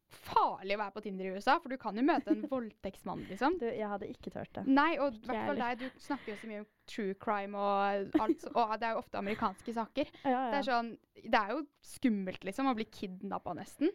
farlig 0.08 0.76
å 0.76 0.80
være 0.80 0.94
på 0.94 1.02
Tinder 1.04 1.28
i 1.28 1.32
USA, 1.36 1.56
for 1.62 1.72
du 1.72 1.78
kan 1.80 1.96
jo 1.98 2.04
møte 2.06 2.32
en 2.32 2.44
voldtektsmann, 2.52 3.24
liksom. 3.30 3.58
Du, 3.60 3.66
jeg 3.68 3.88
hadde 3.90 4.10
ikke 4.10 4.32
turt 4.34 4.52
det. 4.56 4.64
Nei, 4.68 4.90
og 5.02 5.16
i 5.16 5.26
hvert 5.28 5.50
fall 5.50 5.60
deg. 5.62 5.82
Du 5.82 6.04
snakker 6.04 6.32
jo 6.32 6.38
så 6.40 6.50
mye 6.50 6.62
om 6.62 6.70
true 6.88 7.18
crime 7.20 7.58
og 7.58 8.22
alt, 8.22 8.46
og 8.54 8.72
det 8.78 8.88
er 8.88 8.96
jo 8.96 9.02
ofte 9.02 9.20
amerikanske 9.20 9.76
saker. 9.80 10.14
Ja, 10.22 10.30
ja. 10.32 10.46
Det 10.52 10.62
er 10.62 10.68
sånn 10.70 10.94
Det 11.18 11.42
er 11.42 11.52
jo 11.56 11.60
skummelt, 11.84 12.48
liksom, 12.48 12.70
å 12.70 12.78
bli 12.78 12.88
kidnappa 12.88 13.56
nesten. 13.58 13.92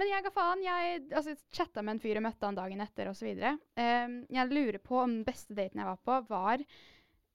Men 0.00 0.08
jeg 0.08 0.24
ga 0.24 0.32
faen. 0.32 0.62
Jeg 0.64 1.02
altså, 1.10 1.34
chatta 1.52 1.82
med 1.84 1.98
en 1.98 2.00
fyr 2.00 2.20
og 2.20 2.24
møtte 2.24 2.48
han 2.48 2.56
dagen 2.56 2.80
etter, 2.80 3.10
osv. 3.10 3.28
Um, 3.76 4.14
jeg 4.32 4.52
lurer 4.54 4.80
på 4.80 4.96
om 5.02 5.18
den 5.18 5.26
beste 5.26 5.56
daten 5.58 5.82
jeg 5.82 5.90
var 5.90 6.00
på, 6.06 6.16
var 6.30 6.64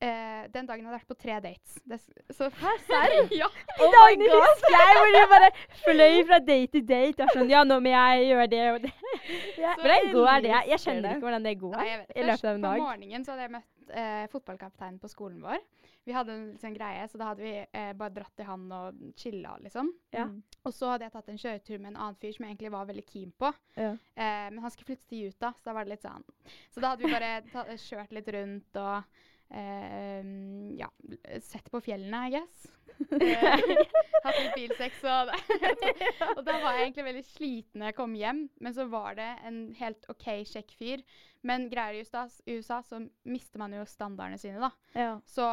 eh, 0.05 0.45
den 0.53 0.67
dagen 0.69 0.85
hadde 0.85 0.95
jeg 0.95 1.01
vært 1.01 1.11
på 1.11 1.17
tre 1.23 1.37
dates. 1.43 1.77
Det, 1.85 1.99
så, 2.37 2.49
Hæ, 2.61 2.73
serr? 2.89 3.15
ja. 3.33 3.49
I 3.75 3.89
dag 3.95 4.25
husker 4.35 4.75
jeg 4.77 4.97
hvor 4.99 5.13
du 5.15 5.21
bare 5.33 5.49
fløy 5.83 6.19
fra 6.29 6.39
date 6.51 6.71
til 6.77 6.85
date. 6.89 7.25
Og 7.27 7.33
sånn, 7.35 7.51
ja, 7.53 7.63
nå 7.67 7.79
må 7.83 7.93
jeg 7.93 8.27
gjøre 8.31 8.47
det 8.53 8.63
og 8.73 8.81
det. 8.85 8.93
Jeg 9.65 9.79
Hvordan 9.79 10.11
går 10.13 10.41
det? 10.43 10.49
Jeg 10.51 10.73
elsker 10.75 10.83
skjønner 10.91 11.01
det. 11.07 11.11
ikke 11.15 11.25
hvordan 11.25 11.45
det 11.45 11.53
går 11.59 11.75
Nei, 11.79 11.85
jeg 11.87 12.01
i 12.15 12.25
løpet 12.27 12.45
av 12.49 12.55
en 12.57 12.65
på 12.65 12.71
morgenen 12.83 13.23
så 13.25 13.31
hadde 13.33 13.45
jeg 13.45 13.53
møtt 13.55 13.93
eh, 14.01 14.25
fotballkapteinen 14.33 14.97
på 15.01 15.09
skolen 15.09 15.39
vår. 15.41 15.61
Vi 16.05 16.13
hadde 16.13 16.33
en 16.35 16.43
sånn 16.61 16.75
greie, 16.75 17.05
så 17.09 17.17
da 17.17 17.31
hadde 17.31 17.41
vi 17.45 17.53
eh, 17.63 17.91
bare 17.97 18.13
dratt 18.13 18.43
i 18.43 18.45
han 18.45 18.65
og 18.77 18.99
chilla, 19.17 19.55
liksom. 19.63 19.89
Ja. 20.13 20.27
Mm. 20.29 20.35
Og 20.67 20.75
så 20.75 20.91
hadde 20.91 21.07
jeg 21.07 21.15
tatt 21.15 21.31
en 21.33 21.39
kjøretur 21.41 21.79
med 21.79 21.89
en 21.93 21.97
annen 22.03 22.19
fyr 22.21 22.35
som 22.35 22.45
jeg 22.45 22.53
egentlig 22.53 22.73
var 22.75 22.89
veldig 22.91 23.05
keen 23.09 23.31
på. 23.41 23.49
Ja. 23.79 23.93
Eh, 24.13 24.45
men 24.53 24.59
han 24.61 24.73
skulle 24.75 24.91
flytte 24.91 25.09
til 25.09 25.31
Utah, 25.31 25.55
så 25.57 25.71
da 25.71 25.77
var 25.79 25.87
det 25.87 25.95
litt 25.95 26.05
sånn 26.05 26.27
Så 26.75 26.83
da 26.83 26.91
hadde 26.93 27.07
vi 27.07 27.15
bare 27.15 27.79
kjørt 27.87 28.13
litt 28.19 28.29
rundt 28.37 28.81
og 28.83 29.23
eh, 29.49 30.31
ja, 30.79 30.89
sett 31.43 31.69
på 31.71 31.81
fjellene, 31.83 32.27
I 32.27 32.35
guess. 32.37 32.65
Eh, 32.95 33.59
hatt 34.23 34.37
litt 34.39 34.55
bilsex 34.59 35.01
og 35.03 35.31
Og 36.37 36.43
da 36.47 36.53
var 36.63 36.77
jeg 36.77 36.85
egentlig 36.85 37.07
veldig 37.09 37.23
sliten 37.27 37.81
når 37.81 37.91
jeg 37.91 37.97
kom 37.97 38.13
hjem, 38.15 38.45
men 38.63 38.75
så 38.75 38.85
var 38.91 39.17
det 39.19 39.29
en 39.47 39.59
helt 39.79 40.07
OK 40.11 40.27
kjekk 40.47 40.75
fyr. 40.79 41.03
Men 41.45 41.67
greier 41.69 41.99
i 41.99 42.05
USA, 42.05 42.25
USA 42.49 42.81
så 42.87 43.03
mister 43.29 43.61
man 43.61 43.75
jo 43.75 43.83
standardene 43.89 44.39
sine, 44.41 44.61
da. 44.63 44.71
Ja. 44.97 45.11
Så 45.29 45.45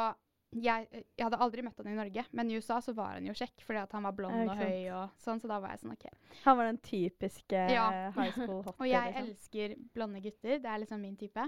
jeg, 0.52 0.86
jeg 1.16 1.24
hadde 1.24 1.38
aldri 1.40 1.62
møtt 1.64 1.78
han 1.80 1.88
i 1.88 1.96
Norge, 1.96 2.24
men 2.36 2.50
i 2.50 2.56
USA 2.60 2.76
så 2.84 2.92
var 2.96 3.14
han 3.16 3.24
jo 3.26 3.32
kjekk 3.36 3.62
fordi 3.64 3.80
at 3.80 3.92
han 3.96 4.04
var 4.04 4.12
blond 4.18 4.50
og 4.50 4.58
høy 4.60 4.88
og 4.92 5.14
sånn, 5.22 5.40
så 5.40 5.48
da 5.48 5.58
var 5.62 5.72
jeg 5.72 5.80
sånn 5.82 5.94
OK. 5.94 6.04
Han 6.44 6.58
var 6.58 6.68
den 6.68 6.80
typiske 6.84 7.62
Ja. 7.72 7.86
high 8.16 8.32
school 8.36 8.60
hot 8.66 8.76
Og 8.78 8.86
jeg 8.90 9.14
liksom. 9.14 9.30
elsker 9.32 9.74
blonde 9.96 10.20
gutter. 10.24 10.58
Det 10.60 10.68
er 10.68 10.82
liksom 10.84 11.00
min 11.00 11.16
type. 11.16 11.46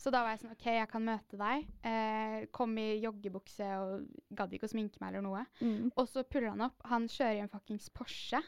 Så 0.00 0.10
da 0.10 0.22
var 0.24 0.32
jeg 0.34 0.42
sånn 0.42 0.54
OK, 0.56 0.66
jeg 0.80 0.88
kan 0.90 1.04
møte 1.04 1.38
deg. 1.40 1.66
Eh, 1.86 2.38
kom 2.56 2.72
i 2.80 2.88
joggebukse 3.04 3.68
og 3.84 4.08
gadd 4.34 4.54
ikke 4.56 4.66
å 4.66 4.72
sminke 4.72 4.98
meg 5.02 5.12
eller 5.14 5.26
noe. 5.28 5.44
Mm. 5.60 5.90
Og 5.94 6.08
så 6.08 6.24
puller 6.24 6.50
han 6.54 6.66
opp. 6.70 6.80
Han 6.90 7.06
kjører 7.06 7.36
i 7.38 7.44
en 7.44 7.52
fuckings 7.52 7.90
Porsche. 7.94 8.40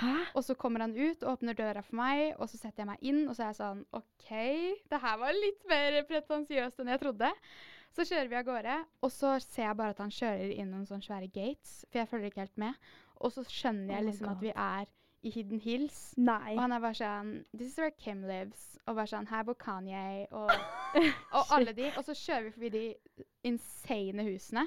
Hæ? 0.00 0.14
Og 0.34 0.42
så 0.42 0.56
kommer 0.58 0.80
han 0.82 0.96
ut, 0.96 1.20
åpner 1.22 1.54
døra 1.54 1.82
for 1.84 1.94
meg, 2.00 2.32
og 2.40 2.48
så 2.50 2.56
setter 2.58 2.82
jeg 2.82 2.88
meg 2.88 3.02
inn, 3.06 3.20
og 3.28 3.36
så 3.36 3.44
er 3.44 3.50
jeg 3.52 3.58
sånn 3.60 3.82
OK, 3.94 4.30
det 4.90 4.98
her 5.04 5.18
var 5.20 5.36
litt 5.36 5.60
mer 5.70 6.00
pretensiøst 6.08 6.80
enn 6.82 6.90
jeg 6.90 7.02
trodde. 7.04 7.28
Så 7.94 8.04
kjører 8.08 8.28
vi 8.32 8.36
av 8.40 8.44
gårde, 8.48 8.74
og 9.06 9.10
så 9.14 9.36
ser 9.44 9.68
jeg 9.68 9.76
bare 9.78 9.94
at 9.94 10.00
han 10.02 10.10
kjører 10.10 10.50
inn 10.56 10.70
noen 10.74 10.86
sånne 10.88 11.06
svære 11.06 11.28
gates, 11.30 11.84
for 11.90 12.00
jeg 12.02 12.08
følger 12.10 12.32
ikke 12.32 12.42
helt 12.42 12.56
med. 12.58 12.74
Og 13.22 13.30
så 13.32 13.44
skjønner 13.46 13.92
Oh 13.92 13.94
jeg 13.94 14.04
my 14.04 14.08
liksom 14.10 14.30
at 14.32 14.40
vi 14.42 14.50
er 14.54 14.90
i 15.24 15.30
Hidden 15.32 15.60
Hills. 15.62 16.00
Nei. 16.20 16.56
Og 16.56 16.60
han 16.64 16.74
er 16.74 16.82
bare 16.82 16.98
sånn 16.98 17.30
This 17.54 17.70
is 17.70 17.78
where 17.78 17.94
Kim 17.96 18.24
lives. 18.28 18.64
Og 18.84 18.98
bare 18.98 19.08
sånn 19.08 19.30
Her 19.30 19.46
bor 19.46 19.56
Kanye. 19.56 20.26
Og, 20.36 20.50
og 21.38 21.54
alle 21.56 21.72
de. 21.78 21.86
Og 21.96 22.02
så 22.04 22.16
kjører 22.18 22.48
vi 22.50 22.52
forbi 22.58 22.72
de 22.74 22.82
insane 23.48 24.26
husene. 24.26 24.66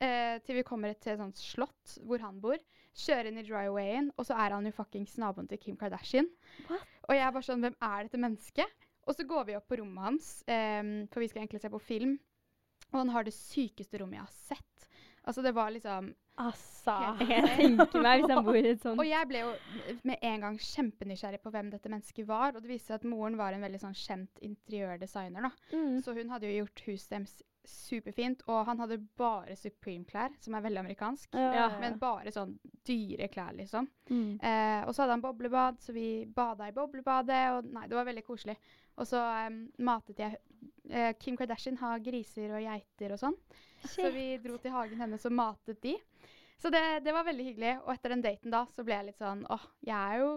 eh, 0.00 0.36
til 0.44 0.58
vi 0.58 0.66
kommer 0.66 0.92
til 0.92 1.14
et 1.14 1.22
sånt 1.22 1.38
slott 1.40 1.96
hvor 2.04 2.20
han 2.20 2.42
bor. 2.42 2.58
Kjører 2.96 3.30
inn 3.30 3.38
i 3.40 3.44
drywayen, 3.46 4.10
og 4.16 4.26
så 4.28 4.36
er 4.40 4.54
han 4.56 4.66
jo 4.68 4.72
fuckings 4.72 5.16
naboen 5.20 5.48
til 5.48 5.58
Kim 5.60 5.76
Kardashian. 5.80 6.28
What? 6.68 6.84
Og 7.08 7.14
jeg 7.16 7.24
er 7.24 7.32
bare 7.32 7.46
sånn 7.46 7.64
Hvem 7.64 7.76
er 7.84 8.06
dette 8.06 8.20
mennesket? 8.20 8.86
Og 9.06 9.14
så 9.14 9.24
går 9.28 9.44
vi 9.48 9.56
opp 9.56 9.68
på 9.70 9.76
rommet 9.78 10.02
hans, 10.02 10.30
em, 10.50 11.06
for 11.12 11.22
vi 11.22 11.28
skal 11.30 11.44
egentlig 11.44 11.60
se 11.62 11.70
på 11.70 11.78
film. 11.80 12.16
Og 12.92 13.00
han 13.02 13.12
har 13.14 13.26
det 13.26 13.34
sykeste 13.34 14.00
rommet 14.00 14.20
jeg 14.20 14.26
har 14.26 14.36
sett. 14.56 14.88
Altså, 15.26 15.42
det 15.42 15.54
var 15.56 15.72
liksom 15.74 16.12
Altså 16.36 16.94
Jeg 17.32 17.48
tenker 17.56 18.02
meg 18.04 18.20
hvis 18.20 18.30
han 18.30 18.44
bor 18.44 18.58
i 18.58 18.68
et 18.74 18.82
sånt 18.84 19.00
Og 19.00 19.08
jeg 19.08 19.26
ble 19.26 19.40
jo 19.40 19.54
med 20.06 20.20
en 20.28 20.44
gang 20.44 20.58
kjempenysgjerrig 20.60 21.40
på 21.42 21.50
hvem 21.54 21.72
dette 21.72 21.90
mennesket 21.90 22.28
var. 22.28 22.54
Og 22.54 22.62
det 22.62 22.70
viste 22.70 22.92
seg 22.92 23.00
at 23.00 23.08
moren 23.08 23.38
var 23.40 23.56
en 23.56 23.64
veldig 23.64 23.80
sånn 23.82 23.96
kjent 23.96 24.42
interiørdesigner. 24.44 25.48
da. 25.48 25.52
mm. 25.72 26.00
Så 26.04 26.14
hun 26.16 26.30
hadde 26.34 26.50
jo 26.50 26.58
gjort 26.60 26.84
huset 26.86 27.14
deres 27.16 27.36
superfint. 27.66 28.44
Og 28.46 28.64
han 28.68 28.78
hadde 28.82 29.00
bare 29.18 29.56
Supreme-klær, 29.58 30.36
som 30.40 30.54
er 30.54 30.64
veldig 30.68 30.82
amerikansk. 30.84 31.34
Ja. 31.34 31.68
Men 31.80 31.98
bare 31.98 32.32
sånn 32.34 32.56
dyre 32.86 33.28
klær, 33.32 33.56
liksom. 33.56 33.88
Mm. 34.10 34.36
Eh, 34.38 34.82
og 34.86 34.94
så 34.94 35.02
hadde 35.02 35.16
han 35.16 35.24
boblebad, 35.24 35.80
så 35.82 35.94
vi 35.96 36.08
bada 36.36 36.68
i 36.68 36.76
boblebadet. 36.76 37.42
Og 37.56 37.72
nei, 37.74 37.88
det 37.90 37.98
var 37.98 38.08
veldig 38.08 38.26
koselig. 38.26 38.56
Og 38.96 39.08
så 39.08 39.20
um, 39.48 39.58
matet 39.84 40.22
jeg 40.22 40.38
eh, 40.90 41.12
Kim 41.20 41.36
Kardashian 41.36 41.76
har 41.80 41.98
griser 42.04 42.54
og 42.56 42.62
geiter 42.64 43.14
og 43.16 43.22
sånn. 43.22 43.36
Så 43.86 44.10
vi 44.14 44.36
dro 44.42 44.56
til 44.58 44.74
hagen 44.74 45.00
hennes 45.00 45.24
og 45.28 45.32
matet 45.36 45.80
de. 45.84 45.94
Så 46.58 46.70
det, 46.72 46.82
det 47.04 47.12
var 47.12 47.26
veldig 47.28 47.44
hyggelig. 47.44 47.76
Og 47.84 47.92
etter 47.94 48.14
den 48.14 48.24
daten 48.24 48.50
da, 48.54 48.64
så 48.74 48.84
ble 48.86 48.96
jeg 48.96 49.10
litt 49.10 49.20
sånn 49.20 49.44
åh, 49.52 49.66
jeg 49.84 49.96
er 49.96 50.22
jo 50.24 50.34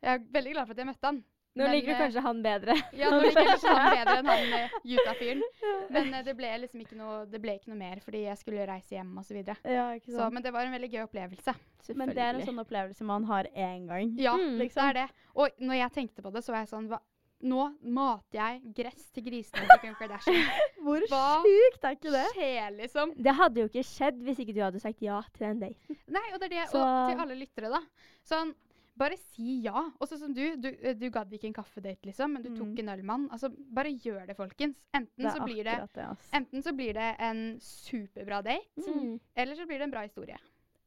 Jeg 0.00 0.16
er 0.16 0.24
veldig 0.32 0.52
glad 0.54 0.66
for 0.68 0.72
at 0.72 0.78
jeg 0.80 0.88
møtte 0.88 1.06
han. 1.10 1.22
Nå 1.58 1.64
Men, 1.66 1.72
liker 1.74 1.88
du 1.90 1.92
eh, 1.92 1.98
kanskje 2.04 2.20
han 2.22 2.42
bedre. 2.44 2.74
Ja, 2.94 3.08
nå 3.10 3.16
liker 3.24 3.40
jeg 3.42 3.48
kanskje 3.50 3.72
han 3.74 3.94
bedre 3.98 4.14
enn 4.20 4.28
han 4.30 4.52
eh, 4.60 4.74
Utah-fyren. 4.86 5.40
Men 5.96 6.12
eh, 6.14 6.22
det 6.28 6.34
ble 6.38 6.50
liksom 6.62 6.84
ikke 6.84 6.98
noe, 7.00 7.16
det 7.26 7.40
ble 7.42 7.56
ikke 7.58 7.72
noe 7.72 7.80
mer 7.80 8.00
fordi 8.04 8.20
jeg 8.22 8.38
skulle 8.38 8.66
reise 8.70 8.94
hjem 8.94 9.18
videre. 9.26 9.56
ja, 9.66 9.88
ikke 9.98 10.14
Så, 10.14 10.28
men 10.30 10.44
det 10.46 10.52
var 10.54 10.68
en 10.68 10.76
veldig 10.76 10.90
gøy 10.92 11.02
opplevelse. 11.08 11.54
Men 11.98 12.14
det 12.14 12.22
er 12.22 12.38
en 12.38 12.46
sånn 12.46 12.62
opplevelse 12.62 13.04
man 13.08 13.26
har 13.32 13.48
én 13.50 13.88
gang. 13.90 14.14
Ja, 14.20 14.36
Mm. 14.38 14.56
liksom. 14.62 14.86
det 14.86 14.88
er 14.90 14.98
det. 15.02 15.26
Og 15.34 15.58
når 15.58 15.80
jeg 15.82 15.92
tenkte 15.98 16.22
på 16.22 16.30
det, 16.30 16.44
så 16.46 16.54
var 16.54 16.62
jeg 16.62 16.70
sånn 16.70 16.86
hva, 16.92 17.00
Nå 17.42 17.70
mater 17.82 18.36
jeg 18.36 18.74
gress 18.76 19.06
til 19.14 19.24
grisene 19.24 19.66
til 19.70 19.78
Kim 19.80 19.94
Kardashian. 19.96 20.50
Hvor 20.84 21.00
Hva 21.08 21.20
sjukt 21.44 21.84
er 21.88 21.94
ikke 21.96 22.10
det? 22.12 22.24
Skjer, 22.34 22.74
liksom. 22.76 23.14
Det 23.16 23.34
hadde 23.38 23.62
jo 23.62 23.68
ikke 23.70 23.84
skjedd 23.88 24.18
hvis 24.26 24.42
ikke 24.44 24.52
du 24.54 24.60
hadde 24.60 24.80
sagt 24.82 25.00
ja 25.00 25.22
til 25.32 25.46
den 25.46 25.60
daten. 25.62 25.96
Nei, 26.12 26.26
og 26.34 26.40
det 26.42 26.50
er 26.50 26.56
det. 26.58 26.66
Så- 26.72 26.82
Og 26.84 27.08
til 27.14 27.22
alle 27.24 27.38
lyttere, 27.40 27.70
da. 27.72 27.80
Sånn, 28.28 28.52
bare 29.00 29.16
si 29.16 29.62
ja. 29.64 29.86
Og 29.98 30.04
sånn 30.10 30.18
som 30.20 30.34
du. 30.36 30.42
Du, 30.60 30.68
eh, 30.68 30.92
du 30.92 31.06
gadd 31.08 31.32
ikke 31.32 31.48
en 31.48 31.56
kaffedate, 31.56 32.04
liksom, 32.04 32.34
men 32.34 32.42
du 32.44 32.50
tok 32.50 32.74
Mm. 32.74 32.78
en 32.82 32.92
ølmann. 32.98 33.24
Altså, 33.32 33.48
bare 33.72 33.88
gjør 33.96 34.26
det, 34.26 34.36
folkens. 34.36 34.76
Enten, 34.92 35.24
Det 35.24 35.32
så 35.32 35.44
blir 35.46 35.64
det, 35.64 35.78
det, 35.94 36.08
enten 36.34 36.62
så 36.62 36.76
blir 36.76 36.92
det 36.92 37.16
en 37.18 37.58
superbra 37.58 38.42
date, 38.44 38.68
Mm. 38.86 39.18
eller 39.34 39.54
så 39.56 39.64
blir 39.66 39.78
det 39.78 39.82
en 39.88 39.90
bra 39.96 40.02
historie. 40.04 40.36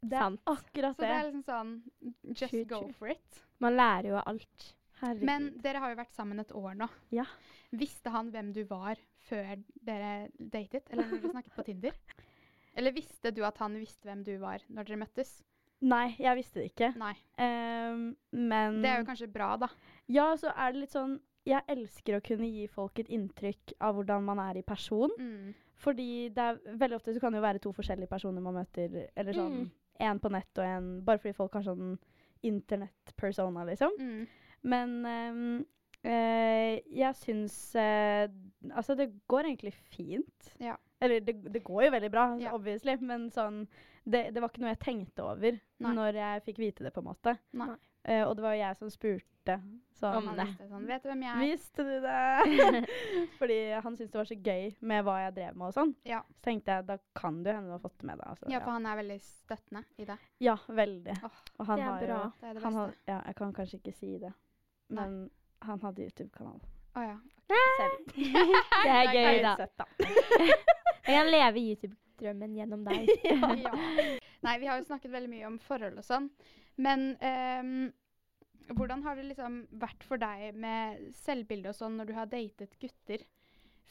Det 0.03 0.13
er 0.13 0.19
Sant. 0.19 0.39
akkurat 0.45 0.95
Så 0.95 1.01
det 1.01 1.09
det. 1.09 1.17
er 1.17 1.31
liksom 1.31 1.43
sånn 1.43 1.81
Just 2.35 2.51
True, 2.51 2.65
go 2.65 2.81
true. 2.81 2.93
for 2.93 3.07
it. 3.07 3.41
Man 3.59 3.73
lærer 3.77 4.09
jo 4.09 4.15
av 4.17 4.23
alt. 4.27 4.73
Herregud. 5.03 5.27
Men 5.27 5.47
dere 5.63 5.81
har 5.83 5.93
jo 5.93 5.99
vært 5.99 6.15
sammen 6.15 6.39
et 6.39 6.53
år 6.55 6.77
nå. 6.79 6.87
Ja. 7.15 7.25
Visste 7.75 8.13
han 8.13 8.29
hvem 8.33 8.53
du 8.55 8.61
var 8.69 8.99
før 9.27 9.57
dere 9.83 10.29
datet, 10.37 10.87
eller 10.89 11.09
når 11.09 11.23
dere 11.23 11.33
snakket 11.35 11.57
på 11.57 11.65
Tinder? 11.67 11.97
Eller 12.73 12.95
visste 12.95 13.33
du 13.35 13.43
at 13.45 13.59
han 13.61 13.75
visste 13.77 14.07
hvem 14.09 14.23
du 14.25 14.37
var 14.41 14.63
når 14.71 14.87
dere 14.87 15.01
møttes? 15.03 15.41
Nei, 15.83 16.13
jeg 16.21 16.39
visste 16.39 16.61
det 16.61 16.69
ikke. 16.71 16.93
Nei. 16.99 17.13
Um, 17.35 18.13
men 18.31 18.79
Det 18.83 18.89
er 18.89 19.01
jo 19.01 19.07
kanskje 19.09 19.27
bra, 19.31 19.51
da. 19.59 19.69
Ja, 20.11 20.29
så 20.39 20.53
er 20.55 20.71
det 20.71 20.85
litt 20.85 20.95
sånn 20.95 21.17
Jeg 21.43 21.65
elsker 21.67 22.15
å 22.15 22.23
kunne 22.23 22.47
gi 22.47 22.69
folk 22.71 23.01
et 23.01 23.09
inntrykk 23.11 23.75
av 23.83 23.97
hvordan 23.97 24.23
man 24.23 24.39
er 24.39 24.61
i 24.61 24.63
person. 24.63 25.11
Mm. 25.19 25.51
Fordi 25.83 26.29
det 26.31 26.43
er 26.43 26.61
veldig 26.79 26.95
ofte 27.01 27.11
så 27.11 27.19
kan 27.19 27.35
det 27.35 27.41
jo 27.41 27.47
være 27.49 27.61
to 27.65 27.73
forskjellige 27.75 28.11
personer 28.13 28.45
man 28.45 28.55
møter. 28.61 29.09
Eller 29.11 29.35
sånn 29.35 29.65
én 29.99 30.21
på 30.23 30.31
nett 30.31 30.61
og 30.61 30.65
en 30.65 30.87
Bare 31.03 31.19
fordi 31.19 31.35
folk 31.35 31.57
har 31.59 31.65
sånn 31.67 31.97
internett-persona, 32.47 33.65
liksom. 33.67 33.99
Mm. 33.99 34.23
Men 34.63 34.93
øh, 35.05 35.65
eh, 36.03 36.79
jeg 36.95 37.15
syns 37.19 37.75
øh, 37.75 38.27
Altså, 38.71 38.95
det 38.95 39.09
går 39.27 39.49
egentlig 39.49 39.73
fint. 39.73 40.53
Ja. 40.59 40.75
Eller 41.03 41.19
det, 41.19 41.41
det 41.53 41.63
går 41.67 41.83
jo 41.83 41.91
veldig 41.91 42.11
bra, 42.13 42.27
Ja. 42.39 42.53
obviously, 42.55 42.95
men 43.01 43.29
sånn 43.31 43.65
det, 44.05 44.33
det 44.35 44.39
var 44.43 44.49
ikke 44.51 44.61
noe 44.63 44.71
jeg 44.73 44.79
tenkte 44.83 45.23
over 45.23 45.57
Nei. 45.83 45.91
når 45.95 46.15
jeg 46.19 46.41
fikk 46.45 46.57
vite 46.59 46.83
det, 46.83 46.91
på 46.95 46.99
en 47.03 47.07
måte. 47.09 47.37
Nei. 47.55 47.73
Uh, 48.07 48.25
og 48.27 48.33
det 48.35 48.43
var 48.43 48.53
jo 48.55 48.59
jeg 48.59 48.75
som 48.79 48.89
spurte. 48.91 49.53
Sånn, 49.99 50.27
Om 50.27 50.35
det. 50.35 50.45
sånn, 50.69 50.87
Vet 50.87 51.03
du 51.03 51.07
hvem 51.09 51.21
jeg 51.23 51.31
er? 51.31 51.43
Visste 51.51 51.83
du 51.87 51.93
det? 52.03 52.87
Fordi 53.39 53.57
han 53.83 53.95
syntes 53.95 54.11
det 54.11 54.19
var 54.19 54.27
så 54.29 54.37
gøy 54.43 54.73
med 54.91 55.03
hva 55.07 55.15
jeg 55.25 55.35
drev 55.37 55.55
med 55.59 55.67
og 55.69 55.75
sånn. 55.75 55.93
Ja. 56.07 56.19
Så 56.35 56.43
tenkte 56.47 56.75
jeg 56.77 56.87
da 56.89 56.97
kan 57.15 57.41
det 57.43 57.51
jo 57.53 57.57
hende 57.59 57.71
du 57.71 57.75
har 57.77 57.83
fått 57.83 57.97
det 57.99 58.07
med 58.09 58.19
deg. 58.19 58.27
Altså, 58.33 58.47
ja, 58.49 58.57
ja, 58.57 58.61
for 58.65 58.75
han 58.75 58.87
er 58.91 58.99
veldig 58.99 59.17
støttende 59.27 59.83
i 60.03 60.07
det. 60.09 60.17
ja, 60.43 60.55
veldig. 60.67 61.15
Oh, 61.27 61.39
Og 61.59 61.65
han 61.71 61.79
det 61.79 61.85
er 61.85 61.91
har 61.91 62.03
bra. 62.07 62.19
jo 62.23 62.31
Det 62.39 62.49
er 62.49 62.53
det 62.59 62.63
han 62.63 62.73
beste. 62.73 62.79
har, 62.79 62.95
Ja, 63.13 63.19
jeg 63.27 63.35
kan 63.39 63.53
kanskje 63.59 63.79
ikke 63.81 63.95
si 63.99 64.11
det, 64.23 64.33
Nei. 64.93 65.03
men 65.03 65.29
han 65.63 65.81
hadde 65.83 66.05
YouTube-kanal 66.05 66.59
Å 66.99 67.05
ja. 67.05 67.17
Okay. 67.53 68.29
Det 68.83 68.93
er 68.93 69.09
er 69.09 69.13
gøy, 69.13 69.41
da. 69.43 69.87
Jeg 71.03 71.17
kan 71.17 71.29
leve 71.31 71.59
YouTube-drømmen 71.59 72.55
gjennom 72.55 72.85
deg. 72.87 73.09
ja. 73.27 73.73
Nei, 74.45 74.53
vi 74.61 74.69
har 74.69 74.79
jo 74.79 74.87
snakket 74.87 75.11
veldig 75.11 75.31
mye 75.31 75.49
om 75.49 75.57
forhold 75.61 75.99
og 75.99 76.05
sånn. 76.07 76.29
Men 76.79 77.11
um, 77.19 77.73
hvordan 78.71 79.03
har 79.03 79.19
det 79.19 79.27
liksom 79.27 79.59
vært 79.81 80.05
for 80.07 80.21
deg 80.21 80.55
med 80.55 81.03
selvbilde 81.19 81.73
og 81.73 81.77
sånn 81.77 81.99
når 81.99 82.09
du 82.09 82.15
har 82.17 82.31
datet 82.31 82.77
gutter? 82.81 83.25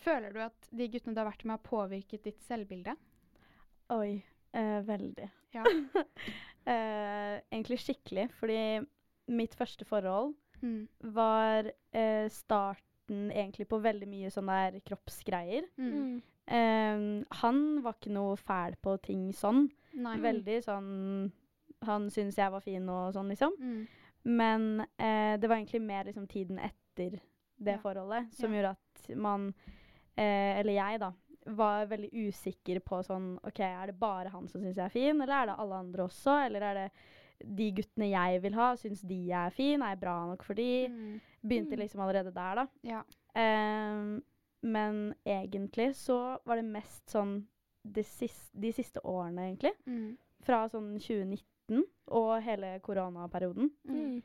Føler 0.03 0.35
du 0.35 0.41
at 0.43 0.71
de 0.73 0.89
guttene 0.91 1.15
du 1.15 1.21
har 1.21 1.29
vært 1.29 1.45
med, 1.45 1.59
har 1.59 1.69
påvirket 1.69 2.25
ditt 2.27 2.41
selvbilde? 2.47 2.97
Oi. 3.95 4.23
Eh, 4.53 4.79
veldig. 4.85 5.29
Ja. 5.57 5.67
Eh, 6.63 7.41
egentlig 7.51 7.81
skikkelig, 7.83 8.29
fordi 8.39 8.59
mitt 9.35 9.57
første 9.59 9.83
forhold 9.83 10.29
Mm. 10.63 10.89
var 11.15 11.71
eh, 11.93 12.29
starten 12.31 13.31
egentlig 13.33 13.67
på 13.69 13.81
veldig 13.83 14.07
mye 14.09 14.31
sånn 14.31 14.47
der 14.47 14.81
kroppsgreier. 14.87 15.65
Mm. 15.79 16.23
Eh, 16.47 17.25
han 17.43 17.83
var 17.83 17.95
ikke 17.99 18.13
noe 18.15 18.37
fæl 18.37 18.77
på 18.83 18.97
ting 19.03 19.33
sånn. 19.33 19.69
Nei. 19.95 20.17
Veldig 20.19 20.63
sånn 20.65 21.33
Han 21.85 22.05
syntes 22.11 22.37
jeg 22.39 22.51
var 22.55 22.61
fin 22.63 22.89
og 22.89 23.13
sånn, 23.13 23.29
liksom. 23.35 23.53
Mm. 23.59 23.87
Men 24.25 24.81
eh, 24.99 25.37
det 25.37 25.49
var 25.51 25.57
egentlig 25.59 25.81
mer 25.83 26.05
liksom 26.07 26.29
tiden 26.31 26.61
etter 26.63 27.19
det 27.59 27.73
Ja. 27.75 27.79
forholdet 27.83 28.33
som 28.35 28.53
Ja. 28.55 28.61
gjorde 28.61 28.71
at 28.77 29.17
man, 29.17 29.49
eh, 30.17 30.61
eller 30.61 30.73
jeg 30.75 31.01
da, 31.01 31.13
var 31.47 31.87
veldig 31.87 32.11
usikker 32.13 32.79
på 32.87 33.03
sånn 33.05 33.37
OK, 33.43 33.59
er 33.61 33.87
det 33.91 33.99
bare 33.99 34.29
han 34.31 34.47
som 34.47 34.61
syns 34.63 34.77
jeg 34.77 34.85
er 34.85 34.95
fin, 34.95 35.21
eller 35.21 35.35
er 35.43 35.47
det 35.47 35.59
alle 35.59 35.75
andre 35.75 36.05
også? 36.07 36.47
Eller 36.47 36.61
er 36.63 36.75
det 36.75 36.91
de 37.45 37.71
guttene 37.77 38.11
jeg 38.11 38.43
vil 38.43 38.55
ha, 38.55 38.75
syns 38.77 39.01
de 39.09 39.15
jeg 39.29 39.47
er 39.47 39.51
fin? 39.57 39.83
Er 39.83 39.89
jeg 39.95 40.01
bra 40.01 40.27
nok 40.27 40.43
for 40.45 40.55
de? 40.55 40.89
Mm. 40.89 41.21
Begynte 41.49 41.77
Mm. 41.77 41.81
liksom 41.81 42.01
allerede 42.01 42.33
der, 42.35 42.55
da. 42.55 42.67
Ja. 42.85 43.01
Um, 43.37 44.23
men 44.63 45.15
egentlig 45.27 45.95
så 45.97 46.37
var 46.47 46.57
det 46.57 46.65
mest 46.65 47.03
sånn 47.11 47.47
de 47.95 48.03
siste, 48.05 48.53
de 48.61 48.73
siste 48.73 49.01
årene, 49.05 49.49
egentlig. 49.51 49.73
Mm. 49.87 50.17
Fra 50.47 50.69
sånn 50.69 50.99
2019 51.01 51.85
og 52.09 52.43
hele 52.43 52.79
koronaperioden. 52.83 53.71
Mm. 53.89 54.23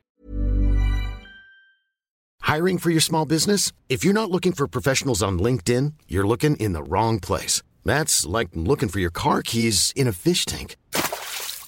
Hiring 2.42 2.78
for 2.80 2.90
your 2.92 3.02
small 3.02 3.26
business? 3.26 3.72
If 3.90 4.04
you're 4.06 4.14
not 4.14 4.30
looking 4.32 4.54
for 4.54 4.68
professionals 4.68 5.22
on 5.22 5.38
LinkedIn, 5.40 5.94
you're 6.08 6.28
looking 6.28 6.56
in 6.58 6.74
the 6.74 6.84
wrong 6.84 7.20
place. 7.20 7.62
That's 7.84 8.26
like 8.26 8.50
looking 8.54 8.90
for 8.90 9.00
your 9.00 9.12
car 9.12 9.42
keys 9.42 9.92
in 9.96 10.08
a 10.08 10.12
fish 10.14 10.46
tank. 10.46 10.76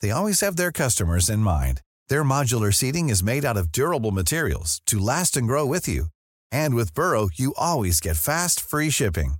they 0.00 0.10
always 0.10 0.40
have 0.40 0.56
their 0.56 0.72
customers 0.72 1.30
in 1.30 1.40
mind. 1.40 1.80
Their 2.08 2.24
modular 2.24 2.74
seating 2.74 3.08
is 3.08 3.22
made 3.22 3.44
out 3.44 3.56
of 3.56 3.72
durable 3.72 4.10
materials 4.10 4.82
to 4.86 4.98
last 4.98 5.36
and 5.36 5.46
grow 5.46 5.64
with 5.64 5.88
you. 5.88 6.06
And 6.52 6.74
with 6.74 6.94
Burrow, 6.94 7.28
you 7.32 7.54
always 7.56 8.00
get 8.00 8.16
fast, 8.16 8.60
free 8.60 8.90
shipping. 8.90 9.34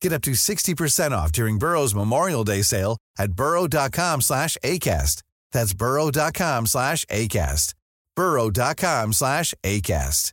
Get 0.00 0.12
up 0.12 0.22
to 0.22 0.32
60% 0.32 1.12
off 1.12 1.32
during 1.32 1.58
Burrow's 1.58 1.94
Memorial 1.94 2.44
Day 2.44 2.62
sale 2.62 2.96
at 3.18 3.32
burrow.com 3.32 4.20
slash 4.20 4.56
ACAST. 4.64 5.22
That's 5.52 5.74
burrow.com 5.74 6.66
slash 6.66 7.04
ACAST. 7.06 7.74
burrow.com 8.16 9.12
slash 9.12 9.54
ACAST. 9.62 10.32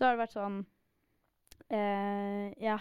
Så 0.00 0.06
har 0.06 0.14
det 0.16 0.22
vært 0.22 0.32
sånn 0.32 0.54
eh, 1.68 2.46
Jeg 2.56 2.78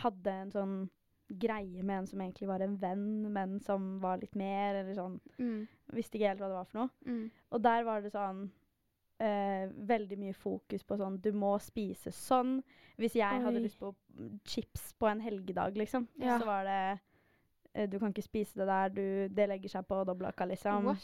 greie 1.30 1.84
med 1.84 2.00
en 2.00 2.08
som 2.08 2.22
egentlig 2.22 2.48
var 2.50 2.60
en 2.66 2.78
venn, 2.82 3.32
men 3.34 3.60
som 3.60 4.00
var 4.02 4.18
litt 4.18 4.36
mer, 4.36 4.76
eller 4.82 4.96
sånn 4.98 5.20
Mm. 5.40 5.68
Visste 5.94 6.18
ikke 6.18 6.28
helt 6.30 6.40
hva 6.42 6.48
det 6.50 6.58
var 6.58 6.66
for 6.66 6.80
noe. 6.80 6.90
Mm. 7.06 7.32
Og 7.52 7.62
der 7.62 7.84
var 7.84 8.02
det 8.02 8.12
sånn 8.14 8.50
eh, 9.20 9.68
veldig 9.90 10.18
mye 10.18 10.34
fokus 10.34 10.84
på 10.84 10.96
sånn 10.98 11.20
Du 11.22 11.32
må 11.36 11.58
spise 11.60 12.12
sånn. 12.12 12.62
Hvis 12.98 13.16
jeg 13.20 13.42
hadde 13.44 13.60
lyst 13.62 13.80
på 13.80 13.94
chips 14.46 14.94
på 15.00 15.08
en 15.10 15.20
helgedag, 15.22 15.76
liksom, 15.78 16.08
Ja. 16.20 16.40
så 16.40 16.46
var 16.46 16.64
det 16.64 17.00
eh, 17.74 17.88
Du 17.88 18.00
kan 18.00 18.12
ikke 18.14 18.24
spise 18.24 18.56
det 18.56 18.68
der, 18.68 18.90
du, 18.90 19.28
det 19.34 19.48
legger 19.50 19.70
seg 19.70 19.88
på 19.88 20.04
dobbeltlakka, 20.06 20.46
liksom. 20.48 20.96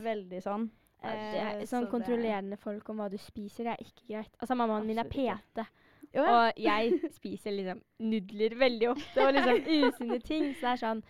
Veldig 0.00 0.42
sånn. 0.42 0.70
Eh, 1.02 1.64
sånn 1.66 1.86
kontrollerende 1.90 2.56
folk 2.58 2.88
om 2.90 2.96
hva 2.98 3.08
du 3.10 3.18
spiser, 3.18 3.64
det 3.64 3.74
er 3.76 3.84
ikke 3.84 4.06
greit. 4.08 4.32
Altså, 4.40 4.54
mammaen 4.58 4.86
min 4.86 4.98
er 4.98 5.04
pete 5.04 5.62
ikke. 5.62 5.66
Jo, 6.14 6.22
ja. 6.24 6.34
og 6.48 6.52
jeg 6.56 7.00
spiser 7.12 7.52
liksom 7.52 7.80
nudler 8.00 8.54
veldig 8.58 8.88
ofte, 8.94 9.20
og 9.26 9.34
liksom 9.34 9.58
usunne 9.88 10.20
ting. 10.24 10.54
Så 10.54 10.60
det 10.60 10.70
er 10.74 10.82
sånn 10.84 11.02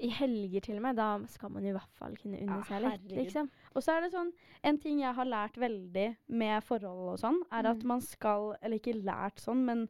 I 0.00 0.08
helger 0.16 0.60
til 0.64 0.76
og 0.78 0.82
med, 0.82 0.96
da 0.96 1.08
skal 1.28 1.50
man 1.52 1.64
i 1.68 1.72
hvert 1.76 1.92
fall 1.98 2.14
kunne 2.16 2.38
unne 2.40 2.56
Ja, 2.56 2.62
seg 2.64 2.82
litt, 2.86 3.10
liksom. 3.18 3.50
Og 3.74 3.82
så 3.84 3.92
er 3.98 4.00
det 4.06 4.12
sånn 4.14 4.30
En 4.64 4.78
ting 4.80 5.00
jeg 5.02 5.12
har 5.14 5.24
lært 5.28 5.58
veldig 5.60 6.16
med 6.28 6.62
forhold 6.64 7.10
og 7.12 7.18
sånn, 7.20 7.42
er 7.52 7.66
at 7.68 7.82
Mm. 7.82 7.86
man 7.86 8.00
skal 8.00 8.54
Eller 8.62 8.78
ikke 8.78 8.96
lært 9.04 9.36
sånn, 9.44 9.64
men 9.66 9.88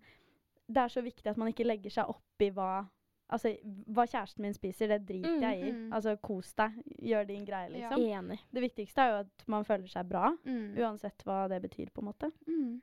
det 0.68 0.76
er 0.82 0.88
så 0.88 1.02
viktig 1.02 1.26
at 1.30 1.36
man 1.38 1.48
ikke 1.52 1.64
legger 1.66 1.90
seg 1.90 2.08
opp 2.08 2.42
i 2.42 2.50
hva 2.50 2.88
Altså, 3.32 3.52
hva 3.86 4.02
kjæresten 4.10 4.40
min 4.42 4.54
spiser, 4.54 4.88
det 4.88 5.06
driter 5.06 5.36
Mm, 5.36 5.40
jeg 5.42 5.60
i. 5.62 5.70
mm. 5.70 5.92
Altså, 5.94 6.16
kos 6.20 6.52
deg. 6.58 6.72
Gjør 7.00 7.26
din 7.28 7.44
greie, 7.46 7.70
Ja. 7.78 7.88
liksom. 7.94 8.02
Enig. 8.02 8.38
Det 8.52 8.60
viktigste 8.64 8.98
er 8.98 9.10
jo 9.12 9.18
at 9.20 9.44
man 9.46 9.62
føler 9.64 9.86
seg 9.86 10.08
bra, 10.08 10.32
Mm. 10.44 10.74
uansett 10.76 11.22
hva 11.24 11.48
det 11.48 11.62
betyr, 11.62 11.92
på 11.94 12.02
en 12.02 12.08
måte. 12.12 12.32
Mm. 12.48 12.80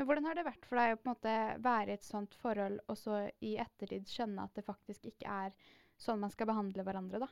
Men 0.00 0.06
hvordan 0.08 0.24
har 0.30 0.34
det 0.38 0.46
vært 0.46 0.64
for 0.64 0.80
deg 0.80 0.94
å 0.94 0.96
på 0.96 1.04
en 1.04 1.12
måte 1.12 1.32
være 1.60 1.92
i 1.92 1.96
et 1.98 2.04
sånt 2.06 2.32
forhold, 2.40 2.78
og 2.88 2.96
så 2.96 3.18
i 3.44 3.50
ettertid 3.60 4.06
skjønne 4.08 4.46
at 4.46 4.54
det 4.56 4.64
faktisk 4.64 5.10
ikke 5.10 5.28
er 5.28 5.52
sånn 6.00 6.22
man 6.22 6.32
skal 6.32 6.48
behandle 6.48 6.84
hverandre, 6.86 7.20
da? 7.20 7.28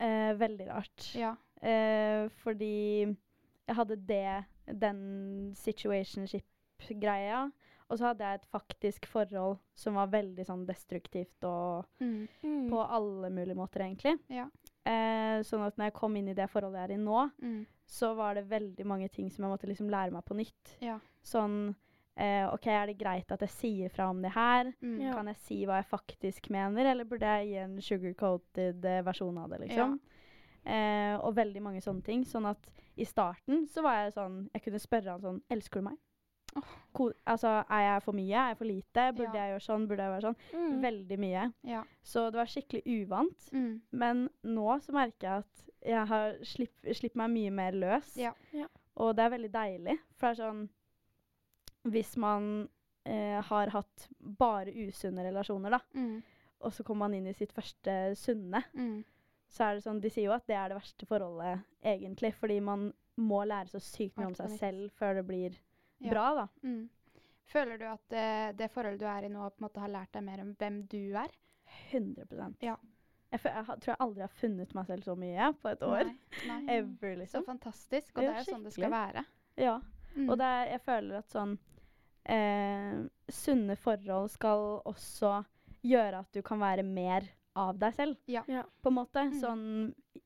Eh, 0.00 0.32
veldig 0.40 0.68
rart. 0.70 1.10
Ja. 1.14 1.34
Eh, 1.60 2.24
fordi 2.40 3.04
jeg 3.04 3.76
hadde 3.76 3.98
det, 4.08 4.44
den 4.80 5.52
situationship-greia. 5.60 7.44
Og 7.92 7.98
så 8.00 8.08
hadde 8.08 8.24
jeg 8.24 8.40
et 8.40 8.48
faktisk 8.48 9.04
forhold 9.12 9.58
som 9.76 9.98
var 10.00 10.08
veldig 10.08 10.46
sånn 10.48 10.64
destruktivt 10.66 11.44
og 11.44 11.84
Mm. 12.00 12.26
Mm. 12.42 12.70
på 12.70 12.80
alle 12.80 13.28
mulige 13.30 13.54
måter, 13.60 13.80
egentlig. 13.84 14.18
Ja. 14.32 14.46
Eh, 14.86 15.42
sånn 15.44 15.66
at 15.66 15.76
når 15.76 15.90
jeg 15.90 15.94
kom 16.00 16.16
inn 16.16 16.28
i 16.28 16.34
det 16.34 16.48
forholdet 16.48 16.80
jeg 16.80 16.90
er 16.90 16.94
i 16.94 17.04
nå, 17.04 17.30
Mm. 17.42 17.66
så 17.86 18.14
var 18.16 18.34
det 18.34 18.48
veldig 18.48 18.86
mange 18.86 19.08
ting 19.10 19.28
som 19.30 19.44
jeg 19.44 19.52
måtte 19.52 19.68
liksom 19.68 19.90
lære 19.90 20.10
meg 20.12 20.24
på 20.24 20.34
nytt. 20.34 20.78
Ja. 20.80 20.98
Sånn 21.24 21.74
eh, 22.20 22.44
OK, 22.52 22.66
er 22.70 22.86
det 22.92 22.98
greit 23.00 23.32
at 23.34 23.40
jeg 23.46 23.50
sier 23.54 23.92
fra 23.94 24.10
om 24.12 24.20
det 24.22 24.30
her? 24.36 24.70
Mm. 24.84 24.98
Ja. 25.02 25.14
Kan 25.16 25.30
jeg 25.32 25.40
si 25.42 25.60
hva 25.66 25.80
jeg 25.80 25.88
faktisk 25.90 26.50
mener, 26.54 26.86
eller 26.92 27.08
burde 27.08 27.26
jeg 27.38 27.48
gi 27.50 27.56
en 27.64 27.78
sugar-coated 27.82 28.84
eh, 28.90 29.00
versjon 29.06 29.38
av 29.40 29.50
det, 29.54 29.62
liksom? 29.66 29.98
Eh, 30.64 31.14
og 31.20 31.34
veldig 31.36 31.60
mange 31.64 31.82
sånne 31.84 32.04
ting. 32.06 32.22
Sånn 32.24 32.46
at 32.48 32.70
i 32.96 33.04
starten 33.08 33.66
så 33.68 33.82
var 33.84 34.04
jeg 34.04 34.12
sånn 34.14 34.36
Jeg 34.54 34.62
kunne 34.64 34.78
spørre 34.80 35.10
han 35.16 35.20
sånn 35.24 35.40
Elsker 35.50 35.82
du 35.82 35.88
meg? 35.90 35.96
Oh. 36.54 37.10
Altså, 37.26 37.50
er 37.66 37.82
jeg 37.82 38.02
for 38.04 38.14
mye? 38.14 38.36
Er 38.38 38.52
jeg 38.52 38.58
for 38.60 38.68
lite? 38.70 39.04
Burde 39.18 39.34
Ja. 39.34 39.40
jeg 39.42 39.52
gjøre 39.56 39.64
sånn? 39.66 39.86
Burde 39.90 40.04
jeg 40.06 40.12
være 40.14 40.28
sånn? 40.28 40.36
Mm. 40.54 40.76
Veldig 40.84 41.18
mye. 41.18 41.42
Ja. 41.66 41.80
Så 42.06 42.22
det 42.30 42.38
var 42.38 42.46
skikkelig 42.52 42.82
uvant. 42.86 43.48
Mm. 43.52 43.72
Men 43.90 44.22
nå 44.44 44.68
så 44.84 44.94
merker 44.94 45.26
jeg 45.26 45.42
at 45.42 45.64
jeg 45.84 46.06
har 46.12 46.38
slipp, 46.46 47.16
meg 47.18 47.30
mye 47.34 47.50
mer 47.50 47.72
løs. 47.72 48.14
Ja. 48.16 48.32
Ja. 48.54 48.68
Og 48.96 49.16
det 49.18 49.24
er 49.26 49.34
veldig 49.34 49.50
deilig. 49.52 49.98
For 50.14 50.28
det 50.30 50.38
er 50.38 50.44
sånn 50.44 50.62
Hvis 51.84 52.16
man 52.16 52.68
eh, 53.06 53.40
har 53.44 53.68
hatt 53.68 54.08
bare 54.20 54.72
usunne 54.72 55.24
relasjoner, 55.26 55.70
da, 55.70 55.80
Mm. 55.94 56.22
og 56.64 56.72
så 56.72 56.82
kommer 56.84 57.04
man 57.08 57.14
inn 57.18 57.26
i 57.26 57.34
sitt 57.36 57.52
første 57.52 58.14
sunne, 58.16 58.62
Mm. 58.74 59.04
så 59.50 59.64
er 59.70 59.74
det 59.74 59.84
sånn 59.84 60.00
De 60.00 60.08
sier 60.10 60.24
jo 60.24 60.32
at 60.32 60.46
det 60.46 60.56
er 60.56 60.68
det 60.72 60.78
verste 60.78 61.06
forholdet, 61.06 61.60
egentlig. 61.84 62.32
Fordi 62.34 62.60
man 62.62 62.92
må 63.18 63.44
lære 63.46 63.68
så 63.68 63.78
sykt 63.80 64.16
mye 64.16 64.26
om 64.26 64.34
seg 64.34 64.58
selv 64.58 64.90
før 64.98 65.14
det 65.20 65.26
blir 65.26 65.58
Ja. 66.00 66.10
bra, 66.10 66.34
da. 66.34 66.48
Mm. 66.62 66.88
Føler 67.46 67.78
du 67.78 67.84
at 67.84 68.12
eh, 68.12 68.52
det 68.52 68.70
forholdet 68.72 68.98
du 69.00 69.04
er 69.06 69.24
i 69.24 69.28
nå, 69.28 69.50
på 69.50 69.60
en 69.60 69.68
måte 69.68 69.80
har 69.80 69.88
lært 69.92 70.12
deg 70.12 70.22
mer 70.24 70.40
om 70.40 70.54
hvem 70.54 70.86
du 70.88 71.12
er? 71.14 71.28
100% 71.92 72.56
Ja. 72.62 72.76
Jeg, 73.32 73.40
jeg 73.42 73.66
tror 73.66 73.86
jeg 73.92 73.96
aldri 74.00 74.20
har 74.22 74.28
funnet 74.28 74.74
meg 74.74 74.86
selv 74.86 75.02
så 75.04 75.16
mye 75.18 75.52
på 75.60 75.68
et 75.72 75.80
år. 75.82 76.04
Nei. 76.04 76.16
Nei. 76.48 76.60
Ever, 76.78 77.14
Så 77.14 77.18
liksom. 77.20 77.44
fantastisk. 77.44 78.16
Og 78.16 78.22
det 78.22 78.30
er 78.30 78.38
jo 78.44 78.52
sånn 78.54 78.64
det 78.64 78.72
skal 78.72 78.90
være. 78.94 79.24
Ja. 79.58 79.80
Mm. 80.16 80.28
Og 80.30 80.38
det 80.38 80.46
er, 80.46 80.66
jeg 80.70 80.80
føler 80.86 81.18
at 81.18 81.28
sånn 81.34 81.58
eh, 82.26 83.04
Sunne 83.28 83.76
forhold 83.76 84.30
skal 84.30 84.82
også 84.84 85.44
gjøre 85.84 86.20
at 86.24 86.32
du 86.32 86.42
kan 86.42 86.60
være 86.60 86.82
mer 86.86 87.26
av 87.56 87.76
deg 87.78 87.94
selv, 87.94 88.16
Ja. 88.26 88.42
Ja. 88.48 88.62
på 88.82 88.90
en 88.90 88.96
måte. 88.98 89.22
Mm. 89.30 89.34
Sånn 89.40 89.64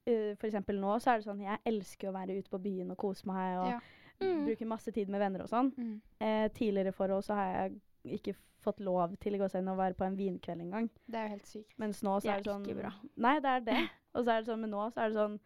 uh, 0.09 0.35
For 0.41 0.47
eksempel 0.49 0.79
nå 0.81 0.95
så 1.03 1.11
er 1.13 1.19
det 1.19 1.27
sånn 1.27 1.43
Jeg 1.45 1.59
elsker 1.69 2.09
å 2.09 2.15
være 2.15 2.39
ute 2.39 2.49
på 2.51 2.61
byen 2.63 2.91
og 2.95 2.97
kose 2.97 3.27
meg 3.29 3.59
og 3.59 3.69
Ja. 3.75 3.81
Mm. 4.21 4.47
bruke 4.49 4.67
masse 4.67 4.91
tid 4.91 5.09
med 5.09 5.21
venner 5.21 5.43
og 5.45 5.49
sånn. 5.49 5.69
Mm. 5.77 6.01
Eh, 6.21 6.49
tidligere 6.51 6.91
forhold 6.93 7.23
så 7.25 7.35
har 7.39 7.53
jeg 7.53 8.19
ikke 8.19 8.35
fått 8.65 8.81
lov 8.81 9.13
til 9.23 9.35
i 9.37 9.39
gåseøynene 9.39 9.71
å 9.71 9.79
være 9.79 9.95
på 9.95 10.05
en 10.09 10.17
vinkveld 10.19 10.61
engang. 10.65 10.89
Det 11.07 11.15
er 11.21 11.29
jo 11.29 11.35
helt 11.37 11.47
sykt. 11.47 11.75
Mens 11.79 12.03
nå 12.03 12.17
så 12.19 12.23
Det 12.27 12.31
er 12.33 12.39
er 12.39 12.43
det 12.43 12.51
sånn 12.51 12.65
ikke 12.67 12.81
bra. 12.81 12.91
Nei, 13.17 13.37
det 13.45 13.53
er 13.53 13.61
det. 13.61 13.91
Og 14.15 14.25
så 14.25 14.33
er 14.33 14.41
det 14.43 14.47
sånn, 14.51 14.61
men 14.65 14.71
nå 14.75 14.89
så 14.91 15.05
er 15.05 15.09
det 15.13 15.17
sånn 15.21 15.39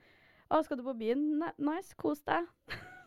Å, 0.52 0.62
skal 0.64 0.76
du 0.76 0.82
på 0.84 0.94
byen? 0.98 1.38
Ne 1.40 1.52
nice, 1.58 1.94
kos 1.96 2.22
deg. 2.22 2.46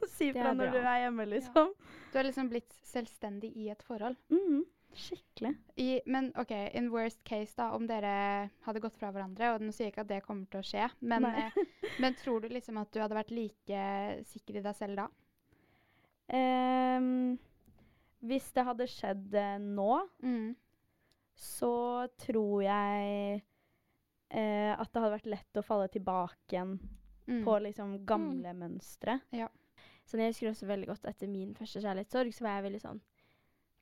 si 0.17 0.31
fra 0.33 0.53
når 0.53 0.71
bra. 0.71 0.71
du 0.71 0.87
er 0.87 1.01
hjemme, 1.05 1.25
liksom. 1.31 1.73
Du 2.11 2.17
har 2.17 2.23
liksom 2.27 2.49
blitt 2.49 2.73
selvstendig 2.83 3.51
i 3.57 3.69
et 3.69 3.83
forhold. 3.83 4.15
Mm, 4.31 4.63
Skikkelig. 4.95 5.49
I, 5.75 5.99
men 6.07 6.29
OK, 6.39 6.51
in 6.73 6.85
worst 6.93 7.19
case, 7.27 7.51
da, 7.57 7.73
om 7.75 7.83
dere 7.87 8.49
hadde 8.63 8.79
gått 8.79 8.95
fra 8.95 9.09
hverandre, 9.11 9.49
og 9.55 9.61
nå 9.65 9.73
sier 9.75 9.89
jeg 9.89 9.91
ikke 9.93 10.05
at 10.05 10.11
det 10.13 10.21
kommer 10.23 10.45
til 10.47 10.61
å 10.61 10.67
skje, 10.69 10.85
men, 11.01 11.25
eh, 11.25 11.51
men 11.99 12.15
tror 12.15 12.39
du 12.41 12.47
liksom 12.47 12.77
at 12.79 12.93
du 12.95 13.01
hadde 13.03 13.17
vært 13.17 13.33
like 13.35 13.81
sikker 14.31 14.61
i 14.61 14.63
deg 14.63 14.75
selv 14.79 14.95
da? 15.01 15.09
Um, 16.31 17.35
hvis 18.25 18.47
det 18.55 18.63
hadde 18.65 18.87
skjedd 18.89 19.35
eh, 19.37 19.57
nå, 19.61 19.89
Mm. 20.23 20.55
så 21.37 22.07
tror 22.17 22.63
jeg 22.63 23.41
eh, 24.31 24.71
at 24.79 24.89
det 24.91 25.01
hadde 25.03 25.13
vært 25.19 25.29
lett 25.29 25.59
å 25.59 25.65
falle 25.65 25.87
tilbake 25.91 26.55
igjen 26.55 26.77
Mm. 27.27 27.39
på 27.43 27.55
liksom 27.59 27.93
gamle 28.05 28.51
mønstre. 28.53 29.19
Sånn, 30.05 30.19
jeg 30.21 30.33
husker 30.33 30.49
også 30.51 30.67
veldig 30.69 30.87
godt 30.87 31.05
etter 31.09 31.27
min 31.27 31.53
første 31.57 31.81
kjærlighetssorg, 31.81 32.33
så 32.33 32.41
var 32.45 32.59
jeg 32.61 32.65
veldig 32.71 32.81
sånn 32.81 33.01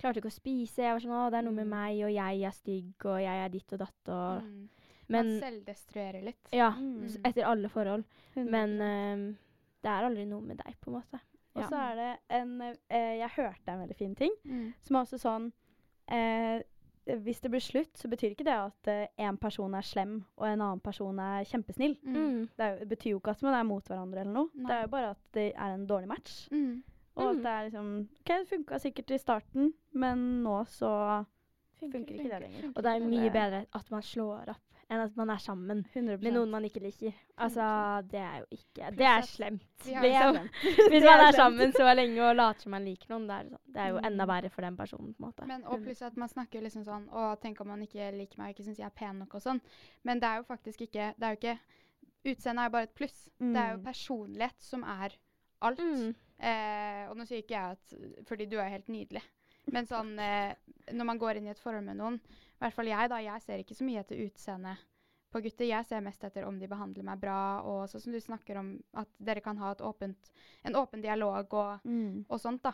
Klarte 0.02 0.20
ikke 0.20 0.32
å 0.32 0.34
spise. 0.34 0.82
Jeg 0.82 0.92
var 0.96 1.00
sånn 1.04 1.12
Å, 1.16 1.30
det 1.32 1.38
er 1.38 1.44
noe 1.46 1.54
med 1.54 1.68
Mm. 1.68 1.70
meg, 1.70 2.00
og 2.04 2.12
jeg 2.12 2.42
er 2.44 2.52
stygg, 2.52 3.06
og 3.06 3.20
jeg 3.22 3.44
er 3.46 3.50
ditt 3.50 3.74
og 3.74 3.80
datt, 3.80 4.10
og 4.10 4.42
Mm. 4.44 4.70
Men 5.10 5.28
Man 5.28 5.40
selvdestruerer 5.42 6.24
litt. 6.24 6.48
Ja. 6.52 6.72
Mm. 6.72 7.06
Etter 7.26 7.44
alle 7.46 7.70
forhold. 7.70 8.04
100%. 8.36 8.50
Men 8.50 8.80
ehm, 8.82 9.38
det 9.84 9.90
er 9.92 10.04
aldri 10.08 10.26
noe 10.26 10.42
med 10.42 10.58
deg, 10.58 10.76
på 10.82 10.88
en 10.92 10.96
måte. 11.02 11.20
Og 11.56 11.64
så 11.70 11.76
er 11.76 11.96
det 11.96 12.20
en 12.30 12.62
eh, 12.90 13.18
Jeg 13.20 13.30
hørte 13.36 13.68
en 13.72 13.80
veldig 13.84 13.96
fin 13.96 14.16
ting, 14.16 14.32
Mm. 14.46 14.74
som 14.82 14.96
er 14.96 15.00
også 15.04 15.20
sånn 15.20 15.52
eh, 16.08 16.64
Hvis 17.06 17.42
det 17.44 17.50
blir 17.52 17.60
slutt, 17.60 17.98
så 18.00 18.08
betyr 18.08 18.32
ikke 18.32 18.46
det 18.48 18.54
at 18.56 18.88
én 19.20 19.28
en 19.30 19.38
person 19.38 19.74
er 19.76 19.82
slem 19.84 20.24
og 20.38 20.46
en 20.48 20.62
annen 20.62 20.80
person 20.80 21.18
er 21.20 21.44
kjempesnill. 21.44 21.98
Mm. 22.04 22.16
Mm. 22.16 22.40
Det, 22.58 22.66
er, 22.66 22.78
det 22.80 22.88
betyr 22.94 23.12
jo 23.12 23.20
ikke 23.20 23.32
at 23.36 23.42
man 23.44 23.54
er 23.60 23.64
mot 23.68 23.84
hverandre 23.92 24.22
eller 24.24 24.34
noe. 24.34 24.50
Nei. 24.56 24.68
Det 24.70 24.76
er 24.78 24.82
jo 24.86 24.92
bare 24.94 25.10
at 25.10 25.24
det 25.34 25.48
er 25.56 25.74
en 25.76 25.88
dårlig 25.88 26.08
match. 26.08 26.48
Mm. 26.52 26.84
Og 27.16 27.30
at 27.30 27.36
Mm. 27.36 27.42
det 27.44 27.52
er 27.52 27.64
liksom 27.68 27.90
OK, 28.22 28.28
det 28.40 28.48
funka 28.50 28.78
sikkert 28.80 29.12
i 29.12 29.18
starten, 29.22 29.74
men 29.94 30.24
nå 30.44 30.64
så 30.66 30.94
funker 31.80 32.00
ikke 32.00 32.08
det 32.14 32.22
funker. 32.24 32.40
lenger. 32.40 32.72
Og 32.76 32.84
det 32.84 32.92
er 32.96 33.08
mye 33.10 33.30
bedre 33.36 33.66
at 33.74 33.92
man 33.92 34.02
slår 34.02 34.50
opp 34.56 34.83
enn 34.94 35.02
at 35.04 35.16
man 35.20 35.30
er 35.34 35.42
sammen 35.42 35.82
100 35.94 36.22
med 36.24 36.34
noen 36.36 36.52
man 36.54 36.64
ikke 36.68 36.82
liker. 36.84 37.14
Altså, 37.42 37.66
det 38.12 38.20
er 38.22 38.38
jo 38.44 38.46
ikke 38.58 38.90
Det 39.00 39.08
er 39.10 39.26
slemt, 39.28 39.66
liksom. 39.86 40.40
Hvis 40.94 41.04
man 41.08 41.24
er 41.26 41.38
sammen 41.38 41.74
så 41.76 41.88
lenge 41.98 42.22
og 42.28 42.36
later 42.38 42.62
som 42.68 42.72
man 42.76 42.86
liker 42.88 43.10
noen, 43.14 43.28
det 43.30 43.36
er, 43.40 43.50
sånn, 43.54 43.64
det 43.76 43.82
er 43.84 43.90
jo 43.94 44.02
enda 44.04 44.24
Mm. 44.28 44.32
verre 44.34 44.50
for 44.54 44.62
den 44.68 44.78
personen, 44.78 45.14
på 45.14 45.24
en 45.24 45.28
måte. 45.30 45.48
Men, 45.50 45.64
og 45.66 45.82
pluss 45.84 46.02
at 46.06 46.18
man 46.18 46.30
snakker 46.32 46.62
liksom 46.64 46.86
sånn 46.88 47.10
Å, 47.12 47.28
tenk 47.42 47.60
om 47.62 47.68
man 47.74 47.82
ikke 47.86 48.12
liker 48.16 48.38
meg 48.40 48.54
og 48.54 48.56
ikke 48.58 48.68
syns 48.70 48.80
jeg 48.80 48.88
er 48.88 48.96
pen 48.96 49.20
nok 49.20 49.34
og 49.36 49.42
sånn. 49.42 49.62
Men 50.04 50.20
det 50.24 50.30
er 50.30 50.38
jo 50.44 50.44
faktisk 50.48 50.82
ikke 50.88 51.14
Det 51.18 51.28
er 51.28 51.36
jo 51.36 51.42
ikke 51.42 51.60
Utseendet 52.24 52.64
er 52.64 52.70
bare 52.72 52.88
et 52.88 52.94
pluss. 52.96 53.30
Det 53.40 53.58
er 53.60 53.72
jo 53.74 53.80
Mm. 53.82 53.84
personlighet 53.84 54.62
som 54.64 54.84
er 54.88 55.18
alt. 55.62 55.80
Mm. 55.80 56.14
Eh, 56.40 57.10
og 57.10 57.18
nå 57.18 57.26
sier 57.28 57.42
ikke 57.44 57.56
jeg 57.58 57.72
at 57.72 58.28
Fordi 58.28 58.46
du 58.50 58.58
er 58.60 58.70
helt 58.70 58.88
nydelig. 58.88 59.22
Men 59.72 59.86
sånn 59.88 60.18
eh, 60.20 60.54
Når 60.92 61.06
man 61.06 61.20
går 61.20 61.38
inn 61.40 61.48
i 61.48 61.52
et 61.52 61.60
forhold 61.60 61.84
med 61.86 61.98
noen 61.98 62.18
I 62.64 62.70
hvert 62.70 62.76
fall 62.78 62.88
jeg, 62.88 63.10
da. 63.12 63.18
Jeg 63.20 63.42
ser 63.44 63.60
ikke 63.60 63.76
så 63.76 63.84
mye 63.84 64.00
etter 64.00 64.22
utseendet 64.24 64.78
på 65.34 65.42
gutter. 65.44 65.66
Jeg 65.68 65.86
ser 65.90 66.04
mest 66.06 66.24
etter 66.24 66.46
om 66.48 66.60
de 66.62 66.68
behandler 66.72 67.04
meg 67.04 67.20
bra, 67.20 67.60
og 67.68 67.90
sånn 67.92 68.00
som 68.06 68.14
du 68.16 68.20
snakker 68.24 68.60
om 68.62 68.70
at 69.02 69.10
dere 69.20 69.42
kan 69.44 69.58
ha 69.60 69.74
åpent, 69.84 70.30
en 70.64 70.78
åpen 70.80 71.02
dialog 71.04 71.52
og, 71.54 71.82
Mm. 71.84 72.26
og 72.30 72.40
sånt, 72.40 72.62
da. 72.64 72.72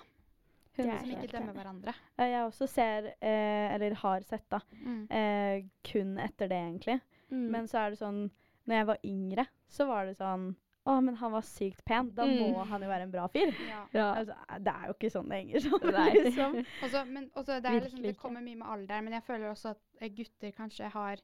Det 0.75 0.85
er 0.85 0.99
Som 0.99 1.09
ikke 1.09 1.31
dømmer 1.31 1.53
hverandre. 1.57 1.93
Jeg 2.19 2.45
også 2.45 2.67
ser, 2.69 3.15
eh, 3.19 3.73
eller 3.73 3.95
har 3.95 4.21
sett, 4.21 4.47
da, 4.49 4.59
Mm. 4.85 5.07
eh, 5.09 5.63
kun 5.83 6.17
etter 6.19 6.47
det, 6.47 6.57
egentlig. 6.61 7.01
Mm. 7.31 7.49
Men 7.51 7.65
så 7.67 7.79
er 7.85 7.89
det 7.89 7.99
sånn 7.99 8.29
Når 8.67 8.75
jeg 8.75 8.85
var 8.85 8.97
yngre, 9.03 9.47
så 9.67 9.87
var 9.87 10.05
det 10.05 10.17
sånn 10.17 10.55
Å, 10.89 10.95
men 11.05 11.15
han 11.21 11.31
var 11.35 11.43
sykt 11.45 11.83
pen. 11.85 12.09
Da 12.17 12.25
Mm. 12.25 12.53
må 12.55 12.63
han 12.65 12.81
jo 12.81 12.89
være 12.89 13.05
en 13.05 13.11
bra 13.13 13.27
fyr. 13.29 13.51
Ja. 13.67 13.83
ja. 13.93 14.07
Altså, 14.23 14.35
det 14.65 14.73
er 14.73 14.87
jo 14.89 14.95
ikke 14.97 15.11
sånn 15.13 15.29
det 15.29 15.41
henger 15.43 15.59
sammen, 15.67 16.23
liksom. 16.23 16.57
Også, 16.87 17.03
men 17.13 17.29
også, 17.35 17.59
det, 17.61 17.69
er 17.75 17.83
liksom, 17.85 18.01
det 18.07 18.15
kommer 18.17 18.41
mye 18.45 18.57
med 18.63 18.67
alder, 18.73 19.03
men 19.05 19.13
jeg 19.19 19.23
føler 19.27 19.51
også 19.51 19.75
at 19.75 19.83
eh, 20.01 20.09
gutter 20.17 20.55
kanskje 20.57 20.89
har 20.95 21.21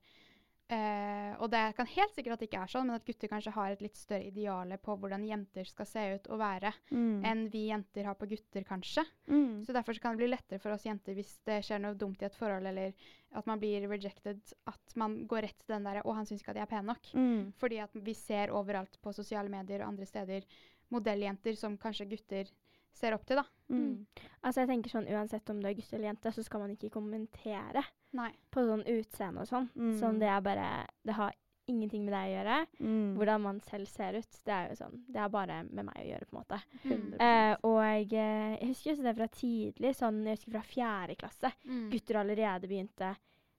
Eh, 0.67 1.35
og 1.37 1.51
det 1.53 1.75
kan 1.77 1.85
helt 1.85 2.15
sikkert 2.15 2.33
at 2.33 2.39
det 2.41 2.47
ikke 2.49 2.61
er 2.63 2.71
sånn, 2.71 2.87
men 2.89 2.95
at 2.97 3.05
gutter 3.05 3.29
kanskje 3.29 3.51
har 3.53 3.73
et 3.75 3.83
litt 3.85 3.97
større 3.99 4.25
ideale 4.25 4.79
på 4.81 4.95
hvordan 4.97 5.21
jenter 5.27 5.67
skal 5.69 5.85
se 5.85 6.05
ut 6.15 6.29
og 6.33 6.39
være, 6.41 6.71
Mm. 6.89 7.21
enn 7.23 7.43
vi 7.53 7.67
jenter 7.69 8.03
har 8.05 8.15
på 8.15 8.25
gutter, 8.31 8.63
kanskje. 8.65 9.03
Mm. 9.27 9.63
Så 9.63 9.73
derfor 9.73 9.93
så 9.93 10.01
kan 10.01 10.17
det 10.17 10.23
bli 10.25 10.31
lettere 10.33 10.59
for 10.59 10.71
oss 10.73 10.85
jenter 10.85 11.13
hvis 11.13 11.37
det 11.45 11.61
skjer 11.63 11.79
noe 11.81 11.93
dumt 11.93 12.21
i 12.21 12.25
et 12.25 12.33
forhold, 12.35 12.65
eller 12.65 12.93
at 13.33 13.45
man 13.45 13.59
blir 13.59 13.87
rejected, 13.87 14.41
at 14.65 14.95
man 14.95 15.27
går 15.27 15.41
rett 15.43 15.59
til 15.59 15.75
den 15.75 15.83
derre 15.83 16.01
'Å, 16.01 16.15
han 16.15 16.25
syns 16.25 16.41
ikke 16.41 16.49
at 16.49 16.55
jeg 16.55 16.63
er 16.63 16.73
pen 16.73 16.85
nok'. 16.85 17.13
Mm. 17.13 17.53
Fordi 17.59 17.79
at 17.83 17.91
vi 17.93 18.13
ser 18.13 18.47
overalt 18.49 18.97
på 19.01 19.13
sosiale 19.13 19.49
medier 19.49 19.81
og 19.81 19.89
andre 19.89 20.05
steder 20.05 20.43
modelljenter 20.91 21.55
som 21.57 21.77
kanskje 21.77 22.09
gutter 22.09 22.49
ser 22.95 23.13
opp 23.13 23.25
til, 23.25 23.35
da. 23.35 23.43
Mm. 23.69 24.05
Altså 24.43 24.61
jeg 24.61 24.69
tenker 24.69 24.89
sånn 24.89 25.09
Uansett 25.11 25.49
om 25.49 25.59
du 25.59 25.67
er 25.67 25.73
gutt 25.75 25.91
eller 25.93 26.07
jente, 26.07 26.31
så 26.31 26.43
skal 26.45 26.61
man 26.61 26.71
ikke 26.75 26.89
kommentere 26.93 27.83
Nei. 28.15 28.31
på 28.51 28.63
sånn 28.67 28.85
utseende 28.87 29.41
og 29.43 29.47
sånn. 29.49 29.69
Mm. 29.75 29.97
Sånn 29.99 30.19
det 30.21 30.29
er 30.31 30.41
bare 30.41 30.69
Det 31.05 31.13
har 31.17 31.33
ingenting 31.67 32.03
med 32.05 32.13
deg 32.13 32.29
å 32.29 32.33
gjøre. 32.37 32.57
Mm. 32.79 33.15
Hvordan 33.17 33.41
man 33.41 33.59
selv 33.65 33.87
ser 33.89 34.13
ut, 34.19 34.39
det 34.45 34.53
er 34.53 34.67
jo 34.69 34.75
sånn 34.83 34.99
Det 35.09 35.19
har 35.19 35.29
bare 35.33 35.63
med 35.65 35.85
meg 35.87 35.95
å 35.97 36.07
gjøre, 36.11 36.25
på 36.29 36.35
en 36.35 36.43
måte. 36.43 36.59
100%. 36.85 37.21
Eh, 37.25 37.55
og 37.65 37.79
jeg, 37.81 38.13
eh, 38.13 38.67
husker 38.67 38.91
også 38.93 39.03
det 39.07 39.15
fra 39.17 39.27
tidlig, 39.27 39.95
sånn 39.97 40.19
jeg 40.25 40.37
husker 40.37 40.51
fra 40.51 40.61
fjerde 40.61 41.15
klasse. 41.17 41.51
Mm. 41.65 41.87
Gutter 41.91 42.19
allerede 42.21 42.67
begynte 42.69 43.15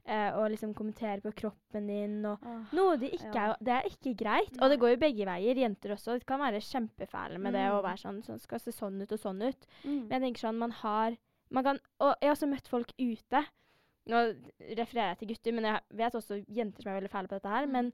eh, 0.07 0.31
å 0.39 0.47
liksom 0.49 0.73
kommentere 0.79 1.19
på 1.21 1.33
kroppen 1.35 1.89
din 1.91 2.21
og 2.31 2.39
oh, 2.47 2.63
Noe 2.79 2.97
de 2.97 3.11
ikke 3.11 3.35
Ja. 3.35 3.49
er 3.51 3.57
Det 3.61 3.75
er 3.75 3.89
ikke 3.91 4.15
greit. 4.23 4.55
Og 4.63 4.71
det 4.71 4.79
går 4.79 4.91
jo 4.95 5.03
begge 5.03 5.27
veier. 5.27 5.57
Jenter 5.59 5.97
også 5.97 6.21
kan 6.25 6.39
være 6.39 6.63
kjempefæle 6.63 7.39
med 7.43 7.55
det 7.55 7.67
å 7.73 7.81
Mm. 7.83 7.89
være 7.91 7.99
sånn, 7.99 8.23
sånn 8.23 8.41
Skal 8.41 8.61
se 8.61 8.71
sånn 8.71 9.03
ut 9.03 9.11
og 9.11 9.19
sånn 9.19 9.43
ut. 9.43 9.67
Mm. 9.85 10.07
Men 10.09 10.11
jeg 10.11 10.23
tenker 10.23 10.47
sånn, 10.47 10.59
man 10.59 10.71
har 10.71 11.17
man 11.51 11.63
kan, 11.65 11.79
Og 12.01 12.15
jeg 12.21 12.29
har 12.29 12.35
også 12.37 12.49
møtt 12.51 12.69
folk 12.69 12.93
ute. 12.99 13.45
Nå 14.07 14.23
refererer 14.79 15.13
jeg 15.13 15.19
til 15.21 15.31
gutter, 15.33 15.55
men 15.57 15.67
jeg 15.67 15.99
vet 15.99 16.15
også 16.15 16.41
jenter 16.55 16.83
som 16.83 16.93
er 16.93 16.99
veldig 17.01 17.11
fæle 17.11 17.31
på 17.31 17.39
dette 17.39 17.55
her. 17.55 17.67
Mm. 17.67 17.73
Men 17.79 17.93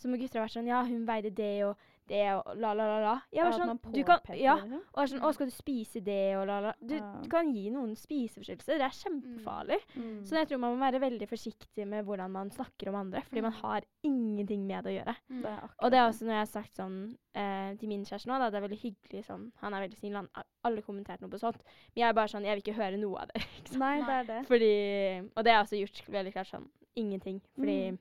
som 0.00 0.16
gutter 0.16 0.40
har 0.40 0.46
vært 0.46 0.56
sånn 0.56 0.70
Ja, 0.70 0.82
hun 0.86 1.06
veide 1.08 1.32
det 1.36 1.52
og 1.68 1.88
det 2.10 2.20
og 2.34 2.50
la, 2.58 2.72
la, 2.74 2.84
la, 2.90 2.98
la. 3.04 3.14
Jeg 3.30 3.38
Ja, 3.40 3.44
var 3.46 3.54
at 3.54 3.60
sånn, 3.70 3.92
du 3.94 4.00
kan, 4.04 4.20
ja, 4.36 4.56
liksom. 4.58 4.82
og 4.92 5.00
er 5.04 5.10
sånn 5.12 5.22
Å, 5.24 5.30
skal 5.36 5.46
du 5.50 5.54
spise 5.54 6.02
det 6.04 6.18
og 6.40 6.44
la, 6.50 6.58
la. 6.66 6.72
Du, 6.82 6.96
kan 7.30 7.52
gi 7.54 7.70
noen 7.70 7.94
spiseforstyrrelser. 7.96 8.80
Det 8.80 8.86
er 8.88 8.96
kjempefarlig. 8.98 9.78
Mm. 9.94 10.18
Så 10.26 10.36
jeg 10.40 10.48
tror 10.50 10.60
man 10.62 10.74
må 10.76 10.82
være 10.84 11.00
veldig 11.02 11.28
forsiktig 11.30 11.86
med 11.88 12.04
hvordan 12.08 12.34
man 12.34 12.50
snakker 12.50 12.90
om 12.92 12.98
andre, 13.04 13.22
fordi 13.28 13.42
man 13.46 13.54
Mm. 13.54 13.60
har 13.62 13.86
ingenting 14.06 14.66
med 14.66 14.84
det 14.84 14.90
å 14.92 14.96
gjøre. 14.98 15.16
Mm. 15.30 15.42
Det 15.42 15.54
Og 15.84 15.90
det 15.90 15.98
er 15.98 16.08
også 16.10 16.24
når 16.26 16.34
jeg 16.36 16.44
har 16.44 16.52
sagt 16.52 16.74
sånn 16.76 16.98
eh, 17.34 17.74
til 17.78 17.88
min 17.88 18.04
kjæreste 18.04 18.26
nå, 18.28 18.38
da, 18.38 18.50
det 18.50 18.58
er 18.60 18.66
veldig 18.68 18.80
hyggelig 18.82 19.24
sånn 19.26 19.52
Han 19.62 19.74
er 19.74 19.80
veldig 19.86 19.98
snill, 19.98 20.14
han 20.18 20.28
har 20.34 20.44
aldri 20.66 20.82
kommentert 20.82 21.20
noe 21.22 21.30
på 21.30 21.38
sånt. 21.40 21.62
Men 21.94 22.02
jeg 22.02 22.08
er 22.08 22.12
bare 22.18 22.28
sånn, 22.28 22.44
jeg 22.44 22.56
vil 22.58 22.64
ikke 22.64 22.78
høre 22.82 22.98
noe 23.00 23.22
av 23.22 23.28
det. 23.32 23.42
ikke 23.60 23.70
sant? 23.72 23.80
Nei, 23.80 23.96
det 24.02 24.14
er 24.18 24.24
det. 24.34 24.40
Fordi 24.50 24.74
Og 25.36 25.44
det 25.44 25.52
har 25.52 25.64
jeg 25.64 25.66
også 25.66 25.80
gjort 25.84 26.14
veldig 26.18 26.32
klart 26.34 26.50
sånn 26.50 26.68
ingenting. 26.96 27.40
Fordi 27.56 27.78
Mm. 27.92 27.98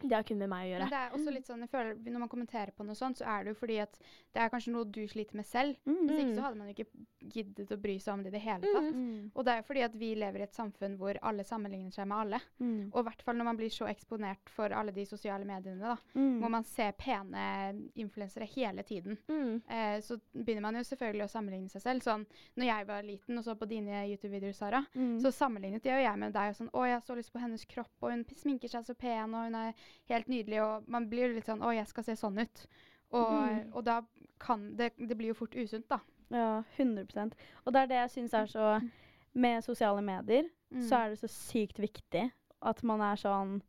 Det 0.00 0.12
har 0.12 0.22
kun 0.22 0.38
med 0.38 0.48
meg 0.48 0.66
å 0.66 0.70
gjøre. 0.72 0.78
Men 0.80 0.90
det 0.90 0.98
er 1.00 1.10
også 1.16 1.32
litt 1.32 1.46
sånn, 1.46 1.60
jeg 1.60 1.70
føler, 1.70 1.94
Når 2.04 2.18
man 2.20 2.28
kommenterer 2.28 2.70
på 2.76 2.84
noe 2.84 2.94
sånt, 2.94 3.16
så 3.18 3.24
er 3.26 3.44
det 3.44 3.54
jo 3.54 3.60
fordi 3.66 3.78
at 3.82 3.98
det 4.34 4.42
er 4.42 4.48
kanskje 4.50 4.72
noe 4.72 4.84
du 4.84 5.06
sliter 5.08 5.34
med 5.36 5.46
selv. 5.46 5.76
Mm. 5.86 6.06
Hvis 6.06 6.18
ikke 6.18 6.26
Mm. 6.26 6.34
så 6.36 6.42
hadde 6.42 6.56
man 6.58 6.68
jo 6.68 6.74
ikke 6.74 7.32
giddet 7.32 7.70
å 7.72 7.80
bry 7.80 7.98
seg 7.98 8.12
om 8.14 8.22
det 8.22 8.28
i 8.28 8.36
det 8.36 8.42
hele 8.42 8.60
tatt. 8.60 8.94
Mm. 8.94 9.30
Og 9.34 9.44
det 9.44 9.52
er 9.52 9.56
jo 9.62 9.66
fordi 9.66 9.82
at 9.84 9.92
vi 9.96 10.14
lever 10.14 10.38
i 10.38 10.42
et 10.42 10.52
samfunn 10.54 10.96
hvor 10.98 11.18
alle 11.22 11.42
sammenligner 11.44 11.92
seg 11.92 12.06
med 12.06 12.18
alle. 12.18 12.40
Mm. 12.60 12.90
Og 12.92 12.98
i 13.00 13.02
hvert 13.08 13.22
fall 13.22 13.34
når 13.36 13.44
man 13.44 13.56
blir 13.56 13.70
så 13.70 13.86
eksponert 13.88 14.48
for 14.48 14.68
alle 14.72 14.92
de 14.92 15.04
sosiale 15.04 15.44
mediene, 15.44 15.80
da, 15.80 15.96
Mm. 16.14 16.40
hvor 16.40 16.50
man 16.50 16.64
ser 16.64 16.92
pene 16.92 17.88
influensere 17.96 18.46
hele 18.54 18.82
tiden. 18.82 19.16
Mm. 19.28 19.62
Eh, 19.68 20.00
så 20.00 20.18
begynner 20.34 20.62
man 20.62 20.74
jo 20.74 20.80
selvfølgelig 20.86 21.24
å 21.24 21.30
sammenligne 21.32 21.70
seg 21.70 21.82
selv. 21.82 22.02
Sånn, 22.02 22.26
når 22.56 22.64
jeg 22.66 22.86
var 22.86 23.02
liten 23.02 23.38
og 23.38 23.44
så 23.44 23.54
på 23.58 23.68
dine 23.68 24.04
YouTube-videoer, 24.08 24.54
Sara, 24.54 24.86
Mm. 24.94 25.20
så 25.20 25.32
sammenlignet 25.32 25.82
jeg 25.84 25.94
og 25.94 26.04
jeg 26.12 26.18
med 26.18 26.32
deg. 26.32 26.48
og 26.50 26.56
sånn, 26.56 26.70
'Å, 26.70 26.84
jeg 26.86 26.92
har 26.94 27.00
så 27.00 27.16
lyst 27.16 27.32
på 27.32 27.40
hennes 27.40 27.64
kropp, 27.66 27.90
og 28.02 28.10
hun 28.10 28.24
sminker 28.24 28.68
seg 28.68 28.84
så 28.84 28.94
pen, 28.96 29.34
og 29.34 29.44
hun 29.44 29.54
er 29.54 29.74
helt 30.08 30.26
nydelig.' 30.28 30.62
Og 30.62 30.88
man 30.88 31.08
blir 31.10 31.34
litt 31.34 31.46
sånn 31.46 31.60
'Å, 31.60 31.74
jeg 31.74 31.86
skal 31.86 32.04
se 32.04 32.12
sånn 32.16 32.38
ut'. 32.38 32.66
Og, 33.12 33.32
Mm. 33.32 33.72
og 33.74 33.84
da 33.84 34.00
kan 34.38 34.76
det 34.76 34.92
Det 34.98 35.16
blir 35.16 35.28
jo 35.28 35.34
fort 35.34 35.54
usunt, 35.54 35.88
da. 35.88 35.98
Ja, 36.30 36.62
100 36.76 37.32
Og 37.66 37.72
det 37.72 37.82
er 37.82 37.86
det 37.86 37.94
jeg 37.96 38.10
syns 38.10 38.34
er 38.34 38.46
så 38.46 38.90
Med 39.34 39.62
sosiale 39.64 40.02
medier 40.02 40.44
Mm. 40.72 40.80
så 40.82 40.96
er 40.96 41.08
det 41.10 41.18
så 41.20 41.28
sykt 41.28 41.78
viktig 41.78 42.32
at 42.62 42.82
man 42.82 43.00
er 43.00 43.14
sånn 43.16 43.62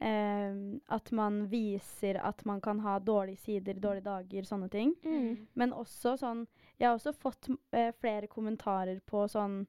ehm, 0.00 0.80
At 0.88 1.12
man 1.12 1.46
viser 1.48 2.16
at 2.24 2.44
man 2.44 2.60
kan 2.60 2.80
ha 2.80 2.98
dårlige 2.98 3.38
sider, 3.38 3.74
dårlige 3.74 4.02
dager, 4.04 4.42
sånne 4.42 4.68
ting. 4.70 4.94
Mm. 5.04 5.46
Men 5.54 5.70
også 5.72 6.18
sånn 6.18 6.46
Jeg 6.80 6.88
har 6.88 6.96
også 6.98 7.12
fått 7.14 7.48
eh, 7.72 7.92
flere 7.92 8.26
kommentarer 8.26 9.00
på 9.06 9.28
sånn 9.28 9.66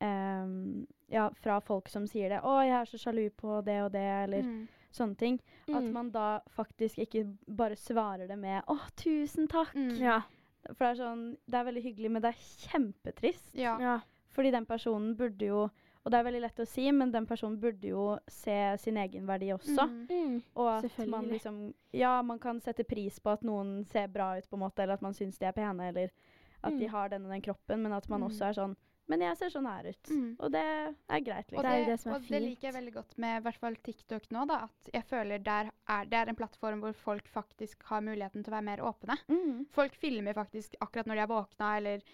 ehm, 0.00 0.86
Ja, 1.10 1.30
fra 1.30 1.58
folk 1.60 1.88
som 1.88 2.06
sier 2.06 2.28
det. 2.28 2.40
'Å, 2.42 2.62
jeg 2.66 2.80
er 2.82 2.84
så 2.84 2.98
sjalu 2.98 3.30
på 3.30 3.64
det 3.64 3.80
og 3.82 3.92
det', 3.92 4.24
eller 4.24 4.42
Mm. 4.42 4.68
Sånne 4.98 5.16
ting. 5.18 5.40
At 5.68 5.82
Mm. 5.82 5.92
man 5.92 6.10
da 6.10 6.40
faktisk 6.50 6.98
ikke 6.98 7.24
bare 7.48 7.76
svarer 7.76 8.26
det 8.28 8.38
med 8.38 8.64
'Å, 8.66 8.78
tusen 8.96 9.48
takk'. 9.48 9.74
Mm. 9.74 9.98
Ja. 10.00 10.20
For 10.74 10.84
det 10.84 10.98
er 10.98 11.04
sånn 11.04 11.36
Det 11.48 11.54
er 11.54 11.64
veldig 11.72 11.82
hyggelig, 11.84 12.10
men 12.10 12.22
det 12.22 12.34
er 12.34 12.68
kjempetrist. 12.68 13.54
Ja. 13.54 13.78
ja. 13.80 14.00
Fordi 14.34 14.50
den 14.50 14.66
personen 14.66 15.14
burde 15.16 15.46
jo 15.46 15.70
Og 16.06 16.12
det 16.12 16.20
er 16.20 16.30
veldig 16.30 16.40
lett 16.40 16.56
å 16.62 16.66
si, 16.66 16.90
men 16.90 17.10
den 17.12 17.26
personen 17.26 17.58
burde 17.60 17.82
jo 17.90 18.18
se 18.28 18.76
sin 18.78 18.96
egen 18.96 19.26
verdi 19.26 19.48
også. 19.52 19.84
Mm. 19.90 20.06
Mm. 20.08 20.42
Og 20.56 20.84
at 20.84 21.06
man 21.08 21.26
liksom 21.28 21.74
Ja, 21.92 22.22
man 22.22 22.38
kan 22.38 22.60
sette 22.60 22.84
pris 22.88 23.18
på 23.18 23.30
at 23.32 23.42
noen 23.42 23.84
ser 23.84 24.06
bra 24.08 24.38
ut, 24.38 24.48
på 24.48 24.54
en 24.54 24.60
måte, 24.60 24.78
eller 24.82 24.94
at 24.94 25.02
man 25.02 25.12
syns 25.12 25.38
de 25.38 25.44
er 25.46 25.52
pene, 25.52 25.80
eller 25.88 26.10
at 26.64 26.72
de 26.78 26.86
Mm. 26.86 26.90
har 26.90 27.08
den 27.10 27.24
og 27.26 27.30
den 27.32 27.42
kroppen, 27.42 27.82
men 27.82 27.92
at 27.92 28.08
man 28.08 28.20
Mm. 28.22 28.28
også 28.30 28.40
er 28.48 28.52
sånn 28.54 28.76
Men 29.08 29.22
jeg 29.24 29.38
ser 29.40 29.52
sånn 29.52 29.66
her 29.68 29.86
ut. 29.88 30.10
Mm. 30.12 30.28
Og 30.36 30.52
det 30.52 30.62
er 30.62 31.22
greit, 31.24 31.52
Og 31.54 31.62
det, 31.62 31.70
Det 31.70 31.78
er 31.78 31.86
det 31.88 31.96
som 32.02 32.12
er 32.12 32.18
og 32.18 32.26
det 32.28 32.40
liker 32.44 32.68
jeg 32.68 32.76
veldig 32.76 32.92
godt 32.98 33.14
med 33.24 33.38
i 33.38 33.44
hvert 33.46 33.62
fall 33.62 33.78
TikTok 33.88 34.28
nå, 34.34 34.44
da, 34.50 34.58
at 34.68 34.90
jeg 34.92 35.06
føler 35.08 35.44
der 35.44 35.70
er, 35.72 36.10
det 36.10 36.18
er 36.20 36.32
en 36.32 36.38
plattform 36.38 36.84
hvor 36.84 36.98
folk 36.98 37.30
faktisk 37.32 37.88
har 37.88 38.04
muligheten 38.04 38.44
til 38.44 38.52
å 38.52 38.58
være 38.58 38.68
mer 38.68 38.84
åpne. 38.84 39.16
Mm. 39.32 39.64
Folk 39.74 39.96
filmer 39.96 40.36
faktisk 40.36 40.76
akkurat 40.84 41.08
når 41.08 41.20
de 41.20 41.24
er 41.24 41.32
våkna, 41.32 41.72
eller 41.80 42.04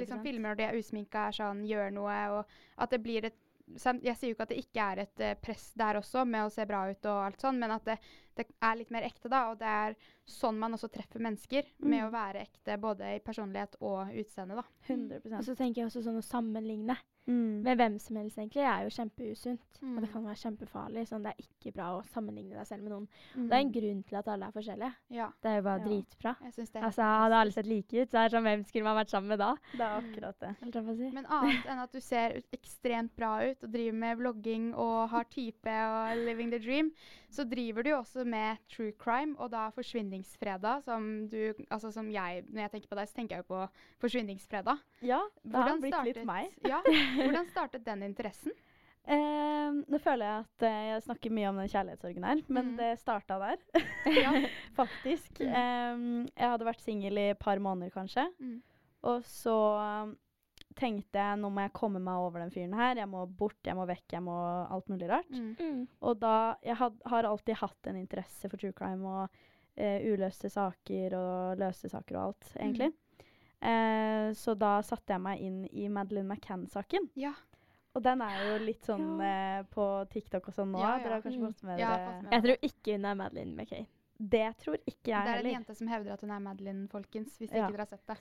liksom 0.00 0.24
filmer 0.24 0.50
når 0.52 0.60
de 0.62 0.66
er 0.70 0.80
usminka, 0.80 1.28
sånn, 1.36 1.62
gjør 1.68 1.94
noe, 1.98 2.18
og 2.38 2.58
at 2.80 2.96
det 2.96 3.02
blir 3.04 3.30
et 3.30 3.46
Jeg 3.70 4.16
sier 4.18 4.32
jo 4.32 4.34
ikke 4.34 4.42
at 4.48 4.50
det 4.50 4.62
ikke 4.64 4.84
er 4.92 5.00
et 5.04 5.20
eh, 5.22 5.36
press 5.38 5.68
der 5.78 6.00
også, 6.00 6.24
med 6.26 6.42
å 6.42 6.50
se 6.50 6.64
bra 6.66 6.80
ut 6.90 7.06
og 7.06 7.18
alt 7.28 7.44
sånn, 7.44 7.60
men 7.62 7.70
at 7.70 7.84
det, 7.86 8.00
det 8.48 8.56
er 8.62 8.76
litt 8.76 8.90
mer 8.90 9.02
ekte, 9.02 9.28
da. 9.28 9.50
Og 9.50 9.58
det 9.58 9.66
er 9.66 9.96
sånn 10.26 10.58
man 10.58 10.72
også 10.72 10.88
treffer 10.90 11.20
mennesker, 11.20 11.64
med 11.80 12.00
Mm. 12.02 12.08
å 12.08 12.12
være 12.12 12.40
ekte 12.46 12.78
både 12.80 13.16
i 13.16 13.18
personlighet 13.20 13.74
og 13.80 14.08
utseende, 14.14 14.54
da. 14.56 14.62
100% 14.88 15.38
Og 15.38 15.44
så 15.44 15.56
tenker 15.56 15.82
jeg 15.82 15.86
også 15.90 16.02
sånn 16.04 16.18
å 16.18 16.22
sammenligne 16.24 16.96
mm. 17.26 17.62
med 17.62 17.76
hvem 17.78 17.98
som 18.00 18.16
helst, 18.16 18.38
egentlig, 18.38 18.62
er 18.64 18.84
jo 18.84 18.90
kjempeusunt. 18.90 19.60
Og 19.82 19.88
Mm. 19.88 20.00
det 20.00 20.12
kan 20.12 20.24
være 20.24 20.36
kjempefarlig. 20.36 21.06
Sånn, 21.08 21.22
det 21.22 21.32
er 21.32 21.44
ikke 21.44 21.72
bra 21.74 21.98
å 21.98 22.04
sammenligne 22.12 22.54
deg 22.54 22.66
selv 22.66 22.82
med 22.82 22.92
noen. 22.92 23.08
Mm. 23.34 23.48
Det 23.48 23.52
er 23.52 23.60
en 23.60 23.72
grunn 23.72 24.02
til 24.04 24.16
at 24.18 24.28
alle 24.28 24.46
er 24.46 24.52
forskjellige. 24.52 24.94
Ja, 25.10 25.28
Det 25.42 25.48
er 25.50 25.56
jo 25.56 25.62
bare 25.62 25.78
Ja. 25.80 25.84
dritbra. 25.86 26.36
jeg 26.42 26.52
syns 26.52 26.70
det 26.72 26.76
er 26.82 26.84
Altså, 26.86 27.02
Hadde 27.02 27.34
alle 27.40 27.52
sett 27.52 27.66
like 27.66 27.92
ut, 28.02 28.08
så 28.10 28.18
er 28.18 28.28
det 28.28 28.32
sånn, 28.36 28.44
hvem 28.44 28.64
skulle 28.66 28.84
man 28.84 28.96
vært 29.04 29.10
sammen 29.10 29.28
med 29.28 29.38
da? 29.38 29.54
Det 29.72 29.80
er 29.80 30.00
akkurat 30.00 30.38
det. 30.40 30.56
Si. 30.96 31.10
Men 31.10 31.24
annet 31.26 31.64
enn 31.66 31.78
at 31.82 31.92
du 31.92 32.00
ser 32.00 32.42
ekstremt 32.52 33.14
bra 33.16 33.40
ut 33.50 33.62
og 33.64 33.70
driver 33.72 33.92
med 33.94 34.18
vlogging 34.18 34.74
og 34.74 35.08
har 35.10 35.24
type 35.24 35.66
og 35.66 36.16
living 36.24 36.50
the 36.50 36.58
dream, 36.58 36.92
så 37.30 37.44
driver 37.46 37.86
du 37.86 37.90
jo 37.92 37.98
også 38.00 38.24
med 38.26 38.58
true 38.70 38.92
crime, 38.98 39.36
og 39.38 39.52
da 39.52 39.68
Forsvinningsfredag, 39.74 40.82
som 40.86 41.28
du 41.30 41.52
Altså 41.70 41.92
som 41.94 42.10
jeg 42.10 42.44
Når 42.48 42.62
jeg 42.62 42.70
tenker 42.70 42.90
på 42.90 42.98
deg, 42.98 43.08
så 43.08 43.14
tenker 43.20 43.36
jeg 43.36 43.44
jo 43.44 43.54
på 43.54 43.60
Forsvinningsfredag. 44.02 44.82
Ja, 45.06 45.20
det 45.42 45.62
har 45.62 45.78
blitt 45.80 46.00
litt 46.10 46.24
meg. 46.26 46.50
Ja, 46.66 46.82
hvordan 47.20 47.46
startet 47.52 47.86
den 47.86 48.02
interessen? 48.10 48.52
Eh, 49.10 49.70
nå 49.90 49.98
føler 50.04 50.26
jeg 50.26 50.42
at 50.44 50.64
eh, 50.68 50.82
jeg 50.90 51.04
snakker 51.06 51.32
mye 51.32 51.48
om 51.48 51.56
den 51.58 51.70
kjærlighetssorgen 51.72 52.26
her, 52.28 52.42
men 52.52 52.66
mm. 52.66 52.74
det 52.76 52.90
starta 53.00 53.38
der, 53.40 53.62
faktisk. 54.80 55.40
Mm. 55.40 55.54
Eh, 55.56 56.02
jeg 56.36 56.52
hadde 56.52 56.68
vært 56.68 56.84
singel 56.84 57.18
i 57.18 57.24
et 57.32 57.40
par 57.40 57.58
måneder, 57.64 57.90
kanskje. 57.94 58.26
Mm. 58.38 58.58
Og 59.08 59.24
så 59.24 59.56
tenkte 60.78 61.18
jeg 61.18 61.38
nå 61.40 61.50
må 61.50 61.60
jeg 61.64 61.72
komme 61.76 61.98
meg 62.00 62.14
over 62.22 62.40
den 62.44 62.50
fyren 62.54 62.74
her. 62.78 62.94
Jeg 62.96 63.08
må 63.10 63.24
bort, 63.26 63.58
jeg 63.66 63.74
må 63.76 63.86
vekk, 63.90 64.06
jeg 64.12 64.22
må 64.22 64.36
alt 64.70 64.88
mulig 64.88 65.08
rart. 65.10 65.30
Mm. 65.30 65.56
Mm. 65.58 65.86
Og 66.02 66.18
da 66.20 66.56
Jeg 66.62 66.76
had, 66.76 66.96
har 67.06 67.24
alltid 67.24 67.56
hatt 67.56 67.86
en 67.90 67.96
interesse 67.96 68.48
for 68.48 68.56
true 68.56 68.72
crime 68.72 69.04
og 69.04 69.28
eh, 69.76 70.00
uløste 70.12 70.50
saker 70.50 71.14
og 71.18 71.58
løste 71.58 71.88
saker 71.90 72.16
og 72.16 72.22
alt, 72.30 72.50
egentlig. 72.56 72.92
Eh, 73.60 74.30
så 74.38 74.54
da 74.56 74.78
satte 74.86 75.12
jeg 75.12 75.20
meg 75.24 75.40
inn 75.44 75.62
i 75.72 75.88
Madeleine 75.92 76.32
McCann-saken. 76.34 77.10
Ja. 77.20 77.34
Og 77.94 78.02
den 78.06 78.20
er 78.22 78.36
jo 78.46 78.58
litt 78.62 78.86
sånn 78.86 79.18
eh, 79.26 79.62
på 79.74 79.86
TikTok 80.12 80.46
og 80.48 80.54
sånn 80.54 80.70
nå. 80.72 80.78
Ja, 80.80 80.94
ja. 80.96 81.02
Dere 81.04 81.16
har 81.18 81.24
kanskje 81.26 81.40
Mm. 81.40 81.48
fått 81.52 81.64
med 81.66 81.78
dere 81.78 82.30
Jeg 82.30 82.42
tror 82.46 82.68
ikke 82.70 82.92
hun 82.94 83.04
er 83.10 83.14
Madeleine 83.18 83.56
McCann. 83.56 83.86
Det 84.20 84.46
tror 84.60 84.76
ikke 84.86 85.08
jeg 85.10 85.16
heller. 85.16 85.24
Det 85.24 85.32
er 85.32 85.38
en 85.40 85.44
heller. 85.46 85.54
jente 85.58 85.74
som 85.76 85.88
hevder 85.88 86.12
at 86.12 86.20
hun 86.20 86.30
er 86.30 86.40
Madeline, 86.44 86.88
folkens, 86.92 87.38
hvis 87.40 87.50
Ja. 87.50 87.64
ikke 87.66 87.72
dere 87.72 87.86
har 87.86 87.86
sett 87.86 88.06
det. 88.06 88.18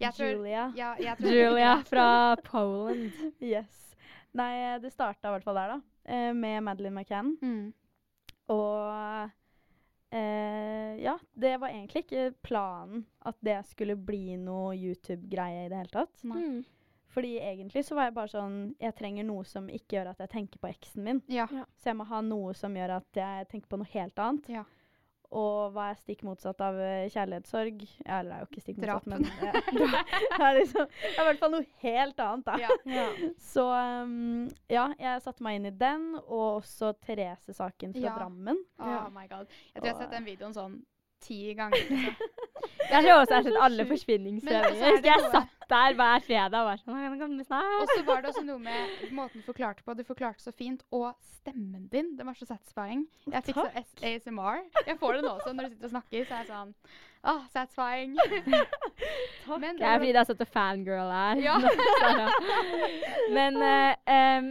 Jeg 0.00 0.14
tror, 0.14 0.30
Julia. 0.32 0.72
ja, 0.76 0.94
jeg 0.98 1.16
tror 1.18 1.34
Julia 1.36 1.76
fra 1.92 2.06
Poland. 2.44 3.10
Yes. 3.40 3.94
Nei, 4.34 4.50
eh, 4.72 4.78
det 4.80 4.92
starta 4.92 5.28
i 5.28 5.34
hvert 5.36 5.44
fall 5.44 5.54
der, 5.60 5.74
da. 5.76 5.80
eh, 6.08 6.32
Med 6.34 6.62
Madeleine 6.64 7.00
McCann. 7.00 7.36
Mm. 7.42 7.72
Og 8.48 9.30
eh, 10.12 11.02
ja, 11.02 11.18
det 11.34 11.56
var 11.60 11.68
egentlig 11.68 12.04
ikke 12.06 12.32
planen 12.42 13.04
at 13.28 13.36
det 13.44 13.60
skulle 13.70 13.96
bli 13.96 14.36
noe 14.40 14.74
YouTube-greie 14.76 15.66
i 15.66 15.68
det 15.72 15.82
hele 15.82 15.92
tatt. 15.94 16.24
Nei. 16.24 16.42
Mm. 16.42 16.62
Fordi 17.12 17.34
egentlig 17.44 17.82
så 17.84 17.92
var 17.98 18.06
jeg 18.08 18.14
bare 18.16 18.30
sånn 18.32 18.54
Jeg 18.80 18.94
trenger 18.96 19.26
noe 19.28 19.42
som 19.44 19.66
ikke 19.68 19.98
gjør 19.98 20.14
at 20.14 20.22
jeg 20.24 20.30
tenker 20.32 20.62
på 20.62 20.70
eksen 20.70 21.04
min. 21.04 21.18
Ja. 21.28 21.44
Så 21.76 21.90
jeg 21.90 21.98
må 21.98 22.06
ha 22.08 22.22
noe 22.24 22.54
som 22.56 22.72
gjør 22.78 22.94
at 23.02 23.18
jeg 23.20 23.48
tenker 23.50 23.68
på 23.68 23.76
noe 23.82 23.90
helt 23.92 24.22
annet. 24.24 24.48
Ja. 24.48 24.62
Og 25.32 25.72
hva 25.72 25.86
er 25.90 25.96
stikk 25.96 26.22
motsatt 26.28 26.60
av 26.64 26.76
eh, 26.76 27.06
kjærlighetssorg? 27.12 27.82
Ja, 28.04 28.18
eller 28.20 28.28
det 28.28 28.36
er 28.36 28.42
jo 28.42 28.48
ikke 28.50 28.64
stikk 28.64 28.80
motsatt, 28.82 29.06
motsatt, 29.08 29.70
men 29.72 29.94
eh, 29.96 30.12
det 30.36 30.46
er 30.48 30.58
liksom 30.58 30.90
Det 30.92 31.12
er 31.14 31.22
i 31.22 31.26
hvert 31.30 31.40
fall 31.40 31.54
noe 31.54 31.66
helt 31.84 32.22
annet, 32.26 32.50
da. 32.50 32.58
Ja. 32.92 33.06
Så 33.40 33.66
um, 33.72 34.46
ja, 34.68 34.86
jeg 35.00 35.24
satte 35.24 35.46
meg 35.46 35.58
inn 35.60 35.70
i 35.70 35.74
den, 35.82 36.08
og 36.22 36.46
også 36.60 36.92
Therese-saken 37.06 37.96
fra 37.96 38.04
Ja. 38.04 38.16
Drammen. 38.20 38.60
Oh 38.82 39.08
my 39.14 39.24
god. 39.30 39.48
Jeg 39.72 39.80
tror 39.80 39.88
jeg 39.88 39.94
har 39.96 40.02
sett 40.04 40.16
den 40.18 40.28
videoen 40.28 40.56
sånn 40.56 40.80
ti 41.22 41.54
ganger. 41.58 41.88
Liksom. 42.62 42.98
Jeg 42.98 43.04
tror 43.04 43.20
også 43.22 43.32
jeg 43.32 43.38
har 43.38 43.44
sett 43.46 43.62
alle 43.64 43.68
sjukt. 43.68 43.78
Men 43.78 43.86
så 43.86 43.92
forsvinningsprøver. 43.92 44.64
er 44.68 44.96
Jeg 44.96 45.04
jeg 45.06 45.30
satt 45.32 45.62
der 45.72 45.94
hver 45.98 46.24
fredag 46.26 46.58
og 46.60 46.66
var 46.68 46.80
sånn? 46.82 47.38
Og 47.40 47.86
så 47.88 48.02
var 48.06 48.20
det 48.22 48.32
også 48.32 48.42
noe 48.44 48.60
med 48.62 49.12
måten 49.16 49.40
du 49.40 49.46
forklarte 49.46 49.84
på. 49.86 49.94
Du 49.96 50.02
forklarte 50.04 50.44
så 50.44 50.52
fint. 50.52 50.82
Og 50.92 51.14
stemmen 51.38 51.86
din, 51.92 52.12
den 52.18 52.28
var 52.28 52.36
så 52.38 52.46
satisfying. 52.50 53.06
Jeg 53.32 53.46
fikk 53.48 53.60
så 53.60 53.66
ASMR. 54.04 54.66
Jeg 54.86 54.98
får 55.00 55.16
det 55.16 55.24
nå 55.24 55.32
også 55.32 55.54
når 55.56 55.70
du 55.70 55.74
sitter 55.74 55.88
og 55.88 55.94
snakker. 55.96 56.26
Så 56.28 56.36
er 56.36 56.44
jeg 56.44 56.50
sånn 56.50 56.74
Åh, 57.22 57.42
satisfying. 57.54 58.16
Men 59.62 59.78
Det 59.78 59.86
er 59.86 60.00
fordi 60.00 60.12
det 60.12 60.20
er 60.20 60.28
sånn 60.28 60.42
at 60.42 60.52
fangirl 60.52 61.12
er. 61.14 61.42
Ja. 61.42 61.56
Men 63.36 63.60
uh, 63.62 63.92
um, 64.10 64.50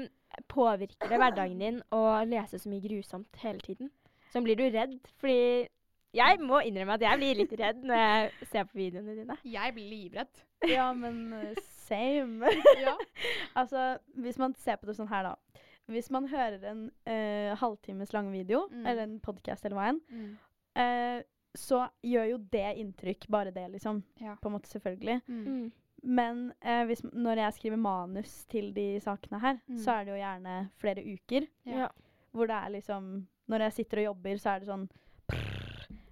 påvirker 0.51 1.11
det 1.11 1.19
hverdagen 1.19 1.59
din 1.59 1.81
å 1.91 2.05
lese 2.27 2.61
så 2.61 2.71
mye 2.71 2.83
grusomt 2.85 3.43
hele 3.43 3.59
tiden? 3.65 3.91
Så 4.31 4.39
blir 4.43 4.55
du 4.55 4.69
redd? 4.71 4.95
Fordi 5.19 5.67
jeg 6.13 6.39
må 6.43 6.59
innrømme 6.67 6.93
at 6.97 7.01
jeg 7.05 7.17
blir 7.21 7.35
litt 7.39 7.53
redd 7.59 7.83
når 7.87 7.95
jeg 8.01 8.47
ser 8.51 8.63
på 8.67 8.77
videoene 8.77 9.15
dine. 9.15 9.37
Jeg 9.47 9.73
blir 9.75 9.89
livredd. 9.89 10.41
Ja, 10.67 10.91
men 10.93 11.33
eh, 11.33 11.55
same. 11.87 12.51
Ja. 12.85 12.95
altså, 13.59 13.97
hvis 14.19 14.37
man 14.41 14.53
ser 14.59 14.75
på 14.81 14.87
det 14.89 14.95
sånn 14.97 15.09
her, 15.11 15.23
da. 15.31 15.65
Hvis 15.91 16.11
man 16.13 16.27
hører 16.31 16.63
en 16.69 16.83
uh, 17.09 17.55
halvtimes 17.59 18.13
lang 18.13 18.29
video, 18.31 18.67
Mm. 18.71 18.85
eller 18.85 19.03
en 19.03 19.19
podkast 19.19 19.65
eller 19.65 19.75
hva 19.79 19.89
enn, 19.91 20.01
Mm. 20.11 20.37
uh, 20.77 21.21
så 21.57 21.81
gjør 22.07 22.29
jo 22.29 22.37
det 22.53 22.77
inntrykk, 22.79 23.25
bare 23.27 23.51
det, 23.51 23.65
liksom. 23.73 24.03
Ja. 24.21 24.35
På 24.39 24.47
en 24.47 24.53
måte, 24.55 24.69
selvfølgelig. 24.71 25.17
Mm. 25.27 25.71
Men 26.03 26.45
uh, 26.63 26.83
hvis, 26.87 27.01
når 27.11 27.41
jeg 27.43 27.53
skriver 27.57 27.77
manus 27.81 28.45
til 28.49 28.71
de 28.73 28.99
sakene 29.03 29.39
her, 29.43 29.59
Mm. 29.67 29.77
så 29.83 29.91
er 29.97 30.05
det 30.05 30.13
jo 30.13 30.21
gjerne 30.23 30.55
flere 30.79 31.03
uker. 31.03 31.47
Ja. 31.65 31.87
Hvor 32.31 32.47
det 32.47 32.55
er 32.55 32.69
liksom 32.77 33.27
Når 33.51 33.59
jeg 33.65 33.73
sitter 33.73 33.97
og 33.99 34.03
jobber, 34.05 34.37
så 34.39 34.49
er 34.55 34.59
det 34.59 34.67
sånn 34.69 34.85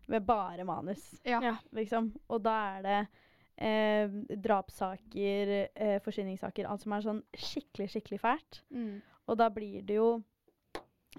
med 0.09 0.25
bare 0.25 0.65
manus, 0.65 1.11
Ja. 1.25 1.39
Ja. 1.43 1.55
liksom. 1.75 2.11
Og 2.29 2.41
da 2.43 2.55
er 2.77 2.81
det 2.85 2.99
eh, 3.61 4.07
drapssaker, 4.39 5.51
eh, 5.75 5.99
forsvinningssaker, 6.05 6.65
alt 6.69 6.81
som 6.85 6.93
er 6.95 7.01
sånn 7.05 7.21
skikkelig, 7.35 7.89
skikkelig 7.93 8.19
fælt. 8.23 8.61
Mm. 8.73 9.01
Og 9.29 9.37
da 9.37 9.49
blir 9.53 9.81
det 9.85 9.97
jo 9.99 10.23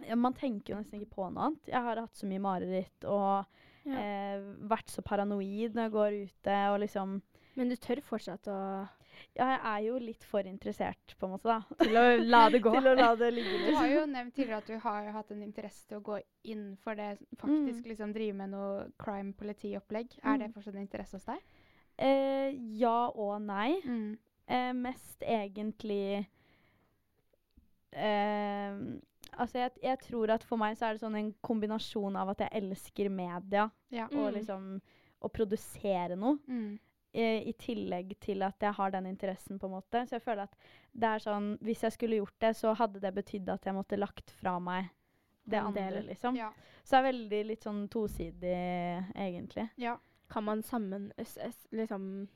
ja, 0.07 0.15
Man 0.17 0.33
tenker 0.39 0.73
jo 0.73 0.79
nesten 0.79 1.01
ikke 1.01 1.15
på 1.17 1.27
noe 1.35 1.49
annet. 1.51 1.67
Jeg 1.69 1.83
har 1.83 1.99
hatt 2.01 2.15
så 2.17 2.27
mye 2.31 2.41
mareritt 2.43 3.05
og 3.11 3.45
Ja. 3.85 3.97
eh, 3.97 4.41
vært 4.71 4.91
så 4.93 5.03
paranoid 5.03 5.75
når 5.75 5.87
jeg 5.89 5.93
går 5.93 6.17
ute 6.29 6.57
og 6.73 6.81
liksom 6.81 7.23
Men 7.57 7.69
du 7.69 7.77
tør 7.77 8.01
fortsatt 8.05 8.47
å 8.49 8.89
Ja, 9.37 9.47
jeg 9.51 9.61
er 9.65 9.85
jo 9.87 9.99
litt 9.99 10.25
for 10.25 10.41
interessert, 10.47 11.15
på 11.19 11.27
en 11.27 11.33
måte, 11.35 11.49
da. 11.49 11.61
til 11.85 11.97
å 11.97 12.05
la 12.25 12.49
det 12.51 12.61
gå. 12.67 12.73
til 12.75 12.87
å 12.91 12.95
la 12.99 13.15
det 13.17 13.31
ligge 13.35 13.59
Du 13.71 13.75
har 13.77 13.87
jo 13.89 14.07
nevnt 14.07 14.35
tidligere 14.35 14.59
at 14.59 14.67
du 14.67 14.79
har 14.79 15.11
hatt 15.13 15.31
en 15.31 15.43
interesse 15.43 15.87
til 15.89 15.99
å 15.99 16.03
gå 16.03 16.21
inn 16.45 16.77
for 16.83 16.95
det, 16.95 17.19
faktisk 17.39 17.87
liksom 17.87 18.13
drive 18.17 18.35
med 18.37 18.51
noe 18.51 18.89
crime-politi-opplegg. 18.99 20.19
Er 20.25 20.39
det 20.39 20.49
Mm. 20.51 20.55
fortsatt 20.55 20.75
en 20.75 20.83
interesse 20.87 21.17
hos 21.17 21.25
deg? 21.25 21.41
Eh, 21.99 22.51
ja 22.81 23.09
og 23.15 23.41
nei. 23.43 23.81
Mm. 23.85 24.19
Eh, 24.49 24.73
mest 24.73 25.21
egentlig 25.23 26.27
eh, 27.93 28.75
Altså, 29.39 29.59
jeg, 29.63 29.71
jeg 29.83 29.99
tror 30.09 30.31
at 30.35 30.43
for 30.45 30.59
meg 30.59 30.75
så 30.77 30.89
er 30.89 30.97
det 30.97 31.03
sånn 31.05 31.15
en 31.17 31.29
kombinasjon 31.47 32.17
av 32.19 32.33
at 32.33 32.43
jeg 32.45 32.63
elsker 32.65 33.09
media 33.15 33.69
Ja. 33.95 34.07
og 34.11 34.33
Mm. 34.33 34.35
liksom 34.35 34.65
å 35.23 35.29
produsere 35.31 36.17
noe. 36.17 36.39
Mm. 37.13 37.21
eh, 37.21 37.49
I 37.49 37.53
tillegg 37.59 38.15
til 38.21 38.43
at 38.43 38.57
jeg 38.61 38.73
har 38.73 38.91
den 38.91 39.07
interessen, 39.07 39.59
på 39.59 39.67
en 39.67 39.73
måte. 39.79 40.07
Så 40.07 40.17
jeg 40.19 40.23
føler 40.23 40.43
at 40.43 40.57
det 40.93 41.09
er 41.09 41.19
sånn 41.19 41.59
Hvis 41.61 41.83
jeg 41.83 41.93
skulle 41.93 42.17
gjort 42.17 42.39
det, 42.41 42.57
så 42.57 42.75
hadde 42.75 43.01
det 43.01 43.15
betydd 43.15 43.49
at 43.49 43.65
jeg 43.65 43.75
måtte 43.75 43.99
lagt 43.99 44.31
fra 44.31 44.59
meg 44.59 44.91
det 45.45 45.57
Den 45.59 45.67
andre, 45.67 46.03
liksom. 46.07 46.37
Ja. 46.37 46.53
Så 46.85 46.97
det 46.97 46.99
er 46.99 47.13
veldig 47.13 47.47
litt 47.47 47.63
sånn 47.63 47.89
tosidig, 47.89 48.57
egentlig. 49.15 49.71
ja. 49.77 49.99
Kan 50.31 50.45
man 50.45 50.63
sammen 50.63 51.13
liksom 51.73 52.29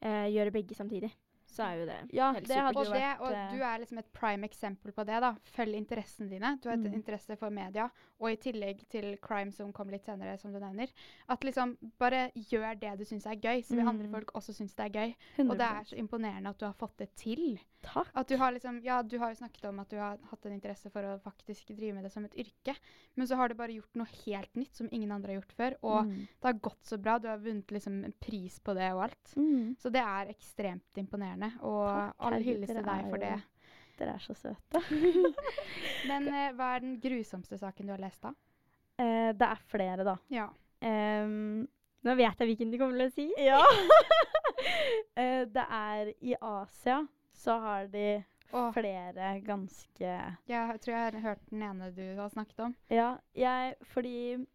eh, 0.00 0.26
gjøre 0.28 0.52
begge 0.52 0.74
samtidig, 0.74 1.08
så 1.56 1.64
er 1.66 1.78
jo 1.80 1.86
det 1.88 1.96
Ja, 2.14 2.28
helt 2.36 2.46
det 2.48 2.56
supert. 2.58 2.76
Og, 2.76 2.92
det, 2.92 3.08
og 3.20 3.32
eh, 3.32 3.50
du 3.56 3.62
er 3.64 3.78
liksom 3.82 3.98
et 4.02 4.10
prime 4.12 4.44
eksempel 4.48 4.92
på 4.92 5.04
det. 5.08 5.20
da. 5.24 5.30
Følg 5.56 5.74
interessene 5.80 6.28
dine. 6.30 6.50
Du 6.62 6.68
har 6.68 6.76
et 6.76 6.84
Mm. 6.86 6.94
interesse 7.00 7.36
for 7.40 7.50
media, 7.50 7.88
og 8.20 8.30
i 8.30 8.36
tillegg 8.36 8.84
til 8.92 9.16
crime, 9.22 9.52
som 9.52 9.72
kommer 9.72 9.92
litt 9.96 10.04
senere, 10.04 10.36
som 10.38 10.52
du 10.52 10.58
nevner. 10.60 10.92
At 11.28 11.40
liksom 11.44 11.76
bare 11.98 12.30
gjør 12.36 12.78
det 12.80 12.98
du 12.98 13.04
syns 13.04 13.26
er 13.26 13.36
gøy, 13.40 13.62
så 13.64 13.74
vil 13.76 13.88
andre 13.88 14.06
Mm. 14.06 14.12
folk 14.12 14.32
også 14.34 14.52
synes 14.54 14.74
det 14.76 14.84
er 14.86 14.94
gøy. 15.00 15.14
100%. 15.38 15.50
Og 15.50 15.58
det 15.58 15.66
er 15.66 15.82
så 15.84 15.96
imponerende 15.96 16.48
at 16.50 16.58
du 16.58 16.66
har 16.66 16.74
fått 16.74 16.96
det 16.98 17.14
til. 17.16 17.58
Takk. 17.86 18.08
At 18.18 18.28
du 18.28 18.34
har 18.40 18.50
liksom, 18.52 18.80
ja, 18.84 18.98
du 19.06 19.14
har 19.22 19.30
jo 19.30 19.38
snakket 19.38 19.64
om 19.70 19.78
at 19.80 19.88
du 19.92 19.96
har 20.00 20.18
hatt 20.30 20.46
en 20.48 20.52
interesse 20.56 20.90
for 20.90 21.06
å 21.06 21.12
faktisk 21.22 21.68
drive 21.76 21.94
med 21.94 22.04
det 22.04 22.10
som 22.12 22.24
et 22.26 22.34
yrke, 22.42 22.74
men 23.14 23.28
så 23.30 23.38
har 23.38 23.48
du 23.48 23.54
bare 23.58 23.76
gjort 23.76 23.94
noe 24.00 24.08
helt 24.24 24.52
nytt 24.58 24.74
som 24.74 24.88
ingen 24.90 25.12
andre 25.14 25.32
har 25.34 25.40
gjort 25.40 25.54
før, 25.56 25.76
og 25.86 25.98
Mm. 26.06 26.16
det 26.26 26.48
har 26.50 26.58
gått 26.66 26.84
så 26.90 26.98
bra. 26.98 27.18
Du 27.22 27.28
har 27.28 27.38
vunnet 27.38 27.70
liksom 27.70 28.04
en 28.04 28.12
pris 28.20 28.58
på 28.60 28.74
det 28.74 28.88
og 28.92 29.04
alt. 29.06 29.34
Mm. 29.36 29.76
Så 29.78 29.90
det 29.94 30.02
er 30.02 30.32
ekstremt 30.34 30.98
imponerende, 30.98 31.52
og 31.62 31.86
Takk, 31.86 32.14
all 32.18 32.42
hyllest 32.42 32.74
til 32.74 32.82
deg 32.82 33.10
for 33.10 33.18
det. 33.18 33.36
Dere 33.98 34.14
er 34.14 34.18
så 34.20 34.34
søte. 34.36 34.82
Men 36.10 36.26
eh, 36.28 36.50
hva 36.52 36.74
er 36.76 36.80
den 36.84 36.98
grusomste 37.00 37.56
saken 37.58 37.86
du 37.88 37.92
har 37.94 38.02
lest, 38.02 38.20
da? 38.26 38.34
Eh, 38.98 39.30
det 39.32 39.46
er 39.46 39.62
flere, 39.70 40.04
da. 40.04 40.16
Ja. 40.28 40.48
Em, 40.84 41.66
Nå 42.06 42.14
vet 42.14 42.38
jeg 42.38 42.46
hvilken 42.52 42.70
du 42.70 42.76
kommer 42.78 42.98
til 42.98 43.08
å 43.08 43.14
si. 43.14 43.30
ja. 43.46 43.62
Eh, 45.16 45.44
det 45.48 45.62
er 45.72 46.08
i 46.20 46.34
Asia 46.44 46.98
så 47.36 47.58
har 47.62 47.86
de 47.92 48.24
Åh. 48.52 48.70
flere 48.74 49.32
ganske 49.44 50.10
Jeg 50.48 50.80
tror 50.82 50.94
jeg 50.94 51.12
har 51.12 51.20
hørt 51.24 51.48
den 51.50 51.62
ene 51.66 51.90
du 51.94 52.04
har 52.18 52.30
snakket 52.32 52.68
om. 52.68 52.76
Ja, 52.92 53.16
jeg 53.36 53.74
Fordi 53.92 54.46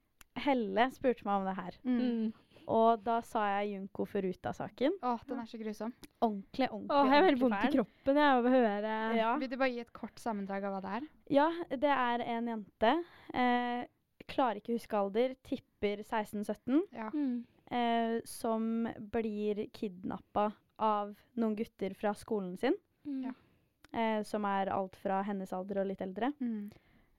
Helle 0.41 0.87
spurte 0.95 1.27
meg 1.27 1.41
om 1.41 1.49
det 1.49 1.57
her. 1.57 1.77
Mm. 1.83 2.31
Og 2.71 3.01
da 3.03 3.17
sa 3.25 3.43
jeg 3.49 3.73
Junko 3.73 4.05
Furuta-saken. 4.07 4.93
Å, 5.03 5.15
den 5.27 5.41
er 5.41 5.47
så 5.49 5.59
grusom. 5.59 5.93
Ordentlig, 6.23 6.69
ordentlig, 6.69 6.95
Åh, 6.95 7.07
jeg 7.09 7.13
har 7.13 7.25
veldig 7.25 7.41
vondt 7.41 7.65
i 7.65 7.71
kroppen 7.73 8.19
jeg, 8.21 8.35
av 8.37 8.45
å 8.47 8.53
høre 8.53 8.93
Ja. 9.17 9.31
Vil 9.41 9.51
du 9.51 9.57
bare 9.57 9.73
gi 9.73 9.81
et 9.83 9.93
kort 9.97 10.21
sammendrag 10.21 10.67
av 10.69 10.77
hva 10.77 10.81
det 10.85 10.93
er? 10.99 11.09
ja, 11.35 11.49
det 11.69 11.91
er 11.95 12.23
en 12.37 12.47
jente. 12.53 12.93
Eh, 13.33 13.81
klarer 14.31 14.61
ikke 14.61 14.77
huske 14.77 14.97
alder. 14.97 15.35
Tipper 15.43 16.03
16-17. 16.05 16.79
Ja. 16.95 17.09
Mm. 17.11 17.43
Eh, 17.71 18.17
som 18.27 18.87
blir 19.11 19.65
kidnappa 19.75 20.51
av 20.81 21.13
noen 21.39 21.55
gutter 21.55 21.93
fra 21.97 22.13
skolen 22.17 22.57
sin. 22.57 22.75
Mm. 23.05 23.23
Ja. 23.29 23.33
Eh, 23.91 24.23
som 24.23 24.45
er 24.47 24.69
alt 24.71 24.95
fra 24.95 25.21
hennes 25.27 25.51
alder 25.53 25.81
og 25.83 25.87
litt 25.89 26.01
eldre. 26.03 26.31
Mm. 26.39 26.71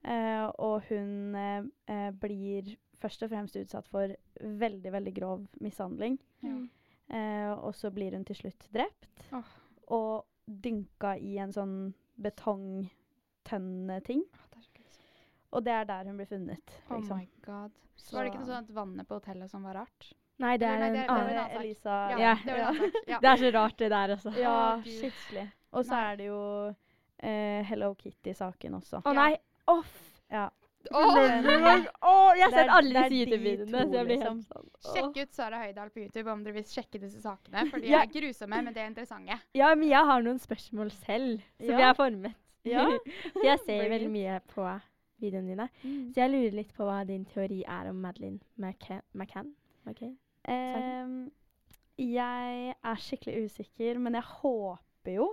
Eh, 0.02 0.46
og 0.58 0.82
hun 0.88 1.34
eh, 1.38 1.62
eh, 1.86 2.10
blir 2.10 2.76
først 3.02 3.22
og 3.26 3.30
fremst 3.32 3.56
utsatt 3.58 3.88
for 3.90 4.14
veldig, 4.40 4.92
veldig 4.94 5.14
grov 5.14 5.46
mishandling. 5.62 6.18
Ja. 6.42 6.48
Mm. 6.56 6.70
Eh, 7.12 7.52
og 7.52 7.74
så 7.76 7.90
blir 7.92 8.12
hun 8.16 8.24
til 8.24 8.36
slutt 8.38 8.68
drept. 8.72 9.26
Oh. 9.36 9.44
Og 9.92 10.24
dynka 10.46 11.16
i 11.20 11.34
en 11.42 11.52
sånn 11.52 11.92
betongtønne-ting. 12.22 14.22
Og 15.52 15.60
det 15.66 15.72
er 15.76 15.84
der 15.84 16.04
hun 16.08 16.16
blir 16.16 16.26
funnet. 16.30 16.64
Oh 16.88 16.96
Liksom. 16.96 17.18
my 17.18 17.26
god. 17.44 17.70
Så 17.96 18.16
var 18.16 18.24
det 18.24 18.30
ikke 18.32 18.40
noe 18.40 18.48
sånn 18.48 18.64
at 18.64 18.70
vannet 18.74 19.08
på 19.08 19.14
hotellet 19.18 19.50
som 19.52 19.62
var 19.66 19.74
rart? 19.82 20.12
Nei, 20.38 20.56
det 20.58 20.66
er 20.66 20.80
en 20.82 20.94
det 20.94 21.02
det 21.02 21.10
annen. 21.10 21.50
Elisa 21.60 21.96
Ja, 22.18 22.18
Ja. 22.46 22.70
det. 22.72 23.18
Det 23.22 23.28
er 23.28 23.36
så 23.36 23.50
rart, 23.54 23.76
det 23.78 23.90
der 23.90 24.14
også. 24.16 24.32
Ja, 24.40 24.80
skikkelig. 24.84 25.50
Og 25.72 25.84
så 25.84 25.94
er 25.94 26.16
det 26.16 26.26
jo 26.26 26.40
uh, 26.68 27.62
Hello 27.68 27.94
Kitty-saken 27.94 28.74
også. 28.74 29.02
Å 29.04 29.12
nei! 29.14 29.36
Off! 29.66 29.92
Ja. 30.32 30.48
Oh, 30.90 31.14
oh, 31.14 32.32
jeg 32.34 32.42
har 32.42 32.50
sett 32.50 32.70
alle 32.74 32.90
disse 32.90 33.08
de 33.12 33.18
YouTube-videoene, 33.20 33.82
så 33.86 33.94
jeg 33.94 34.06
blir 34.08 34.16
liksom. 34.16 34.38
helt 34.40 34.48
sånn. 34.50 34.70
Sjekk 34.96 35.20
ut 35.22 35.34
Sara 35.36 35.60
Høydahl 35.62 35.90
på 35.94 36.00
YouTube 36.02 36.32
om 36.32 36.42
dere 36.42 36.56
vil 36.56 36.64
sjekke 36.66 36.98
disse 36.98 37.20
sakene. 37.22 37.62
For 37.70 37.78
de 37.78 37.86
Ja. 37.92 38.00
er 38.02 38.10
grusomme, 38.10 38.62
men 38.66 38.74
de 38.74 38.80
er 38.82 38.88
interessante. 38.90 39.36
Ja, 39.54 39.68
men 39.76 39.88
jeg 39.88 40.04
har 40.10 40.22
noen 40.26 40.40
spørsmål 40.42 40.90
selv, 41.04 41.38
som 41.60 41.70
Ja. 41.70 41.78
jeg 41.78 41.86
har 41.86 41.94
formet. 41.94 42.34
Ja. 42.64 42.88
Jeg 43.46 43.58
ser 43.66 43.88
veldig 43.94 44.10
mye 44.10 44.40
på 44.50 44.66
videoene 45.22 45.48
dine. 45.54 45.68
Mm. 45.84 46.12
Så 46.14 46.20
jeg 46.20 46.30
lurer 46.30 46.52
litt 46.58 46.74
på 46.74 46.84
hva 46.86 47.00
din 47.06 47.24
teori 47.30 47.62
er 47.66 47.88
om 47.90 47.96
Madeline 48.02 48.40
McCann. 48.58 49.54
McCann? 49.86 50.16
Ehm, 50.48 51.30
jeg 51.98 52.74
er 52.82 53.00
skikkelig 53.04 53.46
usikker, 53.50 53.98
men 54.02 54.14
jeg 54.18 54.26
håper 54.40 55.14
jo 55.16 55.28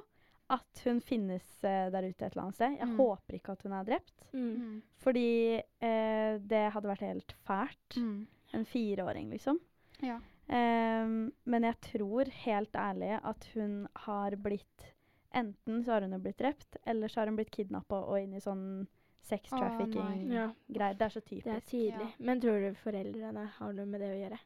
at 0.49 0.81
hun 0.85 0.97
finnes 1.05 1.45
uh, 1.63 1.89
der 1.93 2.07
ute 2.09 2.25
et 2.25 2.31
eller 2.33 2.43
annet 2.47 2.55
sted. 2.57 2.77
Jeg 2.79 2.87
Mm. 2.89 2.95
håper 2.97 3.35
ikke 3.37 3.51
at 3.53 3.63
hun 3.63 3.73
er 3.77 3.83
drept. 3.85 4.23
Mm. 4.33 4.81
Fordi 4.97 5.27
uh, 5.61 6.39
det 6.41 6.63
hadde 6.73 6.89
vært 6.89 7.05
helt 7.05 7.35
fælt. 7.45 7.97
Mm. 8.01 8.27
En 8.57 8.65
fireåring, 8.65 9.29
liksom. 9.29 9.59
Ja. 10.01 10.17
Um, 10.49 11.31
men 11.45 11.63
jeg 11.67 11.77
tror 11.85 12.25
helt 12.45 12.73
ærlig 12.75 13.19
at 13.23 13.45
hun 13.53 13.83
har 14.07 14.35
blitt 14.41 14.87
Enten 15.31 15.83
så 15.85 15.91
har 15.93 16.01
hun 16.01 16.15
blitt 16.23 16.39
drept, 16.41 16.77
eller 16.89 17.07
så 17.07 17.19
har 17.21 17.27
hun 17.29 17.35
blitt 17.37 17.51
kidnappa 17.53 17.99
og 18.01 18.15
inn 18.17 18.31
i 18.33 18.39
sånn 18.41 18.87
sex 19.29 19.49
trafficking-greier. 19.53 20.33
Ja, 20.33 20.47
det 20.93 21.05
er 21.07 21.13
så 21.13 21.21
typisk. 21.21 21.45
det 21.45 21.55
er 21.59 21.67
tydelig. 21.69 22.09
Men 22.19 22.41
tror 22.41 22.59
du 22.65 22.73
foreldrene 22.83 23.45
har 23.59 23.73
noe 23.77 23.85
med 23.89 24.01
det 24.01 24.09
å 24.15 24.19
gjøre? 24.23 24.39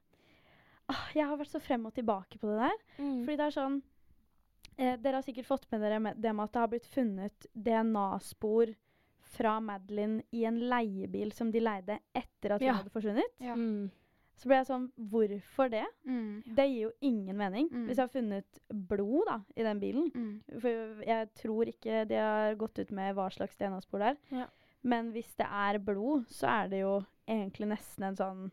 Åh, 0.93 1.03
jeg 1.15 1.25
har 1.29 1.37
vært 1.39 1.53
så 1.53 1.61
frem 1.63 1.85
og 1.87 1.93
tilbake 1.95 2.37
på 2.41 2.47
det 2.51 2.59
der. 2.65 2.77
Mm. 2.99 3.19
Fordi 3.23 3.37
det 3.39 3.45
er 3.47 3.55
sånn 3.55 3.81
eh, 4.77 4.95
Dere 4.99 5.19
har 5.21 5.23
sikkert 5.25 5.47
fått 5.47 5.67
med 5.71 5.81
dere 5.85 5.99
med 6.03 6.17
det 6.21 6.33
med 6.35 6.43
at 6.49 6.53
det 6.57 6.59
har 6.65 6.71
blitt 6.73 6.89
funnet 6.91 7.45
DNA-spor 7.55 8.73
fra 9.33 9.55
Madeline 9.63 10.21
i 10.35 10.43
en 10.45 10.59
leiebil 10.69 11.31
som 11.33 11.49
de 11.53 11.61
leide 11.63 11.99
etter 12.13 12.53
at 12.57 12.61
hun 12.61 12.67
Ja. 12.67 12.73
hadde 12.81 12.91
forsvunnet. 12.93 13.31
Ja. 13.41 13.55
Mm. 13.55 13.89
Så 14.35 14.49
ble 14.49 14.57
jeg 14.59 14.65
sånn 14.67 14.87
Hvorfor 14.97 15.69
det? 15.69 15.85
Mm. 16.09 16.43
Det 16.57 16.65
gir 16.67 16.81
jo 16.87 16.91
ingen 17.05 17.37
mening. 17.37 17.67
Mm. 17.71 17.85
Hvis 17.87 17.97
jeg 17.97 18.03
har 18.07 18.13
funnet 18.13 18.59
blod 18.89 19.25
da, 19.29 19.39
i 19.55 19.63
den 19.63 19.79
bilen 19.79 20.11
Mm. 20.13 20.59
For 20.59 21.03
jeg 21.05 21.29
tror 21.37 21.65
ikke 21.69 22.03
de 22.09 22.15
har 22.19 22.55
gått 22.55 22.79
ut 22.79 22.91
med 22.91 23.15
hva 23.15 23.29
slags 23.31 23.55
DNA-spor 23.57 23.99
det 23.99 24.07
er. 24.11 24.17
Ja. 24.41 24.47
Men 24.83 25.11
hvis 25.13 25.33
det 25.39 25.47
er 25.47 25.79
blod, 25.79 26.25
så 26.27 26.47
er 26.63 26.67
det 26.69 26.79
jo 26.81 26.97
egentlig 27.27 27.67
nesten 27.71 28.03
en 28.03 28.15
sånn 28.19 28.51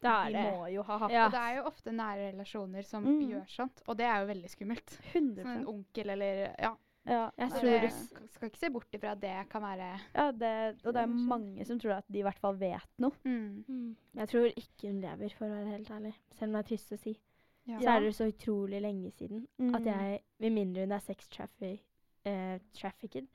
det 0.00 0.10
er 0.10 0.30
De 0.30 0.42
må 0.46 0.66
jo 0.70 0.82
ha 0.86 0.96
hatt 0.98 1.10
Ja. 1.10 1.24
Og 1.26 1.32
det 1.32 1.40
er 1.42 1.56
jo 1.56 1.62
ofte 1.66 1.90
nære 1.90 2.32
relasjoner 2.32 2.84
som 2.86 3.04
Mm. 3.04 3.28
gjør 3.32 3.46
sånt, 3.50 3.82
og 3.88 3.96
det 3.98 4.06
er 4.06 4.20
jo 4.20 4.26
veldig 4.32 4.50
skummelt. 4.50 4.98
100%. 5.12 5.42
Som 5.42 5.56
en 5.56 5.66
onkel 5.66 6.10
eller 6.10 6.54
Ja. 6.58 6.76
ja, 7.06 7.30
Jeg 7.38 7.50
tror 7.50 7.62
det 7.62 7.80
det 7.82 8.30
skal 8.30 8.48
ikke 8.50 8.58
se 8.58 8.70
bort 8.70 8.92
ifra 8.94 9.10
at 9.12 9.20
det 9.20 9.48
kan 9.50 9.62
være 9.62 10.00
ja, 10.14 10.30
det, 10.30 10.80
og 10.86 10.94
det 10.94 11.02
er 11.02 11.06
mange 11.06 11.64
som 11.66 11.78
tror 11.80 11.96
at 11.98 12.04
de 12.12 12.18
i 12.20 12.22
hvert 12.22 12.38
fall 12.38 12.54
vet 12.56 12.88
noe. 12.98 13.10
mm. 13.24 13.64
Mm. 13.68 13.96
Jeg 14.14 14.28
tror 14.28 14.46
ikke 14.56 14.86
hun 14.92 15.00
lever, 15.00 15.34
for 15.36 15.46
å 15.46 15.50
være 15.50 15.66
helt 15.78 15.90
ærlig. 15.90 16.14
Selv 16.32 16.48
om 16.50 16.52
det 16.52 16.64
er 16.64 16.68
trist 16.76 16.92
å 16.92 16.98
si. 16.98 17.18
Ja. 17.66 17.78
Så 17.80 17.88
er 17.96 18.00
det 18.00 18.14
så 18.14 18.24
utrolig 18.32 18.80
lenge 18.80 19.10
siden 19.12 19.46
at 19.74 19.82
Mm. 19.82 19.84
jeg, 19.84 20.20
med 20.38 20.52
mindre 20.52 20.80
hun 20.86 20.92
er 20.92 21.00
sex 21.00 21.26
traffic, 21.28 21.80
eh, 22.24 22.58
trafficked, 22.72 23.26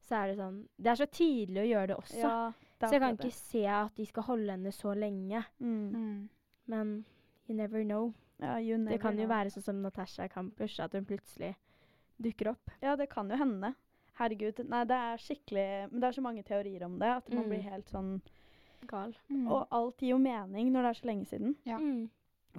så 0.00 0.16
er 0.22 0.26
det 0.32 0.36
sånn 0.40 0.58
Det 0.80 0.90
er 0.90 0.94
så 1.00 1.06
tidlig 1.06 1.62
å 1.62 1.68
gjøre 1.70 1.86
det 1.92 1.96
også. 1.96 2.18
Ja, 2.18 2.52
det 2.80 2.88
så 2.88 2.92
jeg 2.96 3.00
kan 3.02 3.16
ikke 3.18 3.32
se 3.36 3.64
at 3.66 3.94
de 3.96 4.06
skal 4.06 4.22
holde 4.22 4.50
henne 4.56 4.72
så 4.72 4.94
lenge. 4.96 5.44
mm. 5.60 5.90
Mm. 5.94 6.28
Men 6.66 7.04
you 7.48 7.54
never 7.56 7.82
know. 7.84 8.12
ja, 8.40 8.56
you 8.58 8.76
never 8.78 8.92
Det 8.96 9.00
kan 9.02 9.18
jo 9.18 9.26
know. 9.26 9.36
være 9.36 9.50
sånn 9.50 9.62
som 9.64 9.82
Natasha 9.82 10.28
Campers, 10.28 10.78
at 10.80 10.92
hun 10.92 11.04
plutselig 11.04 11.54
dukker 12.22 12.50
opp. 12.52 12.70
Ja, 12.82 12.96
det 12.96 13.08
kan 13.10 13.28
jo 13.30 13.36
hende. 13.36 13.74
Herregud. 14.20 14.58
Nei, 14.68 14.84
det 14.84 14.96
er 14.96 15.16
skikkelig 15.16 15.90
Men 15.90 16.00
det 16.00 16.08
er 16.08 16.12
så 16.12 16.20
mange 16.22 16.42
teorier 16.44 16.84
om 16.84 16.98
det 16.98 17.08
at 17.08 17.28
man 17.30 17.44
Mm. 17.44 17.48
blir 17.48 17.62
helt 17.70 17.86
sånn 17.88 18.20
Gal. 18.86 19.14
Mm. 19.28 19.46
Og 19.50 19.66
alt 19.70 19.98
gir 20.00 20.10
jo 20.14 20.18
mening 20.18 20.70
når 20.72 20.82
det 20.82 20.88
er 20.90 21.00
så 21.00 21.06
lenge 21.06 21.26
siden. 21.26 21.56
Ja. 21.66 21.76
Mm. 21.78 22.08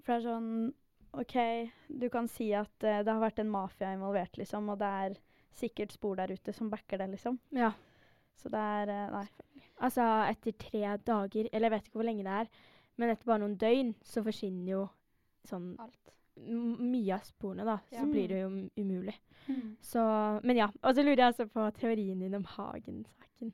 For 0.02 0.14
det 0.14 0.16
er 0.26 0.30
sånn 0.30 0.74
OK, 1.14 1.72
du 2.00 2.10
kan 2.10 2.28
si 2.28 2.54
at 2.54 2.72
uh, 2.84 3.02
det 3.04 3.08
har 3.12 3.20
vært 3.20 3.40
en 3.40 3.50
mafia 3.50 3.94
involvert, 3.94 4.38
liksom, 4.38 4.70
og 4.70 4.78
det 4.80 4.88
er 4.88 5.16
sikkert 5.58 5.94
spor 5.94 6.16
der 6.20 6.34
ute 6.34 6.54
som 6.54 6.70
backer 6.72 7.02
det, 7.02 7.10
liksom. 7.16 7.40
Ja. 7.56 7.72
Så 8.40 8.50
det 8.50 8.60
er 8.60 8.92
eh, 8.94 9.12
Nei. 9.12 9.26
Altså, 9.82 10.06
etter 10.30 10.54
tre 10.62 10.98
dager, 11.06 11.48
eller 11.52 11.68
jeg 11.68 11.74
vet 11.74 11.88
ikke 11.90 12.00
hvor 12.00 12.06
lenge 12.06 12.26
det 12.26 12.34
er, 12.44 12.50
men 13.02 13.10
etter 13.10 13.26
bare 13.26 13.42
noen 13.42 13.56
døgn, 13.58 13.96
så 14.06 14.22
forsvinner 14.26 14.72
jo 14.76 14.82
sånn 15.50 15.72
Alt. 15.82 16.12
mye 16.38 17.16
av 17.16 17.26
sporene, 17.26 17.66
da. 17.66 17.80
Ja. 17.90 18.04
Så 18.04 18.12
blir 18.12 18.30
det 18.30 18.44
jo 18.44 18.52
um- 18.52 18.70
umulig. 18.78 19.16
Mm. 19.48 19.72
Så 19.82 20.04
Men 20.44 20.60
ja. 20.60 20.68
Og 20.84 20.94
så 20.96 21.02
lurer 21.02 21.18
jeg 21.18 21.32
altså 21.32 21.48
på 21.50 21.66
teorien 21.80 22.20
din 22.22 22.38
om 22.38 22.46
Hagen-saken. 22.46 23.54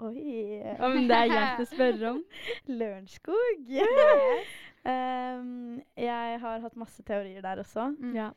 Oi. 0.00 0.58
Om 0.80 0.96
det 1.06 1.16
er 1.16 1.30
greit 1.30 1.62
å 1.62 1.68
spørre 1.70 2.10
om. 2.14 2.20
Lørenskog. 2.80 3.70
Ehm, 4.90 5.82
jeg 5.92 6.38
har 6.40 6.62
hatt 6.64 6.76
masse 6.80 7.02
teorier 7.04 7.42
der 7.44 7.60
også. 7.60 7.90
Mm. 8.00 8.14
Ja. 8.16 8.30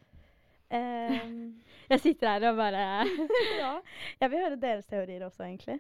Ehm, 0.69 1.61
Jeg 1.91 1.99
sitter 1.99 2.27
her 2.37 2.45
og 2.51 2.57
bare 2.57 2.83
ja. 3.63 3.73
Jeg 4.21 4.31
vil 4.31 4.39
høre 4.45 4.59
deres 4.61 4.85
teorier 4.89 5.25
også, 5.27 5.43
egentlig. 5.43 5.79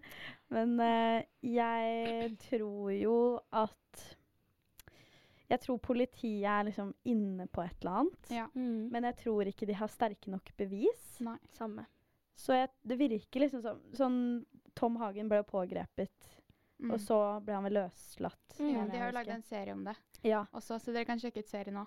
Men 0.53 0.75
uh, 0.79 1.21
jeg 1.47 2.33
tror 2.49 2.91
jo 2.91 3.15
at 3.51 4.03
Jeg 5.49 5.59
tror 5.63 5.77
politiet 5.77 6.45
er 6.49 6.67
liksom 6.67 6.93
inne 7.05 7.47
på 7.47 7.61
et 7.63 7.75
eller 7.81 8.03
annet. 8.03 8.29
Ja. 8.33 8.45
mm. 8.53 8.89
Men 8.91 9.03
jeg 9.09 9.15
tror 9.23 9.49
ikke 9.49 9.67
de 9.69 9.75
har 9.77 9.87
sterke 9.91 10.31
nok 10.33 10.51
bevis. 10.57 11.17
Nei. 11.21 11.37
Samme. 11.57 11.85
Så 12.35 12.55
jeg, 12.57 12.69
det 12.81 12.97
virker 12.97 13.43
liksom 13.45 13.61
som 13.61 13.81
sånn 13.93 14.21
Tom 14.75 14.95
Hagen 14.97 15.29
ble 15.29 15.43
pågrepet, 15.45 16.39
Mm. 16.83 16.89
og 16.91 16.99
så 16.99 17.17
ble 17.45 17.53
han 17.55 17.63
vel 17.63 17.75
løslatt. 17.77 18.55
Mm. 18.59 18.89
De 18.91 18.97
har 18.99 19.07
jo 19.07 19.13
lagd 19.15 19.29
en 19.31 19.43
serie 19.45 19.71
om 19.71 19.83
det 19.85 19.93
Ja, 20.25 20.41
også, 20.51 20.79
så 20.81 20.91
dere 20.91 21.05
kan 21.07 21.19
sjekke 21.21 21.39
ut 21.39 21.47
serien 21.47 21.77
nå. 21.77 21.83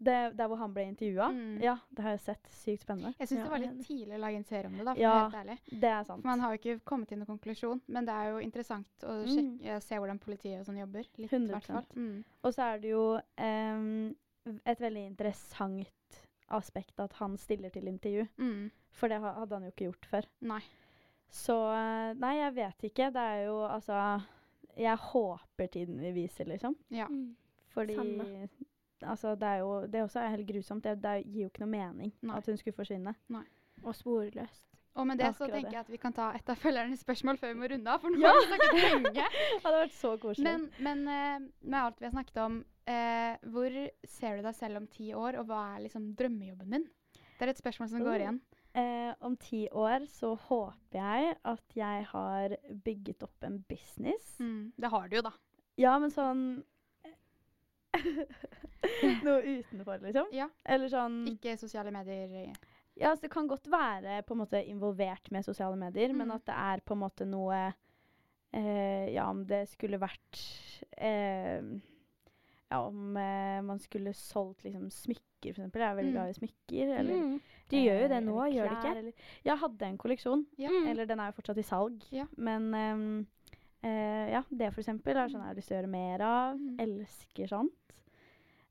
Det, 0.00 0.36
Der 0.36 0.46
hvor 0.46 0.56
han 0.60 0.72
ble 0.74 0.84
intervjua. 0.88 1.28
Mm. 1.34 1.60
Ja, 1.62 1.76
det 1.90 2.02
har 2.04 2.10
jeg 2.14 2.20
sett. 2.20 2.48
Sykt 2.50 2.82
spennende. 2.84 3.14
Jeg 3.18 3.28
syns 3.28 3.38
Ja, 3.38 3.44
det 3.44 3.50
var 3.50 3.58
litt 3.64 3.86
tidlig 3.86 4.14
å 4.14 4.20
lage 4.22 4.36
en 4.36 4.44
serie 4.44 4.66
om 4.70 4.76
det, 4.78 4.84
da, 4.86 4.94
for 4.94 5.00
Ja. 5.02 5.28
helt 5.28 5.34
ærlig. 5.40 5.58
Det 5.80 5.90
er 5.90 6.04
sant. 6.04 6.22
For 6.22 6.28
man 6.28 6.40
har 6.40 6.54
jo 6.54 6.58
ikke 6.58 6.80
kommet 6.84 7.08
til 7.08 7.18
noen 7.18 7.26
konklusjon, 7.32 7.80
men 7.88 8.04
det 8.06 8.14
er 8.14 8.30
jo 8.30 8.38
interessant 8.38 8.86
å 9.02 9.16
Mm. 9.26 9.80
se 9.82 9.94
hvordan 9.98 10.18
politiet 10.20 10.60
og 10.60 10.66
sånn 10.66 10.78
jobber. 10.78 11.04
Litt, 11.18 11.32
i 11.32 11.36
100%. 11.36 11.48
hvert 11.50 11.66
fall. 11.66 11.86
Mm. 11.96 12.24
Og 12.44 12.52
så 12.54 12.62
er 12.74 12.78
det 12.78 12.90
jo 12.90 13.20
um, 13.38 14.14
et 14.64 14.78
veldig 14.80 15.06
interessant 15.10 15.88
aspekt 16.50 16.98
at 17.00 17.12
han 17.14 17.36
stiller 17.36 17.70
til 17.70 17.88
intervju. 17.88 18.28
Mm. 18.38 18.70
For 18.90 19.08
det 19.08 19.20
hadde 19.20 19.50
han 19.52 19.62
jo 19.64 19.70
ikke 19.70 19.90
gjort 19.92 20.06
før. 20.06 20.24
Nei. 20.40 20.60
Så 21.30 21.52
eh, 21.74 22.14
nei, 22.14 22.36
jeg 22.38 22.54
vet 22.54 22.78
ikke. 22.88 23.10
Det 23.12 23.20
er 23.20 23.44
jo 23.46 23.58
altså 23.68 24.22
Jeg 24.78 24.96
håper 24.96 25.66
tiden 25.68 25.98
vil 26.00 26.14
vise, 26.14 26.44
liksom. 26.46 26.74
Ja. 26.90 27.06
Mm. 27.10 27.34
Fordi 27.74 27.94
Samme. 27.96 28.48
Altså, 29.02 29.34
det 29.38 29.48
er 29.48 29.58
jo 29.62 29.86
Det 29.86 30.02
også 30.02 30.20
er 30.20 30.28
helt 30.36 30.46
grusomt. 30.48 30.82
Det, 30.84 30.96
det 31.02 31.16
gir 31.26 31.42
jo 31.46 31.48
ikke 31.52 31.60
noe 31.64 31.70
mening 31.74 32.12
Nei. 32.22 32.36
at 32.38 32.46
hun 32.46 32.56
skulle 32.56 32.74
forsvinne. 32.76 33.14
Og 33.84 33.94
sporløst. 33.94 34.64
Og 34.98 35.06
med 35.06 35.18
det 35.20 35.28
så 35.36 35.46
tenker 35.46 35.70
jeg 35.76 35.80
at 35.84 35.90
vi 35.92 35.96
kan 36.02 36.12
ta 36.12 36.32
et 36.34 36.48
av 36.50 36.56
følgernes 36.58 37.00
spørsmål 37.04 37.36
før 37.38 37.52
vi 37.52 37.58
må 37.60 37.68
runde 37.70 37.86
av, 37.92 38.00
for 38.02 38.10
nå 38.10 38.18
Ja. 38.18 38.32
har 38.34 38.40
vi 38.40 38.48
snakket 38.50 38.80
lenge. 38.82 39.12
Det 39.52 39.62
hadde 39.62 39.82
vært 39.84 39.94
så 39.94 40.10
koselig. 40.18 40.44
Men, 40.44 40.64
men 40.82 41.08
eh, 41.08 41.38
med 41.62 41.78
alt 41.80 42.00
vi 42.00 42.04
har 42.08 42.14
snakket 42.16 42.40
om, 42.42 42.56
eh, 42.90 43.36
hvor 43.46 43.76
ser 44.10 44.36
du 44.36 44.42
deg 44.42 44.54
selv 44.58 44.76
om 44.80 44.86
ti 44.90 45.12
år, 45.14 45.38
og 45.38 45.46
hva 45.46 45.60
er 45.76 45.84
liksom 45.86 46.08
drømmejobben 46.18 46.70
din? 46.74 46.88
Det 47.38 47.46
er 47.46 47.52
et 47.52 47.60
spørsmål 47.62 47.88
som 47.92 48.02
går 48.02 48.16
Oh. 48.16 48.22
igjen. 48.24 48.40
Eh, 48.74 49.14
om 49.22 49.36
ti 49.36 49.68
år 49.72 50.04
så 50.10 50.32
håper 50.48 50.98
jeg 50.98 51.36
at 51.44 51.76
jeg 51.78 52.04
har 52.10 52.56
bygget 52.84 53.22
opp 53.22 53.44
en 53.46 53.60
business. 53.70 54.34
Mm. 54.40 54.72
Det 54.76 54.90
har 54.90 55.06
du 55.08 55.16
jo, 55.16 55.22
da. 55.22 55.32
Ja, 55.78 55.94
men 56.02 56.10
sånn 56.10 56.42
Noe 59.26 59.42
utenfor, 59.42 59.98
liksom. 60.04 60.28
Ja. 60.32 60.46
Eller 60.64 60.88
sånn 60.92 61.22
Ikke 61.32 61.56
sosiale 61.58 61.90
medier. 61.94 62.30
eh, 62.44 62.52
Ja, 62.98 63.10
altså, 63.12 63.22
det 63.28 63.30
kan 63.30 63.46
godt 63.46 63.68
være 63.70 64.22
på 64.26 64.34
en 64.34 64.40
måte 64.42 64.58
involvert 64.66 65.30
med 65.30 65.44
sosiale 65.46 65.76
medier, 65.78 66.12
men 66.12 66.28
Mm. 66.28 66.34
at 66.34 66.44
det 66.46 66.54
er 66.56 66.80
på 66.86 66.94
en 66.96 67.02
måte 67.04 67.26
noe 67.26 67.74
eh, 68.52 69.12
Ja, 69.14 69.28
om 69.30 69.44
det 69.46 69.68
skulle 69.68 69.98
vært 70.00 70.40
eh, 70.96 71.62
Ja, 72.70 72.80
om 72.86 73.16
eh, 73.16 73.60
man 73.62 73.78
skulle 73.78 74.12
solgt 74.14 74.62
liksom 74.64 74.90
smykker, 74.90 75.54
eksempel. 75.54 75.80
Jeg 75.80 75.90
er 75.90 75.96
veldig 75.96 76.12
Mm. 76.12 76.16
glad 76.18 76.28
i 76.28 76.38
smykker. 76.40 76.98
Eller, 76.98 77.14
Mm. 77.14 77.40
De 77.70 77.76
gjør 77.84 78.00
jo 78.02 78.08
det 78.08 78.16
eh, 78.16 78.20
nå, 78.26 78.36
eller 78.44 78.56
gjør 78.56 78.68
de 78.68 78.76
ikke? 78.76 78.96
Eller, 78.98 79.12
jeg 79.44 79.58
hadde 79.58 79.82
en 79.86 79.98
kolleksjon. 79.98 80.46
Ja. 80.58 80.68
Mm. 80.68 80.86
Eller 80.88 81.04
den 81.06 81.20
er 81.20 81.26
jo 81.32 81.36
fortsatt 81.40 81.58
i 81.58 81.62
salg. 81.62 82.02
Ja. 82.12 82.26
Men 82.36 82.72
ehm, 82.74 83.26
eh, 83.82 84.26
ja, 84.34 84.42
det 84.50 84.72
for 84.72 84.82
eksempel 84.82 85.16
er 85.16 85.30
sånn 85.30 85.44
jeg 85.44 85.52
har 85.52 85.58
lyst 85.58 85.70
til 85.70 85.76
å 85.76 85.80
gjøre 85.80 85.92
mer 85.92 86.26
av. 86.26 86.58
Mm. 86.58 86.74
Elsker 86.86 87.52
sånt. 87.52 87.96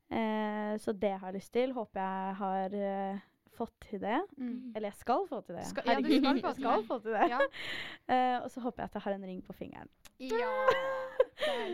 Eh, 0.08 0.74
så 0.80 0.94
det 0.96 1.14
har 1.16 1.28
jeg 1.28 1.40
lyst 1.40 1.52
til. 1.52 1.74
Håper 1.76 2.00
jeg 2.00 2.38
har 2.42 2.78
uh, 2.78 3.26
fått 3.58 3.74
til 3.90 4.00
det. 4.02 4.20
Mm. 4.38 4.72
Eller 4.74 4.90
jeg 4.90 5.00
skal 5.02 5.26
få 5.28 5.40
til 5.46 5.58
det. 5.58 5.66
Skal- 5.72 5.90
ja, 5.90 5.98
du 6.00 6.08
skal 6.08 6.40
få 6.40 6.52
til 6.54 6.62
skal 6.62 6.86
få 6.88 6.98
til 7.04 7.18
det. 7.18 7.28
Ja. 7.34 7.44
Eh, 8.08 8.38
og 8.40 8.48
så 8.50 8.62
håper 8.64 8.82
jeg 8.82 8.88
at 8.88 8.94
jeg 8.96 9.02
har 9.04 9.12
en 9.18 9.24
ring 9.28 9.42
på 9.44 9.52
fingeren. 9.52 9.90
ja. 10.18 10.52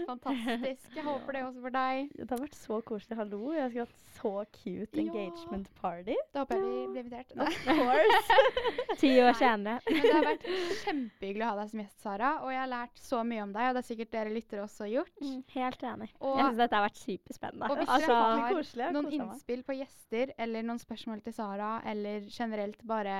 Fantastisk. 0.11 0.89
Jeg 0.97 1.05
håper 1.05 1.33
det 1.37 1.43
også 1.47 1.61
for 1.65 1.75
deg. 1.75 2.11
Det 2.19 2.29
har 2.31 2.41
vært 2.43 2.57
så 2.59 2.79
koselig. 2.89 3.17
Hallo, 3.19 3.41
jeg 3.55 3.71
skulle 3.71 3.87
hatt 3.87 4.01
så 4.19 4.33
cute 4.55 5.01
Ja. 5.01 5.05
engagement 5.05 5.71
party. 5.81 6.17
Da 6.35 6.45
håper 6.45 6.57
jeg 6.57 6.65
vi 6.65 6.87
blir 6.93 7.05
invitert. 7.05 7.35
Of 7.37 7.59
course. 7.65 8.39
Ti 9.03 9.11
år 9.25 9.39
senere. 9.39 9.81
Men 9.89 10.03
det 10.05 10.13
har 10.15 10.27
vært 10.29 10.47
kjempehyggelig 10.85 11.45
å 11.47 11.51
ha 11.51 11.57
deg 11.63 11.71
som 11.75 11.83
gjest, 11.85 11.99
Sara. 12.05 12.31
Og 12.45 12.53
jeg 12.55 12.61
har 12.63 12.71
lært 12.75 13.03
så 13.05 13.23
mye 13.27 13.43
om 13.47 13.55
deg, 13.57 13.69
og 13.71 13.75
det 13.79 13.83
er 13.85 13.89
sikkert 13.91 14.13
dere 14.15 14.35
lyttere 14.35 14.65
også 14.65 14.89
gjort. 14.91 15.15
Mm, 15.23 15.41
helt 15.55 15.87
enig. 15.95 16.11
Og- 16.21 16.37
jeg 16.39 16.47
syns 16.51 16.61
dette 16.65 16.79
har 16.81 16.87
vært 16.89 17.03
superspennende. 17.05 17.71
Og 17.71 17.77
hvis 17.83 17.89
Altså, 17.95 18.13
dere 18.15 18.41
har 18.45 18.55
koselig. 18.59 18.91
Noen 18.99 19.13
innspill 19.19 19.63
på 19.65 19.79
gjester 19.81 20.35
eller 20.39 20.63
noen 20.63 20.79
spørsmål 20.83 21.23
til 21.25 21.33
Sara, 21.37 21.73
eller 21.85 22.29
generelt 22.31 22.81
bare 22.87 23.19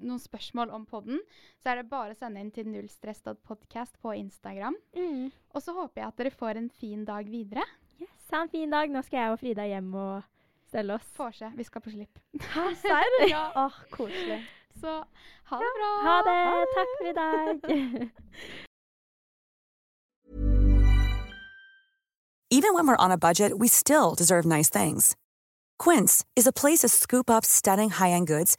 noen 0.00 0.20
spørsmål 0.20 0.72
om 0.74 0.86
podden, 0.88 1.20
så 1.62 1.72
er 1.72 1.80
det 1.80 1.90
bare 1.90 2.14
å 2.14 2.18
sende 2.18 2.40
inn 2.42 2.52
til 2.54 2.68
nullstress.podcast 2.70 3.98
på 4.02 4.14
Instagram. 4.18 4.76
Mm. 4.96 5.30
Og 5.54 5.64
så 5.64 5.74
håper 5.76 6.02
jeg 6.02 6.08
at 6.08 6.20
dere 6.20 6.34
får 6.34 6.60
en 6.60 6.70
fin 6.70 7.04
dag 7.08 7.28
videre. 7.30 7.64
Yes, 8.00 8.30
ha 8.32 8.42
en 8.44 8.52
fin 8.52 8.72
dag. 8.72 8.90
Nå 8.90 9.02
skal 9.06 9.18
jeg 9.20 9.34
og 9.34 9.40
Frida 9.42 9.68
hjem 9.68 9.92
og 9.94 10.22
stelle 10.70 10.96
oss. 10.96 11.06
Får 11.18 11.38
se. 11.38 11.52
Vi 11.58 11.68
skal 11.68 11.84
på 11.84 11.94
slipp. 11.94 12.14
Hæ, 12.54 12.66
serr? 12.82 13.16
Ja. 13.32 13.44
Åh, 13.66 13.76
koselig. 13.92 14.42
Så 14.80 14.92
ha 15.50 15.56
det 15.60 15.72
bra. 15.78 15.90
Ha 16.08 16.16
det. 16.28 16.38
Takk 16.76 16.88
for 16.98 17.06
i 17.10 17.16
dag. 17.20 17.48
Even 22.52 22.74
when 22.74 22.86
we're 22.86 23.02
on 23.02 23.10
a 23.10 23.16
budget, 23.16 23.58
we 23.58 23.66
still 23.66 24.14
deserve 24.14 24.44
nice 24.44 24.68
things. 24.68 25.16
Quince 25.78 26.22
is 26.36 26.46
a 26.46 26.52
place 26.52 26.80
to 26.80 26.88
scoop 26.88 27.30
up 27.30 27.46
stunning 27.46 27.88
high-end 27.88 28.26
goods 28.26 28.58